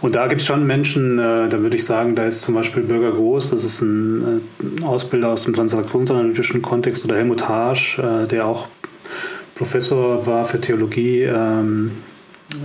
Und 0.00 0.16
da 0.16 0.26
gibt 0.26 0.40
es 0.40 0.46
schon 0.46 0.66
Menschen, 0.66 1.18
äh, 1.18 1.48
da 1.48 1.60
würde 1.60 1.76
ich 1.76 1.84
sagen, 1.84 2.14
da 2.14 2.26
ist 2.26 2.42
zum 2.42 2.54
Beispiel 2.54 2.82
Bürger 2.82 3.12
Groß, 3.12 3.50
das 3.50 3.64
ist 3.64 3.80
ein 3.80 4.42
äh, 4.82 4.84
Ausbilder 4.84 5.30
aus 5.30 5.44
dem 5.44 5.54
transaktionsanalytischen 5.54 6.62
Kontext, 6.62 7.04
oder 7.04 7.16
Helmut 7.16 7.48
Harsch, 7.48 7.98
äh, 7.98 8.26
der 8.26 8.46
auch 8.46 8.68
Professor 9.54 10.26
war 10.26 10.44
für 10.44 10.60
Theologie 10.60 11.22
ähm, 11.22 11.92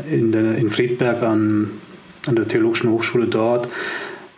in, 0.09 0.32
der, 0.32 0.55
in 0.55 0.70
Friedberg 0.70 1.24
an, 1.24 1.72
an 2.28 2.36
der 2.36 2.47
Theologischen 2.47 2.91
Hochschule 2.91 3.28
dort 3.28 3.68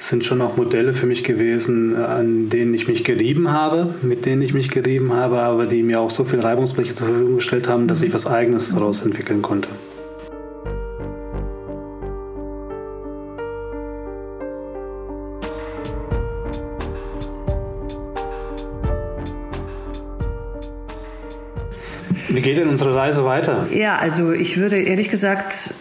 sind 0.10 0.26
schon 0.26 0.42
auch 0.42 0.58
Modelle 0.58 0.94
für 0.94 1.06
mich 1.06 1.24
gewesen, 1.24 1.96
an 1.96 2.50
denen 2.50 2.74
ich 2.74 2.88
mich 2.88 3.04
gerieben 3.04 3.52
habe, 3.52 3.94
mit 4.02 4.26
denen 4.26 4.42
ich 4.42 4.54
mich 4.54 4.70
gerieben 4.70 5.14
habe, 5.14 5.40
aber 5.40 5.66
die 5.66 5.82
mir 5.82 6.02
auch 6.02 6.10
so 6.10 6.26
viel 6.26 6.42
Reibungsfläche 6.42 6.94
zur 6.94 7.08
Verfügung 7.08 7.36
gestellt 7.36 7.70
haben, 7.70 7.88
dass 7.88 8.02
ich 8.02 8.14
was 8.14 8.28
Eigenes 8.28 8.74
daraus 8.74 9.02
entwickeln 9.02 9.42
konnte. 9.42 9.70
Geht 22.44 22.58
denn 22.58 22.70
unsere 22.70 22.96
Reise 22.96 23.26
weiter? 23.26 23.68
Ja, 23.74 23.98
also 23.98 24.32
ich 24.32 24.58
würde 24.58 24.80
ehrlich 24.82 25.10
gesagt 25.10 25.72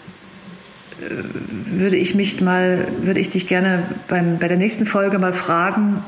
würde 1.67 1.97
ich 1.97 2.15
mich 2.15 2.41
mal, 2.41 2.87
würde 3.03 3.21
ich 3.21 3.29
dich 3.29 3.47
gerne 3.47 3.83
beim, 4.09 4.39
bei 4.39 4.49
der 4.49 4.57
nächsten 4.57 4.87
Folge 4.87 5.19
mal 5.19 5.33
fragen. 5.33 6.03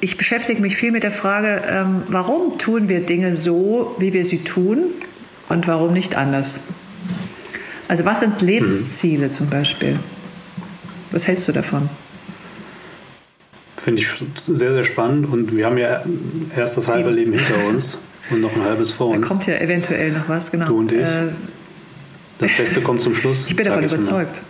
Ich 0.00 0.16
beschäftige 0.16 0.60
mich 0.60 0.76
viel 0.76 0.92
mit 0.92 1.02
der 1.02 1.10
Frage, 1.10 1.62
ähm, 1.68 2.02
warum 2.08 2.58
tun 2.58 2.88
wir 2.88 3.00
Dinge 3.00 3.34
so, 3.34 3.94
wie 3.98 4.12
wir 4.12 4.24
sie 4.24 4.38
tun 4.38 4.84
und 5.48 5.66
warum 5.68 5.92
nicht 5.92 6.14
anders? 6.16 6.60
Also 7.88 8.04
was 8.04 8.20
sind 8.20 8.40
Lebensziele 8.40 9.26
mhm. 9.26 9.30
zum 9.32 9.50
Beispiel? 9.50 9.98
Was 11.10 11.26
hältst 11.26 11.48
du 11.48 11.52
davon? 11.52 11.88
Finde 13.76 14.02
ich 14.02 14.08
sehr, 14.46 14.72
sehr 14.72 14.84
spannend 14.84 15.26
und 15.30 15.56
wir 15.56 15.66
haben 15.66 15.78
ja 15.78 16.04
erst 16.56 16.76
das 16.76 16.86
halbe 16.86 17.10
Leben 17.10 17.32
hinter 17.32 17.66
uns 17.68 17.98
und 18.30 18.40
noch 18.40 18.54
ein 18.54 18.62
halbes 18.62 18.92
vor 18.92 19.08
uns. 19.08 19.20
Da 19.20 19.26
kommt 19.26 19.46
ja 19.46 19.56
eventuell 19.56 20.12
noch 20.12 20.28
was, 20.28 20.50
genau. 20.50 20.66
Du 20.66 20.78
und 20.78 20.92
ich. 20.92 21.00
Äh, 21.00 21.28
das 22.38 22.56
Beste 22.56 22.80
kommt 22.80 23.02
zum 23.02 23.14
Schluss. 23.14 23.46
Ich 23.46 23.56
bin 23.56 23.66
davon 23.66 23.84
überzeugt. 23.84 24.40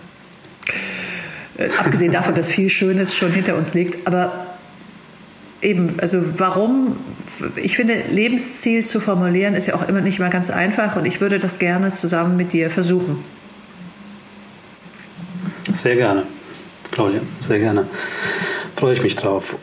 Äh, 1.56 1.68
abgesehen 1.78 2.12
davon, 2.12 2.34
dass 2.34 2.50
viel 2.50 2.70
Schönes 2.70 3.14
schon 3.14 3.32
hinter 3.32 3.56
uns 3.56 3.74
liegt. 3.74 4.06
Aber 4.06 4.46
eben, 5.62 5.94
also 6.00 6.22
warum, 6.38 6.96
ich 7.56 7.76
finde, 7.76 8.02
Lebensziel 8.10 8.84
zu 8.84 9.00
formulieren 9.00 9.54
ist 9.54 9.66
ja 9.66 9.74
auch 9.74 9.88
immer 9.88 10.00
nicht 10.00 10.18
mal 10.18 10.30
ganz 10.30 10.50
einfach 10.50 10.96
und 10.96 11.04
ich 11.04 11.20
würde 11.20 11.38
das 11.38 11.58
gerne 11.58 11.92
zusammen 11.92 12.36
mit 12.36 12.52
dir 12.52 12.70
versuchen. 12.70 13.22
Sehr 15.72 15.96
gerne, 15.96 16.24
Claudia, 16.90 17.20
sehr 17.40 17.58
gerne. 17.58 17.86
Freue 18.76 18.94
ich 18.94 19.02
mich 19.02 19.14
drauf. 19.14 19.56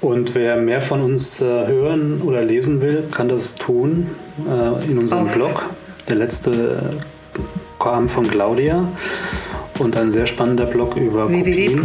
Und 0.00 0.34
wer 0.34 0.56
mehr 0.56 0.80
von 0.80 1.00
uns 1.00 1.40
äh, 1.40 1.44
hören 1.44 2.22
oder 2.22 2.42
lesen 2.42 2.80
will, 2.80 3.04
kann 3.10 3.28
das 3.28 3.56
tun 3.56 4.10
äh, 4.46 4.90
in 4.90 4.98
unserem 4.98 5.26
Auf. 5.26 5.34
Blog. 5.34 5.66
Der 6.08 6.16
letzte 6.16 6.94
kam 7.78 8.08
von 8.08 8.26
Claudia 8.26 8.88
und 9.78 9.96
ein 9.96 10.10
sehr 10.10 10.26
spannender 10.26 10.66
Blog 10.66 10.96
über 10.96 11.28
www. 11.28 11.80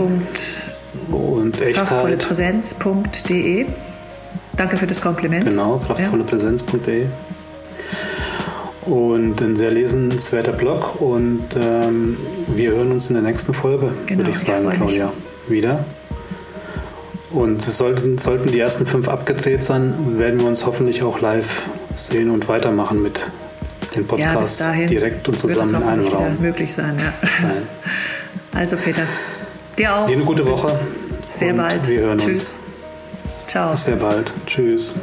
und 1.11 1.59
kraftvollepräsenz.de. 1.59 3.65
Danke 4.55 4.77
für 4.77 4.87
das 4.87 5.01
Kompliment. 5.01 5.49
Genau, 5.49 5.81
kraftvollepräsenz.de. 5.85 7.07
Und 8.85 9.41
ein 9.41 9.55
sehr 9.55 9.71
lesenswerter 9.71 10.51
Blog 10.51 11.01
und 11.01 11.45
ähm, 11.55 12.17
wir 12.47 12.71
hören 12.71 12.91
uns 12.91 13.07
in 13.07 13.13
der 13.13 13.23
nächsten 13.23 13.53
Folge, 13.53 13.93
genau, 14.05 14.19
würde 14.19 14.31
ich 14.31 14.39
sagen, 14.39 14.69
ich 14.69 14.77
Claudia, 14.77 15.13
wieder. 15.47 15.85
Und 17.33 17.63
sollten, 17.63 18.19
sollten 18.19 18.51
die 18.51 18.59
ersten 18.59 18.85
fünf 18.85 19.09
abgedreht 19.09 19.63
sein, 19.63 20.19
werden 20.19 20.39
wir 20.39 20.47
uns 20.47 20.65
hoffentlich 20.65 21.01
auch 21.01 21.19
live 21.19 21.63
sehen 21.95 22.29
und 22.29 22.47
weitermachen 22.47 23.01
mit 23.01 23.25
den 23.95 24.05
Podcast 24.05 24.59
ja, 24.59 24.73
direkt 24.85 25.27
und 25.27 25.37
zusammen 25.37 25.75
in 25.75 25.83
einem 25.83 26.07
Raum. 26.07 26.37
möglich 26.39 26.73
sein, 26.73 26.97
ja. 26.99 27.13
Sein. 27.41 27.63
Also 28.55 28.77
Peter, 28.77 29.07
dir 29.79 29.95
auch. 29.95 30.05
Dir 30.05 30.15
eine 30.15 30.25
gute 30.25 30.45
Woche. 30.47 30.71
Sehr 31.27 31.55
bald. 31.55 31.87
Wir 31.89 32.01
hören 32.01 32.19
Tschüss. 32.19 32.59
uns. 32.59 32.59
Ciao. 33.47 33.71
Bis 33.71 33.83
sehr 33.85 33.95
bald. 33.95 34.31
Tschüss. 34.45 34.93